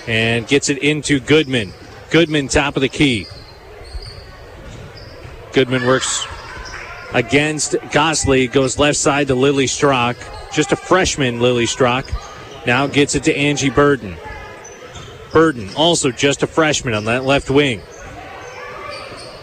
and 0.07 0.47
gets 0.47 0.69
it 0.69 0.77
into 0.77 1.19
Goodman. 1.19 1.73
Goodman, 2.11 2.47
top 2.47 2.75
of 2.75 2.81
the 2.81 2.89
key. 2.89 3.25
Goodman 5.53 5.85
works 5.87 6.27
against 7.13 7.75
Gosley, 7.91 8.47
goes 8.47 8.77
left 8.77 8.97
side 8.97 9.27
to 9.27 9.35
Lily 9.35 9.67
Strock. 9.67 10.17
Just 10.53 10.71
a 10.71 10.75
freshman, 10.75 11.39
Lily 11.39 11.65
Strock. 11.65 12.05
Now 12.67 12.85
gets 12.85 13.15
it 13.15 13.23
to 13.23 13.35
Angie 13.35 13.71
Burden. 13.71 14.15
Burden, 15.31 15.69
also 15.75 16.11
just 16.11 16.43
a 16.43 16.47
freshman 16.47 16.93
on 16.93 17.05
that 17.05 17.23
left 17.23 17.49
wing. 17.49 17.81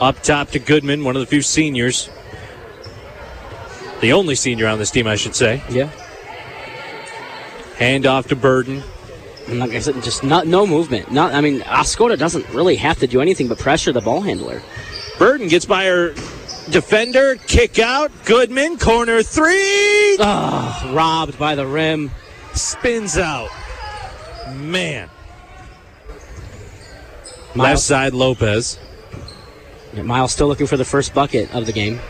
Up 0.01 0.23
top 0.23 0.51
to 0.51 0.59
Goodman, 0.59 1.05
one 1.05 1.17
of 1.17 1.21
the 1.21 1.27
few 1.27 1.43
seniors. 1.43 2.11
The 4.01 4.13
only 4.13 4.35
senior 4.35 4.67
on 4.67 4.79
this 4.79 4.91
team, 4.91 5.07
I 5.07 5.17
should 5.17 5.35
say. 5.35 5.63
Yeah. 5.71 5.91
Hand 7.77 8.07
off 8.07 8.29
to 8.29 8.37
Burden. 8.37 8.83
And 9.49 9.59
like 9.59 9.71
I 9.71 9.79
said, 9.79 9.95
just 10.03 10.25
not 10.25 10.47
no 10.47 10.67
movement. 10.67 11.11
Not 11.13 11.33
I 11.33 11.41
mean, 11.41 11.61
Oscoda 11.61 12.19
doesn't 12.19 12.49
really 12.51 12.77
have 12.77 12.99
to 12.99 13.07
do 13.07 13.21
anything 13.21 13.49
but 13.49 13.59
pressure 13.59 13.93
the 13.93 14.01
ball 14.01 14.21
handler. 14.21 14.61
Burden 15.19 15.49
gets 15.49 15.65
by 15.65 15.87
her 15.87 16.09
defender, 16.71 17.37
kick 17.47 17.79
out. 17.79 18.11
Goodman, 18.25 18.77
corner 18.79 19.23
three. 19.23 20.17
Oh, 20.19 20.93
robbed 20.93 21.39
by 21.39 21.55
the 21.55 21.67
rim. 21.67 22.11
Spins 22.55 23.17
out. 23.17 23.51
Man. 24.55 25.09
Left 27.55 27.81
side, 27.81 28.13
Lopez. 28.13 28.79
Mio's 30.05 30.33
still 30.33 30.47
looking 30.47 30.67
for 30.67 30.77
the 30.77 30.85
first 30.85 31.15
bucket 31.15 31.55
of 31.55 31.67
the 31.67 31.73
game. 31.73 32.01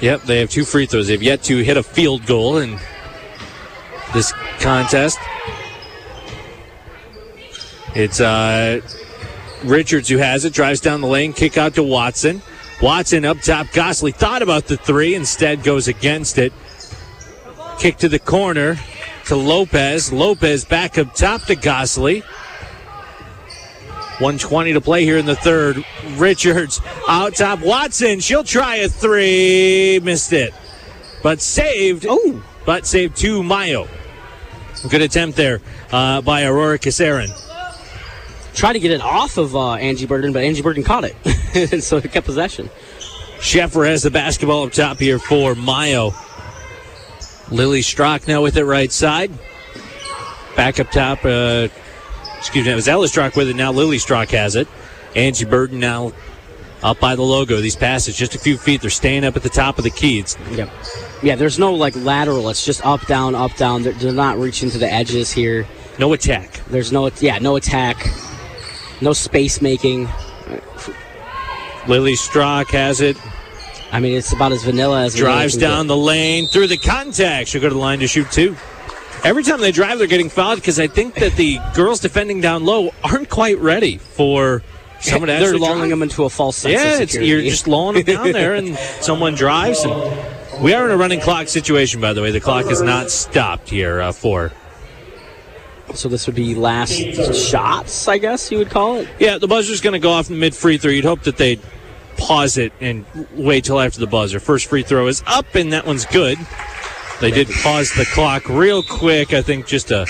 Yep, 0.00 0.22
they 0.22 0.40
have 0.40 0.50
two 0.50 0.64
free 0.64 0.86
throws. 0.86 1.06
They've 1.06 1.22
yet 1.22 1.42
to 1.44 1.58
hit 1.58 1.76
a 1.76 1.82
field 1.82 2.26
goal 2.26 2.58
in 2.58 2.78
this 4.12 4.32
contest. 4.60 5.18
It's 7.94 8.20
uh, 8.20 8.80
Richards 9.64 10.08
who 10.08 10.16
has 10.16 10.44
it, 10.44 10.52
drives 10.52 10.80
down 10.80 11.02
the 11.02 11.06
lane, 11.06 11.32
kick 11.32 11.56
out 11.56 11.74
to 11.74 11.82
Watson. 11.82 12.42
Watson 12.80 13.24
up 13.24 13.38
top. 13.40 13.68
Gosley 13.72 14.10
thought 14.10 14.42
about 14.42 14.66
the 14.66 14.76
three, 14.76 15.14
instead 15.14 15.62
goes 15.62 15.86
against 15.86 16.36
it. 16.36 16.52
Kick 17.78 17.98
to 17.98 18.08
the 18.08 18.18
corner 18.18 18.76
to 19.26 19.36
Lopez. 19.36 20.12
Lopez 20.12 20.64
back 20.64 20.98
up 20.98 21.14
top 21.14 21.42
to 21.42 21.54
Gosley. 21.54 22.24
120 24.20 24.74
to 24.74 24.80
play 24.80 25.04
here 25.04 25.18
in 25.18 25.26
the 25.26 25.36
third. 25.36 25.84
Richards 26.16 26.80
out 27.08 27.34
top. 27.34 27.60
Watson, 27.60 28.20
she'll 28.20 28.44
try 28.44 28.76
a 28.76 28.88
three. 28.88 30.00
Missed 30.02 30.32
it. 30.32 30.54
But 31.22 31.40
saved. 31.40 32.06
Oh. 32.08 32.42
But 32.64 32.86
saved 32.86 33.16
to 33.18 33.42
Mio. 33.42 33.88
Good 34.88 35.02
attempt 35.02 35.36
there 35.36 35.60
uh, 35.92 36.20
by 36.20 36.44
Aurora 36.44 36.78
Casarin. 36.78 37.30
Tried 38.54 38.74
to 38.74 38.80
get 38.80 38.90
it 38.90 39.00
off 39.00 39.38
of 39.38 39.56
uh, 39.56 39.74
Angie 39.74 40.06
Burden, 40.06 40.32
but 40.32 40.42
Angie 40.44 40.62
Burden 40.62 40.82
caught 40.82 41.04
it. 41.04 41.82
so 41.82 42.00
he 42.00 42.08
kept 42.08 42.26
possession. 42.26 42.68
Sheffer 43.38 43.86
has 43.88 44.02
the 44.02 44.10
basketball 44.10 44.64
up 44.64 44.72
top 44.72 44.98
here 44.98 45.18
for 45.18 45.54
Mio. 45.54 46.12
Lily 47.50 47.82
Strock 47.82 48.28
now 48.28 48.42
with 48.42 48.56
it 48.56 48.64
right 48.64 48.92
side. 48.92 49.30
Back 50.54 50.80
up 50.80 50.90
top. 50.90 51.24
Uh, 51.24 51.68
excuse 52.42 52.66
me, 52.66 52.72
it 52.72 52.74
was 52.74 52.88
Ella 52.88 53.06
Strock 53.06 53.36
with 53.36 53.48
it. 53.48 53.54
Now 53.54 53.70
Lily 53.70 53.98
Strock 53.98 54.30
has 54.30 54.56
it. 54.56 54.66
Angie 55.14 55.44
Burden 55.44 55.78
now 55.78 56.12
up 56.82 56.98
by 56.98 57.14
the 57.14 57.22
logo. 57.22 57.60
These 57.60 57.76
passes 57.76 58.16
just 58.16 58.34
a 58.34 58.38
few 58.38 58.58
feet. 58.58 58.80
They're 58.80 58.90
staying 58.90 59.24
up 59.24 59.36
at 59.36 59.44
the 59.44 59.48
top 59.48 59.78
of 59.78 59.84
the 59.84 59.90
key. 59.90 60.18
It's 60.18 60.36
Yep. 60.50 60.68
Yeah, 61.22 61.36
there's 61.36 61.56
no 61.60 61.72
like 61.72 61.94
lateral. 61.94 62.48
It's 62.48 62.64
just 62.64 62.84
up, 62.84 63.06
down, 63.06 63.36
up, 63.36 63.54
down. 63.54 63.84
They're, 63.84 63.92
they're 63.92 64.12
not 64.12 64.38
reaching 64.38 64.70
to 64.70 64.78
the 64.78 64.92
edges 64.92 65.30
here. 65.30 65.68
no 66.00 66.12
attack. 66.14 66.60
There's 66.66 66.90
no, 66.90 67.08
yeah, 67.20 67.38
no 67.38 67.54
attack, 67.54 68.08
no 69.00 69.12
space 69.12 69.62
making. 69.62 70.08
Lily 71.86 72.16
Strock 72.16 72.70
has 72.70 73.00
it. 73.00 73.16
I 73.92 74.00
mean, 74.00 74.16
it's 74.16 74.32
about 74.32 74.50
as 74.50 74.64
vanilla 74.64 75.04
as 75.04 75.14
Drives 75.14 75.56
down 75.56 75.84
get. 75.84 75.88
the 75.88 75.96
lane 75.96 76.46
through 76.46 76.66
the 76.66 76.78
contact. 76.78 77.48
She'll 77.48 77.60
go 77.60 77.68
to 77.68 77.74
the 77.74 77.80
line 77.80 78.00
to 78.00 78.08
shoot 78.08 78.30
two. 78.32 78.56
Every 79.24 79.42
time 79.44 79.60
they 79.60 79.72
drive, 79.72 79.98
they're 79.98 80.06
getting 80.08 80.28
fouled 80.28 80.58
because 80.58 80.80
I 80.80 80.86
think 80.88 81.14
that 81.16 81.36
the 81.36 81.58
girls 81.74 82.00
defending 82.00 82.40
down 82.40 82.64
low 82.64 82.92
aren't 83.04 83.28
quite 83.28 83.58
ready 83.58 83.98
for 83.98 84.62
someone 85.00 85.28
to 85.28 85.34
They're 85.34 85.58
lulling 85.58 85.90
them 85.90 86.02
into 86.02 86.24
a 86.24 86.30
false 86.30 86.56
sense 86.56 86.74
Yeah, 86.74 86.94
of 86.94 87.00
it's, 87.02 87.12
security. 87.12 87.28
you're 87.44 87.50
just 87.50 87.68
lulling 87.68 88.04
them 88.04 88.16
down 88.16 88.32
there, 88.32 88.54
and 88.54 88.76
someone 89.00 89.34
drives. 89.34 89.84
And 89.84 90.62
we 90.62 90.74
are 90.74 90.84
in 90.86 90.90
a 90.92 90.96
running 90.96 91.20
clock 91.20 91.48
situation, 91.48 92.00
by 92.00 92.12
the 92.12 92.22
way. 92.22 92.30
The 92.30 92.40
clock 92.40 92.66
is 92.66 92.82
not 92.82 93.10
stopped 93.10 93.68
here 93.70 94.00
uh, 94.00 94.12
for. 94.12 94.50
so 95.94 96.08
this 96.08 96.26
would 96.26 96.36
be 96.36 96.54
last 96.54 96.92
shots, 97.34 98.08
I 98.08 98.18
guess 98.18 98.50
you 98.50 98.58
would 98.58 98.70
call 98.70 98.96
it. 98.96 99.08
Yeah, 99.20 99.38
the 99.38 99.48
buzzer's 99.48 99.80
going 99.80 99.92
to 99.94 99.98
go 100.00 100.10
off 100.10 100.30
in 100.30 100.38
mid 100.38 100.54
free 100.54 100.78
throw. 100.78 100.90
You'd 100.90 101.04
hope 101.04 101.22
that 101.22 101.36
they'd 101.36 101.60
pause 102.16 102.58
it 102.58 102.72
and 102.80 103.04
wait 103.34 103.64
till 103.64 103.80
after 103.80 104.00
the 104.00 104.06
buzzer. 104.06 104.40
First 104.40 104.66
free 104.66 104.82
throw 104.82 105.06
is 105.06 105.22
up, 105.26 105.54
and 105.54 105.72
that 105.72 105.86
one's 105.86 106.06
good. 106.06 106.38
They 107.22 107.30
did 107.30 107.48
pause 107.62 107.92
the 107.92 108.04
clock 108.04 108.48
real 108.48 108.82
quick, 108.82 109.32
I 109.32 109.42
think, 109.42 109.64
just 109.66 109.88
to 109.88 110.04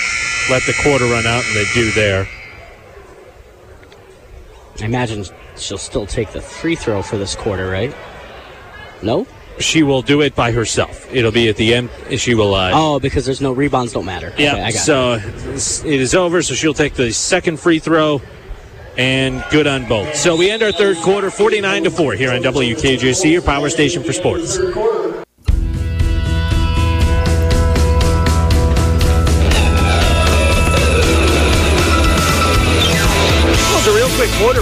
let 0.50 0.62
the 0.64 0.74
quarter 0.82 1.04
run 1.04 1.26
out, 1.26 1.44
and 1.44 1.54
they 1.54 1.66
do 1.74 1.90
there. 1.92 2.26
I 4.80 4.84
imagine 4.86 5.26
she'll 5.58 5.76
still 5.76 6.06
take 6.06 6.32
the 6.32 6.40
free 6.40 6.74
throw 6.74 7.02
for 7.02 7.18
this 7.18 7.34
quarter, 7.36 7.68
right? 7.70 7.94
No? 9.02 9.26
She 9.58 9.82
will 9.82 10.00
do 10.00 10.22
it 10.22 10.34
by 10.34 10.52
herself. 10.52 11.06
It'll 11.14 11.30
be 11.30 11.50
at 11.50 11.56
the 11.56 11.74
end. 11.74 11.90
She 12.16 12.34
will. 12.34 12.54
Uh, 12.54 12.70
Oh, 12.72 12.98
because 12.98 13.26
there's 13.26 13.42
no 13.42 13.52
rebounds 13.52 13.92
don't 13.92 14.06
matter. 14.06 14.32
Yeah, 14.38 14.52
Okay, 14.52 14.62
I 14.62 14.70
got 14.72 14.74
it. 14.74 14.78
so 14.78 15.12
it's- 15.16 15.82
it 15.84 16.00
is 16.00 16.14
over. 16.14 16.40
So 16.40 16.54
she'll 16.54 16.72
take 16.72 16.94
the 16.94 17.12
second 17.12 17.60
free 17.60 17.78
throw, 17.78 18.22
and 18.96 19.44
good 19.50 19.66
on 19.66 19.84
both. 19.86 20.16
So 20.16 20.34
we 20.34 20.50
end 20.50 20.62
our 20.62 20.72
third 20.72 20.96
quarter, 20.96 21.30
forty-nine 21.30 21.84
to 21.84 21.90
four, 21.90 22.14
here 22.14 22.32
on 22.32 22.40
WKJC, 22.42 23.30
your 23.30 23.42
power 23.42 23.68
station 23.68 24.02
for 24.02 24.14
sports. 24.14 24.56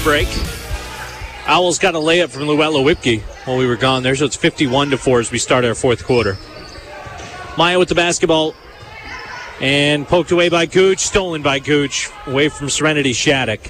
Quarter 0.01 0.24
break. 0.24 0.28
Owls 1.46 1.78
got 1.78 1.94
a 1.94 1.98
layup 1.98 2.30
from 2.30 2.44
Luella 2.44 2.80
Whipke 2.80 3.20
while 3.44 3.59
we 3.59 3.66
were 3.66 3.76
gone 3.76 4.03
there, 4.03 4.14
so 4.14 4.24
it's 4.24 4.36
51 4.36 4.90
to 4.90 4.98
4 4.98 5.20
as 5.20 5.30
we 5.30 5.38
start 5.38 5.64
our 5.64 5.74
fourth 5.74 6.05
quarter. 6.05 6.38
Mio 7.59 7.78
with 7.78 7.88
the 7.88 7.94
basketball 7.94 8.55
and 9.61 10.07
poked 10.07 10.30
away 10.30 10.48
by 10.48 10.66
Gooch, 10.66 11.01
stolen 11.01 11.42
by 11.42 11.59
Gooch, 11.59 12.09
away 12.26 12.48
from 12.48 12.70
Serenity 12.70 13.12
Shattuck. 13.12 13.61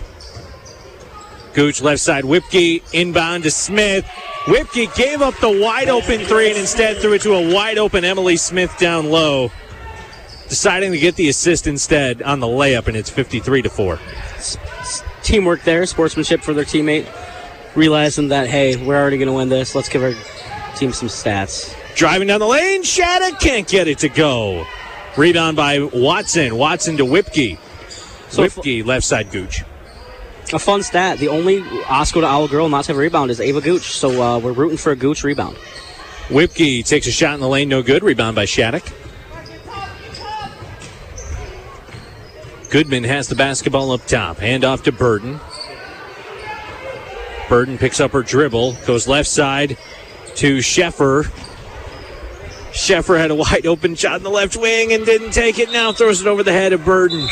Gooch 1.55 1.81
left 1.81 2.01
side, 2.01 2.25
Whipke 2.25 2.83
inbound 2.93 3.43
to 3.45 3.51
Smith. 3.51 4.05
Whipke 4.47 4.95
gave 4.95 5.23
up 5.23 5.35
the 5.39 5.61
wide 5.61 5.89
open 5.89 6.21
three 6.21 6.51
and 6.51 6.59
instead 6.59 6.99
threw 6.99 7.15
it 7.15 7.23
to 7.23 7.35
a 7.35 7.55
wide 7.55 7.79
open 7.79 8.05
Emily 8.05 8.37
Smith 8.37 8.77
down 8.79 9.11
low. 9.11 9.51
Deciding 10.49 10.93
to 10.93 10.99
get 10.99 11.17
the 11.17 11.29
assist 11.29 11.67
instead 11.67 12.23
on 12.23 12.41
the 12.41 12.47
layup, 12.47 12.89
and 12.89 12.97
it's 12.97 13.11
53 13.11 13.63
to 13.63 13.71
4. 13.71 13.99
Teamwork 15.31 15.63
there, 15.63 15.87
sportsmanship 15.87 16.43
for 16.43 16.53
their 16.53 16.65
teammate. 16.65 17.07
realizing 17.77 18.29
that 18.29 18.49
hey, 18.49 18.75
we're 18.77 18.97
already 18.97 19.17
going 19.17 19.29
to 19.29 19.33
win 19.33 19.49
this. 19.49 19.77
Let's 19.77 19.89
give 19.89 20.03
our 20.03 20.13
team 20.75 20.93
some 20.93 21.07
stats. 21.07 21.73
Driving 21.95 22.27
down 22.27 22.41
the 22.41 22.49
lane, 22.49 22.83
Shattuck 22.83 23.39
can't 23.39 23.69
get 23.69 23.87
it 23.87 23.99
to 23.99 24.09
go. 24.09 24.65
Rebound 25.17 25.57
by 25.57 25.81
Watson. 25.81 26.57
Watson 26.57 26.97
to 26.97 27.05
Whipke. 27.05 27.59
So 28.29 28.43
Whipke, 28.43 28.85
left 28.85 29.05
side 29.05 29.31
Gooch. 29.31 29.63
A 30.53 30.59
fun 30.59 30.83
stat: 30.83 31.19
the 31.19 31.29
only 31.29 31.61
Oscoda 31.61 32.25
Owl 32.25 32.49
girl 32.49 32.69
not 32.69 32.87
to 32.87 32.89
have 32.89 32.97
a 32.97 33.01
rebound 33.01 33.31
is 33.31 33.41
Ava 33.41 33.61
Gooch. 33.61 33.93
So 33.93 34.21
uh, 34.21 34.39
we're 34.41 34.51
rooting 34.51 34.79
for 34.79 34.91
a 34.91 34.97
Gooch 34.97 35.23
rebound. 35.23 35.57
Whipke 36.29 36.85
takes 36.85 37.07
a 37.07 37.13
shot 37.13 37.35
in 37.35 37.41
the 37.41 37.49
lane, 37.49 37.69
no 37.69 37.85
good. 37.85 38.03
Rebound 38.03 38.35
by 38.35 38.47
Shattuck. 38.47 38.85
Goodman 42.71 43.03
has 43.03 43.27
the 43.27 43.35
basketball 43.35 43.91
up 43.91 44.07
top. 44.07 44.39
Hand 44.39 44.65
off 44.65 44.85
to 44.85 44.93
Burden. 44.93 45.41
Burden 47.49 47.79
picks 47.79 47.99
up 47.99 48.13
her 48.13 48.23
dribble, 48.23 48.75
goes 48.87 49.09
left 49.09 49.29
side 49.29 49.77
to 50.37 50.59
Sheffer. 50.59 51.25
Sheffer 52.73 53.19
had 53.19 53.33
a 53.33 53.35
wide 53.35 53.67
open 53.67 53.97
shot 53.97 54.19
in 54.19 54.23
the 54.23 54.31
left 54.31 54.57
wing 54.57 54.93
and 54.93 55.05
didn't 55.05 55.33
take 55.33 55.59
it. 55.59 55.73
Now 55.73 55.91
throws 55.93 56.21
it 56.21 56.29
over 56.29 56.45
the 56.45 56.53
head 56.53 56.73
of 56.73 56.85
Burden. 56.85 57.27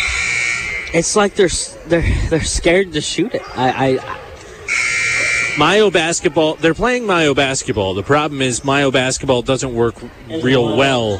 It's 0.93 1.15
like 1.15 1.35
they're 1.35 1.49
they're 1.87 2.29
they're 2.31 2.43
scared 2.43 2.93
to 2.95 3.01
shoot 3.01 3.33
it. 3.35 3.43
I, 3.57 3.97
I 3.97 4.19
Mio 5.59 5.91
basketball, 5.91 6.55
they're 6.55 6.73
playing 6.73 7.05
Mio 7.05 7.35
basketball. 7.35 7.93
The 7.95 8.05
problem 8.05 8.41
is 8.43 8.65
Mio 8.65 8.93
basketball 8.93 9.43
doesn't 9.43 9.75
work 9.75 9.97
real 10.29 10.77
well 10.77 11.19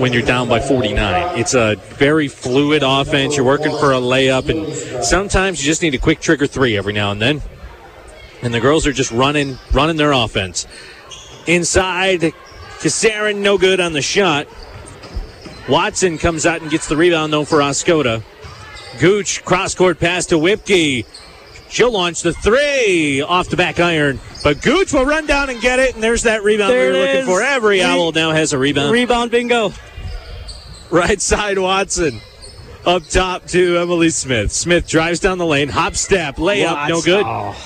when 0.00 0.12
you're 0.12 0.22
down 0.22 0.48
by 0.48 0.58
49. 0.58 1.38
It's 1.38 1.54
a 1.54 1.76
very 1.76 2.26
fluid 2.26 2.82
offense. 2.84 3.36
You're 3.36 3.46
working 3.46 3.70
for 3.70 3.92
a 3.92 3.98
layup, 3.98 4.48
and 4.48 5.04
sometimes 5.04 5.62
you 5.62 5.70
just 5.70 5.82
need 5.82 5.94
a 5.94 5.98
quick 5.98 6.18
trigger 6.18 6.48
three 6.48 6.76
every 6.76 6.92
now 6.92 7.12
and 7.12 7.22
then. 7.22 7.42
And 8.42 8.52
the 8.52 8.58
girls 8.58 8.88
are 8.88 8.92
just 8.92 9.12
running, 9.12 9.56
running 9.72 9.98
their 9.98 10.10
offense. 10.10 10.66
Inside, 11.46 12.32
Kasarin, 12.80 13.36
no 13.36 13.56
good 13.56 13.78
on 13.78 13.92
the 13.92 14.02
shot. 14.02 14.48
Watson 15.68 16.18
comes 16.18 16.44
out 16.44 16.60
and 16.60 16.72
gets 16.72 16.88
the 16.88 16.96
rebound, 16.96 17.32
though, 17.32 17.44
for 17.44 17.58
Oscoda. 17.58 18.24
Gooch, 18.98 19.44
cross 19.44 19.76
court 19.76 20.00
pass 20.00 20.26
to 20.26 20.34
Whipke. 20.38 21.06
She'll 21.74 21.90
launch 21.90 22.22
the 22.22 22.32
three 22.32 23.20
off 23.20 23.48
the 23.48 23.56
back 23.56 23.80
iron, 23.80 24.20
but 24.44 24.62
Gooch 24.62 24.92
will 24.92 25.04
run 25.04 25.26
down 25.26 25.50
and 25.50 25.60
get 25.60 25.80
it, 25.80 25.94
and 25.94 26.00
there's 26.00 26.22
that 26.22 26.44
rebound 26.44 26.70
There 26.70 26.92
we 26.92 26.98
were 26.98 27.04
looking 27.04 27.20
is. 27.22 27.26
for. 27.26 27.42
Every 27.42 27.78
Re- 27.78 27.82
Owl 27.82 28.12
now 28.12 28.30
has 28.30 28.52
a 28.52 28.58
rebound. 28.58 28.92
rebound 28.92 29.32
bingo. 29.32 29.72
Right 30.90 31.20
side 31.20 31.58
Watson. 31.58 32.20
Up 32.86 33.02
top 33.08 33.46
to 33.46 33.76
Emily 33.78 34.10
Smith. 34.10 34.52
Smith 34.52 34.86
drives 34.86 35.18
down 35.18 35.38
the 35.38 35.46
lane, 35.46 35.68
hop 35.68 35.96
step, 35.96 36.36
layup, 36.36 36.88
no 36.88 37.02
good. 37.02 37.24
Oh. 37.26 37.56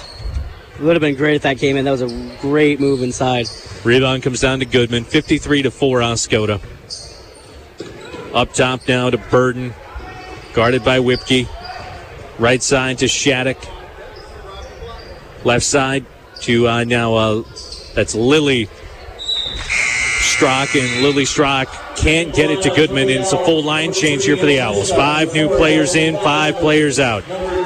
It 0.79 0.83
would 0.83 0.95
have 0.97 1.03
been 1.03 1.15
great 1.17 1.37
if 1.37 1.43
that 1.43 1.59
came 1.59 1.77
in. 1.77 1.85
That 1.85 1.91
was 1.91 2.01
a 2.01 2.37
great 2.41 2.81
move 2.81 3.03
inside. 3.03 3.47
Rebound 3.85 4.23
comes 4.23 4.41
down 4.41 4.61
to 4.61 4.65
Goodman, 4.65 5.05
53 5.05 5.61
to 5.65 5.71
4 5.71 6.01
on 6.01 6.15
Oscoda. 6.15 6.63
Up 8.33 8.55
top 8.55 8.89
now 8.89 9.11
to 9.11 9.19
Burden, 9.19 9.75
guarded 10.55 10.83
by 10.83 10.99
Whipke. 10.99 11.47
Right 12.39 12.63
side 12.63 12.97
to 13.01 13.07
Shattuck. 13.07 13.59
Left 15.49 15.65
side 15.65 16.05
to 16.41 16.69
uh, 16.69 16.85
now, 16.85 17.15
uh, 17.15 17.43
that's 17.95 18.15
Lily 18.15 18.69
Strock, 20.21 20.77
and 20.77 21.03
Lily 21.03 21.25
Strock 21.25 21.69
can't 21.97 22.35
get 22.35 22.51
it 22.51 22.61
to 22.65 22.69
Goodman, 22.77 23.09
and 23.09 23.21
it's 23.21 23.33
a 23.33 23.43
full 23.47 23.65
line 23.65 23.95
change 23.95 24.27
here 24.27 24.37
for 24.37 24.45
the 24.45 24.61
Owls. 24.61 24.91
Five 24.91 25.33
new 25.33 25.49
players 25.49 25.95
in, 25.95 26.17
five 26.17 26.57
players 26.57 27.01
out. 27.01 27.23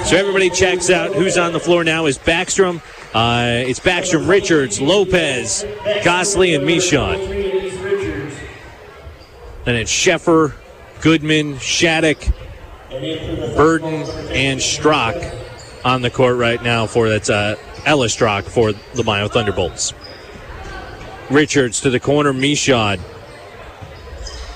So 0.07 0.16
everybody 0.16 0.49
checks 0.49 0.91
out. 0.91 1.12
Who's 1.12 1.37
on 1.37 1.53
the 1.53 1.59
floor 1.59 1.83
now 1.83 2.07
is 2.07 2.18
Backstrom. 2.18 2.76
Uh, 3.12 3.64
it's 3.68 3.80
Backstrom, 3.80 4.28
Richards, 4.28 4.80
Lopez, 4.80 5.66
Gosley, 6.05 6.55
and 6.55 6.64
Michaud. 6.64 7.16
Then 9.64 9.74
it's 9.74 9.91
Sheffer, 9.91 10.55
Goodman, 11.01 11.59
Shattuck, 11.59 12.28
Burden, 12.89 14.05
and 14.30 14.62
Strock 14.62 15.16
on 15.85 16.03
the 16.03 16.11
court 16.11 16.37
right 16.37 16.62
now 16.62 16.87
for 16.87 17.09
that's 17.09 17.28
uh, 17.28 17.57
Ella 17.85 18.09
Strock 18.09 18.45
for 18.45 18.72
the 18.72 19.05
Mio 19.05 19.28
Thunderbolts. 19.28 19.93
Richards 21.30 21.80
to 21.80 21.91
the 21.91 22.01
corner, 22.01 22.33
Michaud. 22.33 22.99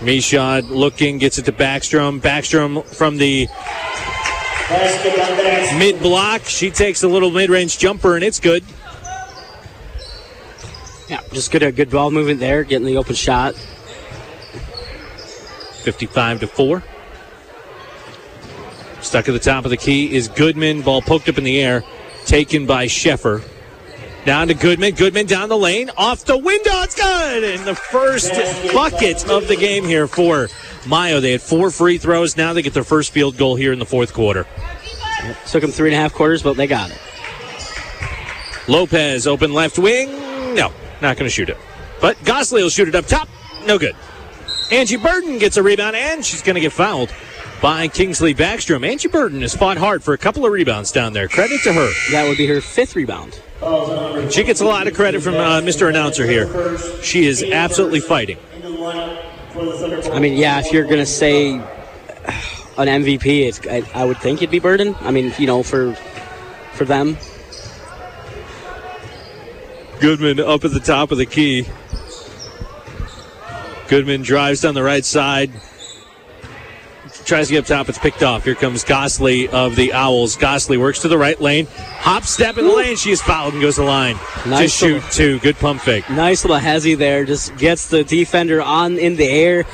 Michaud 0.02 0.64
looking, 0.64 1.18
gets 1.18 1.38
it 1.38 1.44
to 1.46 1.52
Backstrom. 1.52 2.20
Backstrom 2.20 2.84
from 2.84 3.16
the 3.16 3.46
Basket 4.68 5.16
by 5.16 5.42
Backstrom. 5.42 5.78
mid 5.78 6.00
block. 6.00 6.42
She 6.44 6.70
takes 6.70 7.02
a 7.02 7.08
little 7.08 7.30
mid 7.30 7.50
range 7.50 7.78
jumper, 7.78 8.14
and 8.14 8.24
it's 8.24 8.40
good. 8.40 8.64
Yeah, 11.08 11.20
just 11.32 11.52
good 11.52 11.62
a 11.62 11.70
good 11.70 11.90
ball 11.90 12.10
movement 12.10 12.40
there, 12.40 12.64
getting 12.64 12.86
the 12.86 12.96
open 12.96 13.14
shot. 13.14 13.54
55 15.86 16.40
to 16.40 16.46
4. 16.48 16.82
Stuck 19.00 19.28
at 19.28 19.32
the 19.32 19.38
top 19.38 19.64
of 19.64 19.70
the 19.70 19.76
key 19.76 20.12
is 20.12 20.26
Goodman. 20.26 20.82
Ball 20.82 21.00
poked 21.00 21.28
up 21.28 21.38
in 21.38 21.44
the 21.44 21.60
air, 21.60 21.84
taken 22.26 22.66
by 22.66 22.86
Sheffer. 22.86 23.42
Down 24.24 24.48
to 24.48 24.54
Goodman. 24.54 24.94
Goodman 24.96 25.26
down 25.26 25.48
the 25.48 25.56
lane. 25.56 25.88
Off 25.96 26.24
the 26.24 26.36
window. 26.36 26.82
It's 26.82 26.96
good. 26.96 27.44
And 27.44 27.64
the 27.64 27.76
first 27.76 28.32
bucket 28.74 29.28
of 29.30 29.46
the 29.46 29.56
game 29.56 29.84
here 29.84 30.08
for 30.08 30.48
Mio. 30.86 31.20
They 31.20 31.32
had 31.32 31.40
four 31.40 31.70
free 31.70 31.98
throws. 31.98 32.36
Now 32.36 32.52
they 32.52 32.62
get 32.62 32.74
their 32.74 32.84
first 32.84 33.12
field 33.12 33.36
goal 33.36 33.54
here 33.54 33.72
in 33.72 33.78
the 33.78 33.86
fourth 33.86 34.12
quarter. 34.12 34.44
Took 35.46 35.62
them 35.62 35.70
three 35.70 35.90
and 35.90 35.96
a 35.96 35.98
half 35.98 36.12
quarters, 36.12 36.42
but 36.42 36.56
they 36.56 36.66
got 36.66 36.90
it. 36.90 36.98
Lopez 38.68 39.28
open 39.28 39.52
left 39.52 39.78
wing. 39.78 40.10
No, 40.54 40.72
not 41.00 41.16
going 41.16 41.26
to 41.26 41.30
shoot 41.30 41.48
it. 41.48 41.56
But 42.00 42.22
Gosley 42.24 42.62
will 42.62 42.70
shoot 42.70 42.88
it 42.88 42.94
up 42.96 43.06
top. 43.06 43.28
No 43.64 43.78
good. 43.78 43.94
Angie 44.72 44.96
Burden 44.96 45.38
gets 45.38 45.56
a 45.56 45.62
rebound, 45.62 45.94
and 45.94 46.24
she's 46.24 46.42
going 46.42 46.54
to 46.54 46.60
get 46.60 46.72
fouled 46.72 47.14
by 47.60 47.88
Kingsley 47.88 48.34
Backstrom. 48.34 48.86
Angie 48.86 49.08
Burden 49.08 49.40
has 49.42 49.54
fought 49.54 49.76
hard 49.76 50.02
for 50.02 50.14
a 50.14 50.18
couple 50.18 50.44
of 50.44 50.52
rebounds 50.52 50.92
down 50.92 51.12
there. 51.12 51.28
Credit 51.28 51.60
to 51.62 51.72
her. 51.72 51.90
That 52.12 52.28
would 52.28 52.38
be 52.38 52.46
her 52.46 52.60
fifth 52.60 52.96
rebound. 52.96 53.34
Fouls 53.60 53.90
on 53.90 54.14
number 54.14 54.30
She 54.30 54.44
gets 54.44 54.60
a 54.60 54.66
lot 54.66 54.86
of 54.86 54.94
credit 54.94 55.22
from 55.22 55.34
uh, 55.34 55.60
Mr. 55.60 55.88
Announcer 55.88 56.26
here. 56.26 56.78
She 57.02 57.26
is 57.26 57.42
absolutely 57.42 58.00
fighting. 58.00 58.38
into 58.54 58.68
the 58.68 58.76
lineup 58.76 59.22
for 59.52 59.64
the 59.64 59.72
Thunderbolts. 59.72 60.08
I 60.08 60.18
mean, 60.18 60.34
yeah, 60.34 60.58
if 60.58 60.72
you're 60.72 60.84
gonna 60.84 61.06
say 61.06 61.54
an 61.54 62.88
MVP, 62.88 63.46
it's, 63.46 63.60
I, 63.66 63.82
I 63.94 64.04
would 64.04 64.18
think 64.18 64.42
it'd 64.42 64.50
be 64.50 64.58
Burden. 64.58 64.94
I 65.00 65.10
mean, 65.10 65.32
you 65.38 65.46
know, 65.46 65.62
for 65.62 65.94
for 66.74 66.84
them. 66.84 67.16
Goodman 69.98 70.40
up 70.40 70.62
at 70.64 70.72
the 70.72 70.80
top 70.80 71.10
of 71.10 71.16
the 71.16 71.24
key. 71.24 71.66
Goodman 73.88 74.22
drives 74.22 74.60
down 74.60 74.74
the 74.74 74.82
right 74.82 75.04
side. 75.04 75.50
Tries 77.26 77.48
to 77.48 77.54
get 77.54 77.64
up 77.64 77.66
top. 77.66 77.88
It's 77.88 77.98
picked 77.98 78.22
off. 78.22 78.44
Here 78.44 78.54
comes 78.54 78.84
Gosley 78.84 79.48
of 79.48 79.74
the 79.74 79.92
Owls. 79.92 80.36
Gosley 80.36 80.78
works 80.78 81.00
to 81.00 81.08
the 81.08 81.18
right 81.18 81.40
lane. 81.40 81.66
Hop 81.98 82.22
step 82.22 82.56
in 82.56 82.64
the 82.64 82.72
lane. 82.72 82.96
She 82.96 83.10
is 83.10 83.20
fouled 83.20 83.52
and 83.52 83.60
goes 83.60 83.74
to 83.74 83.80
the 83.80 83.86
line. 83.88 84.14
Nice 84.46 84.78
to 84.78 85.00
shoot 85.00 85.02
two. 85.10 85.40
Good 85.40 85.56
pump 85.56 85.80
fake. 85.80 86.08
Nice 86.08 86.44
little 86.44 86.60
hezzy 86.60 86.96
there, 86.96 87.24
just 87.24 87.56
gets 87.56 87.88
the 87.88 88.04
defender 88.04 88.62
on 88.62 88.96
in 88.96 89.16
the 89.16 89.26
air, 89.26 89.64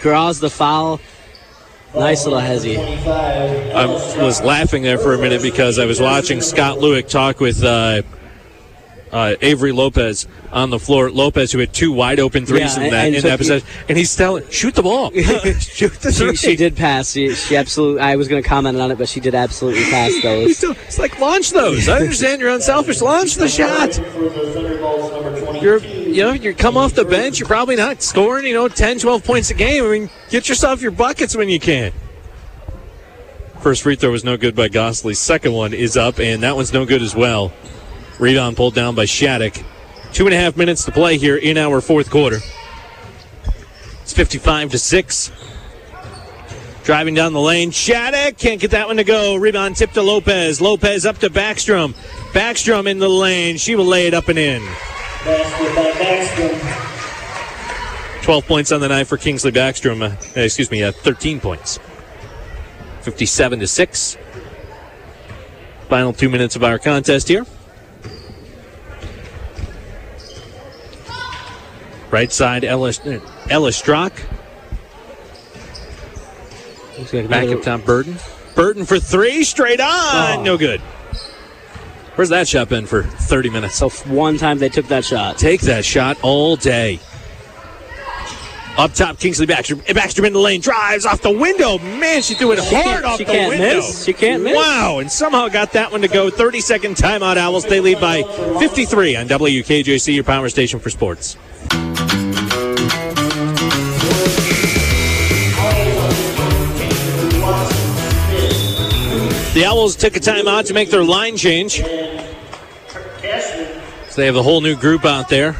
draws 0.00 0.40
the 0.40 0.48
foul. 0.48 1.00
Nice 1.94 2.24
little 2.24 2.40
hezzy. 2.40 2.78
I 3.06 3.84
was 3.84 4.40
laughing 4.40 4.82
there 4.82 4.96
for 4.96 5.12
a 5.12 5.18
minute 5.18 5.42
because 5.42 5.78
I 5.78 5.84
was 5.84 6.00
watching 6.00 6.40
Scott 6.40 6.78
Lewick 6.78 7.10
talk 7.10 7.40
with 7.40 7.62
uh, 7.62 8.00
uh, 9.12 9.34
Avery 9.42 9.72
Lopez 9.72 10.26
on 10.52 10.70
the 10.70 10.78
floor. 10.78 11.10
Lopez, 11.10 11.52
who 11.52 11.58
had 11.58 11.72
two 11.74 11.92
wide 11.92 12.18
open 12.18 12.46
threes 12.46 12.76
Yeah, 12.76 12.84
in 12.84 12.90
that, 12.92 13.06
and 13.06 13.14
in 13.16 13.20
so 13.22 13.28
that 13.28 13.38
possession, 13.38 13.66
and 13.88 13.98
he's 13.98 14.14
telling, 14.16 14.48
shoot 14.50 14.74
the 14.74 14.82
ball, 14.82 15.10
shoot 15.12 15.92
the 16.00 16.10
She, 16.12 16.34
she 16.36 16.56
did 16.56 16.74
pass. 16.76 17.12
She, 17.12 17.34
she 17.34 17.56
absolutely. 17.56 18.00
I 18.00 18.16
was 18.16 18.26
going 18.28 18.42
to 18.42 18.48
comment 18.48 18.78
on 18.80 18.90
it, 18.90 18.96
but 18.98 19.08
she 19.08 19.20
did 19.20 19.34
absolutely 19.34 19.84
pass 19.84 20.12
those. 20.22 20.56
still- 20.56 20.72
It's 20.86 20.98
like 20.98 21.18
launch 21.20 21.50
those. 21.50 21.88
I 21.88 21.98
understand 22.00 22.40
you're 22.40 22.50
unselfish. 22.50 23.00
Launch 23.02 23.34
the 23.34 23.48
shot. 23.48 23.92
For 23.92 24.00
the 24.00 24.30
Thunderbolts, 24.54 25.12
number 25.14 25.40
22. 25.40 25.64
You're, 25.64 25.78
you 25.78 26.22
know, 26.24 26.32
you 26.32 26.54
come 26.54 26.76
off 26.76 26.94
the 26.94 27.04
bench. 27.04 27.38
You're 27.38 27.48
probably 27.48 27.76
not 27.76 28.02
scoring, 28.02 28.46
you 28.46 28.54
know, 28.54 28.68
10, 28.68 28.98
12 28.98 29.22
points 29.24 29.50
a 29.50 29.54
game. 29.54 29.84
I 29.84 29.88
mean, 29.88 30.10
get 30.30 30.48
yourself 30.48 30.80
your 30.80 30.90
buckets 30.90 31.36
when 31.36 31.48
you 31.50 31.60
can. 31.60 31.92
First 33.60 33.82
free 33.82 33.94
throw 33.94 34.10
was 34.10 34.24
no 34.24 34.36
good 34.36 34.56
by 34.56 34.68
Gosley. 34.68 35.14
Second 35.14 35.52
one 35.52 35.72
is 35.72 35.96
up, 35.96 36.18
and 36.18 36.42
that 36.42 36.56
one's 36.56 36.72
no 36.72 36.84
good 36.84 37.00
as 37.02 37.14
well. 37.14 37.52
Rebound 38.18 38.56
pulled 38.56 38.74
down 38.74 38.94
by 38.94 39.04
Shattuck. 39.04 39.54
Two 40.12 40.26
and 40.26 40.34
a 40.34 40.36
half 40.36 40.56
minutes 40.56 40.84
to 40.84 40.92
play 40.92 41.16
here 41.16 41.36
in 41.36 41.56
our 41.56 41.80
fourth 41.80 42.10
quarter. 42.10 42.38
It's 44.02 44.12
55 44.12 44.72
to 44.72 44.78
6. 44.78 45.32
Driving 46.84 47.14
down 47.14 47.32
the 47.32 47.40
lane. 47.40 47.70
Shattuck 47.70 48.36
can't 48.36 48.60
get 48.60 48.72
that 48.72 48.88
one 48.88 48.96
to 48.96 49.04
go. 49.04 49.36
Rebound 49.36 49.76
tip 49.76 49.92
to 49.92 50.02
Lopez. 50.02 50.60
Lopez 50.60 51.06
up 51.06 51.18
to 51.18 51.30
Backstrom. 51.30 51.94
Backstrom 52.32 52.86
in 52.86 52.98
the 52.98 53.08
lane. 53.08 53.56
She 53.56 53.76
will 53.76 53.84
lay 53.84 54.06
it 54.06 54.14
up 54.14 54.28
and 54.28 54.38
in. 54.38 54.62
Basket 55.24 56.82
12 58.22 58.46
points 58.46 58.70
on 58.70 58.80
the 58.80 58.88
night 58.88 59.06
for 59.06 59.16
Kingsley 59.16 59.50
Backstrom. 59.50 60.02
Uh, 60.02 60.40
excuse 60.40 60.70
me, 60.70 60.82
uh, 60.82 60.92
13 60.92 61.40
points. 61.40 61.78
57 63.00 63.58
to 63.60 63.66
6. 63.66 64.16
Final 65.88 66.12
two 66.12 66.28
minutes 66.28 66.54
of 66.54 66.62
our 66.62 66.78
contest 66.78 67.28
here. 67.28 67.44
Right 72.12 72.30
side, 72.30 72.62
Ellis, 72.64 73.00
uh, 73.00 73.18
Ella 73.50 73.72
Strock. 73.72 74.12
Back 77.28 77.48
up 77.48 77.62
top, 77.62 77.84
Burden. 77.84 78.16
Burden 78.54 78.84
for 78.84 79.00
three, 79.00 79.42
straight 79.44 79.80
on. 79.80 79.88
Oh. 80.38 80.42
No 80.44 80.56
good. 80.58 80.80
Where's 82.14 82.28
that 82.28 82.46
shot 82.46 82.68
been 82.68 82.84
for 82.84 83.02
30 83.02 83.48
minutes? 83.48 83.76
So 83.76 83.88
one 83.88 84.36
time 84.36 84.58
they 84.58 84.68
took 84.68 84.86
that 84.88 85.04
shot. 85.06 85.38
Take 85.38 85.62
that 85.62 85.84
shot 85.86 86.18
all 86.22 86.56
day. 86.56 87.00
Up 88.76 88.92
top, 88.92 89.18
Kingsley 89.18 89.46
Backstrom. 89.46 89.82
Backstrom 89.86 90.26
in 90.26 90.32
the 90.34 90.38
lane, 90.38 90.60
drives 90.60 91.06
off 91.06 91.22
the 91.22 91.30
window. 91.30 91.78
Man, 91.78 92.20
she 92.22 92.34
threw 92.34 92.52
it 92.52 92.58
hard 92.58 92.70
can't- 92.70 93.04
off 93.04 93.18
she 93.18 93.24
the 93.24 93.32
can't 93.32 93.48
window. 93.50 93.76
miss. 93.76 94.04
She 94.04 94.12
can't 94.12 94.42
miss. 94.42 94.54
Wow, 94.56 94.98
and 94.98 95.10
somehow 95.10 95.48
got 95.48 95.72
that 95.72 95.90
one 95.92 96.02
to 96.02 96.08
go. 96.08 96.28
30 96.30 96.60
second 96.60 96.96
timeout, 96.96 97.36
Owls. 97.38 97.64
They 97.64 97.80
lead 97.80 98.00
by 98.00 98.22
53 98.60 99.16
on 99.16 99.28
WKJC, 99.28 100.14
your 100.14 100.24
power 100.24 100.48
station 100.50 100.78
for 100.78 100.90
sports. 100.90 101.36
The 109.54 109.66
Owls 109.66 109.96
took 109.96 110.16
a 110.16 110.20
timeout 110.20 110.66
to 110.68 110.74
make 110.74 110.90
their 110.90 111.04
line 111.04 111.36
change. 111.36 111.76
So 111.76 111.84
they 114.16 114.24
have 114.24 114.36
a 114.36 114.42
whole 114.42 114.62
new 114.62 114.74
group 114.76 115.04
out 115.04 115.28
there. 115.28 115.56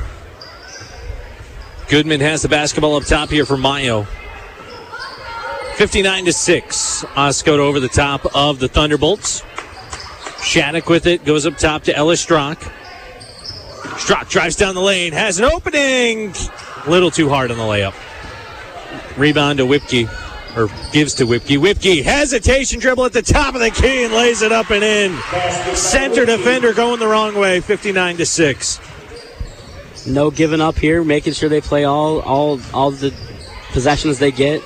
Goodman 1.90 2.20
has 2.20 2.40
the 2.40 2.49
basketball 2.49 2.97
up 2.97 3.05
top 3.05 3.28
here 3.28 3.45
for 3.45 3.59
Mio. 3.59 4.07
59 5.76 6.24
to 6.24 6.32
6. 6.32 7.05
Oscoda 7.05 7.59
over 7.59 7.80
the 7.80 7.88
top 7.88 8.34
of 8.34 8.61
the 8.61 8.68
Thunderbolts. 8.68 9.43
Shattuck 10.43 10.88
with 10.88 11.07
it, 11.07 11.26
goes 11.26 11.45
up 11.45 11.59
top 11.59 11.82
to 11.84 11.95
Ellis 11.95 12.22
Strock. 12.22 12.62
Strock 13.99 14.30
drives 14.30 14.57
down 14.57 14.74
the 14.74 14.80
lane, 14.80 15.12
has 15.12 15.38
an 15.38 15.45
opening. 15.45 16.32
A 16.86 16.90
little 16.90 17.11
too 17.11 17.28
hard 17.28 17.51
on 17.51 17.59
the 17.59 17.62
layup. 17.62 17.95
Rebound 19.18 19.59
to 19.59 19.66
Whipke, 19.66 20.09
or 20.57 20.68
gives 20.92 21.14
to 21.14 21.24
Whipke. 21.24 21.59
Whipke, 21.59 22.03
hesitation 22.03 22.80
dribble 22.80 23.05
at 23.05 23.12
the 23.12 23.22
top 23.22 23.55
of 23.55 23.61
the 23.61 23.70
key 23.70 24.05
and 24.05 24.12
lays 24.12 24.42
it 24.42 24.53
up 24.53 24.70
and 24.70 24.84
in. 24.84 25.16
Center 25.74 26.24
defender 26.24 26.72
going 26.72 27.00
the 27.00 27.07
wrong 27.07 27.34
way, 27.34 27.61
59 27.61 28.16
to 28.18 28.26
6. 28.26 28.80
No 30.07 30.30
giving 30.30 30.61
up 30.61 30.76
here, 30.76 31.05
making 31.05 31.32
sure 31.32 31.48
they 31.48 31.61
play 31.61 31.84
all 31.84 32.20
all 32.20 32.61
all 32.74 32.90
the 32.90 33.14
possessions 33.70 34.18
they 34.18 34.32
get. 34.32 34.62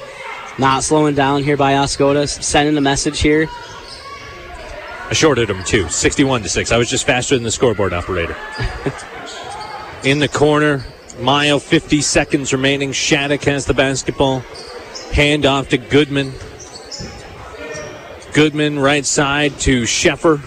Not 0.58 0.82
slowing 0.82 1.14
down 1.14 1.42
here 1.42 1.56
by 1.56 1.74
Oscoda, 1.74 2.26
sending 2.26 2.76
a 2.78 2.80
message 2.80 3.20
here. 3.20 3.46
I 5.08 5.12
shorted 5.12 5.48
him 5.48 5.62
too, 5.62 5.88
61 5.88 6.42
to 6.42 6.48
6. 6.48 6.72
I 6.72 6.78
was 6.78 6.90
just 6.90 7.06
faster 7.06 7.36
than 7.36 7.44
the 7.44 7.50
scoreboard 7.50 7.92
operator. 7.92 8.36
In 10.04 10.18
the 10.18 10.28
corner, 10.28 10.84
mile 11.20 11.60
50 11.60 12.00
seconds 12.00 12.52
remaining. 12.52 12.92
Shattuck 12.92 13.42
has 13.44 13.66
the 13.66 13.74
basketball. 13.74 14.42
Hand 15.12 15.46
off 15.46 15.68
to 15.70 15.78
Goodman. 15.78 16.32
Goodman, 18.32 18.78
right 18.78 19.04
side 19.04 19.58
to 19.60 19.82
Sheffer. 19.82 20.40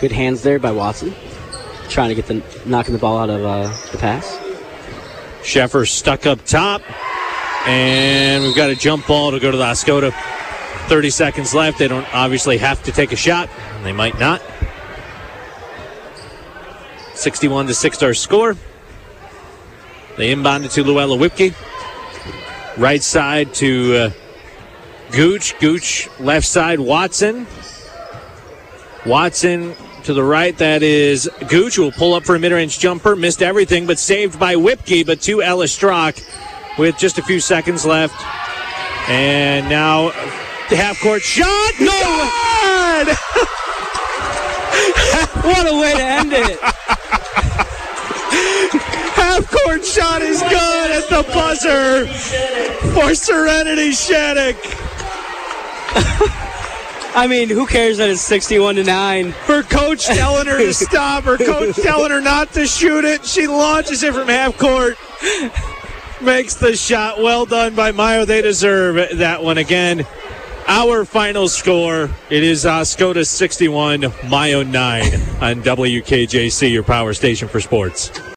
Good 0.00 0.12
hands 0.12 0.42
there 0.42 0.58
by 0.58 0.72
Watson, 0.72 1.14
trying 1.88 2.10
to 2.10 2.14
get 2.14 2.26
the 2.26 2.42
knocking 2.66 2.92
the 2.92 2.98
ball 2.98 3.16
out 3.16 3.30
of 3.30 3.42
uh, 3.42 3.74
the 3.92 3.98
pass. 3.98 4.36
Sheffer 5.40 5.88
stuck 5.88 6.26
up 6.26 6.44
top. 6.44 6.82
And 7.66 8.44
we've 8.44 8.54
got 8.54 8.70
a 8.70 8.76
jump 8.76 9.06
ball 9.08 9.32
to 9.32 9.40
go 9.40 9.50
to 9.50 9.56
the 9.56 9.64
Oscoda. 9.64 10.12
30 10.88 11.10
seconds 11.10 11.52
left. 11.52 11.78
They 11.78 11.88
don't 11.88 12.06
obviously 12.14 12.58
have 12.58 12.82
to 12.84 12.92
take 12.92 13.10
a 13.12 13.16
shot. 13.16 13.48
and 13.74 13.84
They 13.84 13.92
might 13.92 14.18
not. 14.20 14.40
61 17.14 17.66
to 17.66 17.74
6 17.74 18.02
our 18.02 18.14
score. 18.14 18.56
They 20.16 20.30
inbound 20.30 20.64
it 20.64 20.70
to 20.72 20.84
Luella 20.84 21.16
Whipke. 21.16 21.54
Right 22.76 23.02
side 23.02 23.54
to 23.54 23.96
uh, 23.96 24.10
Gooch. 25.12 25.58
Gooch 25.60 26.08
left 26.20 26.46
side, 26.46 26.78
Watson. 26.78 27.46
Watson 29.06 29.74
to 30.04 30.12
the 30.12 30.22
right. 30.22 30.56
That 30.58 30.82
is 30.82 31.30
Gooch 31.48 31.76
who 31.76 31.82
will 31.82 31.92
pull 31.92 32.14
up 32.14 32.24
for 32.24 32.34
a 32.36 32.38
mid-range 32.38 32.78
jumper. 32.78 33.16
Missed 33.16 33.42
everything, 33.42 33.86
but 33.86 33.98
saved 33.98 34.38
by 34.38 34.56
Whipke. 34.56 35.06
But 35.06 35.22
to 35.22 35.42
Ellis 35.42 35.72
Strock 35.72 36.16
with 36.78 36.98
just 36.98 37.18
a 37.18 37.22
few 37.22 37.40
seconds 37.40 37.86
left. 37.86 38.14
And 39.08 39.68
now 39.68 40.10
the 40.68 40.76
half-court 40.76 41.22
shot. 41.22 41.72
No! 41.80 42.30
What 45.46 45.66
a 45.72 45.78
way 45.78 45.92
to 45.94 46.02
end 46.02 46.32
it! 46.32 46.58
Half-court 49.66 49.84
shot 49.84 50.22
is 50.22 50.40
good 50.42 50.90
at 50.92 51.08
the 51.08 51.24
buzzer 51.32 52.06
for 52.94 53.16
Serenity 53.16 53.90
Shattuck. 53.90 54.54
I 57.16 57.26
mean, 57.28 57.48
who 57.48 57.66
cares 57.66 57.98
that 57.98 58.08
it's 58.08 58.20
61 58.20 58.76
to 58.76 58.84
9? 58.84 59.32
For 59.32 59.64
Coach 59.64 60.06
telling 60.06 60.46
her 60.46 60.58
to 60.58 60.72
stop, 60.72 61.26
or 61.26 61.36
Coach 61.36 61.74
telling 61.82 62.12
her 62.12 62.20
not 62.20 62.52
to 62.52 62.68
shoot 62.68 63.04
it, 63.04 63.24
she 63.24 63.48
launches 63.48 64.04
it 64.04 64.14
from 64.14 64.28
half 64.28 64.56
court. 64.56 64.96
Makes 66.22 66.54
the 66.54 66.76
shot. 66.76 67.20
Well 67.20 67.44
done 67.44 67.74
by 67.74 67.90
Mio. 67.90 68.24
They 68.24 68.42
deserve 68.42 69.18
that 69.18 69.42
one 69.42 69.58
again. 69.58 70.06
Our 70.68 71.04
final 71.04 71.48
score 71.48 72.08
it 72.30 72.44
is 72.44 72.64
uh, 72.64 72.82
Oscoda 72.82 73.26
61, 73.26 74.02
Mio 74.30 74.62
9 74.62 75.02
on 75.42 75.62
WKJC, 75.62 76.70
your 76.70 76.84
power 76.84 77.14
station 77.14 77.48
for 77.48 77.60
sports. 77.60 78.12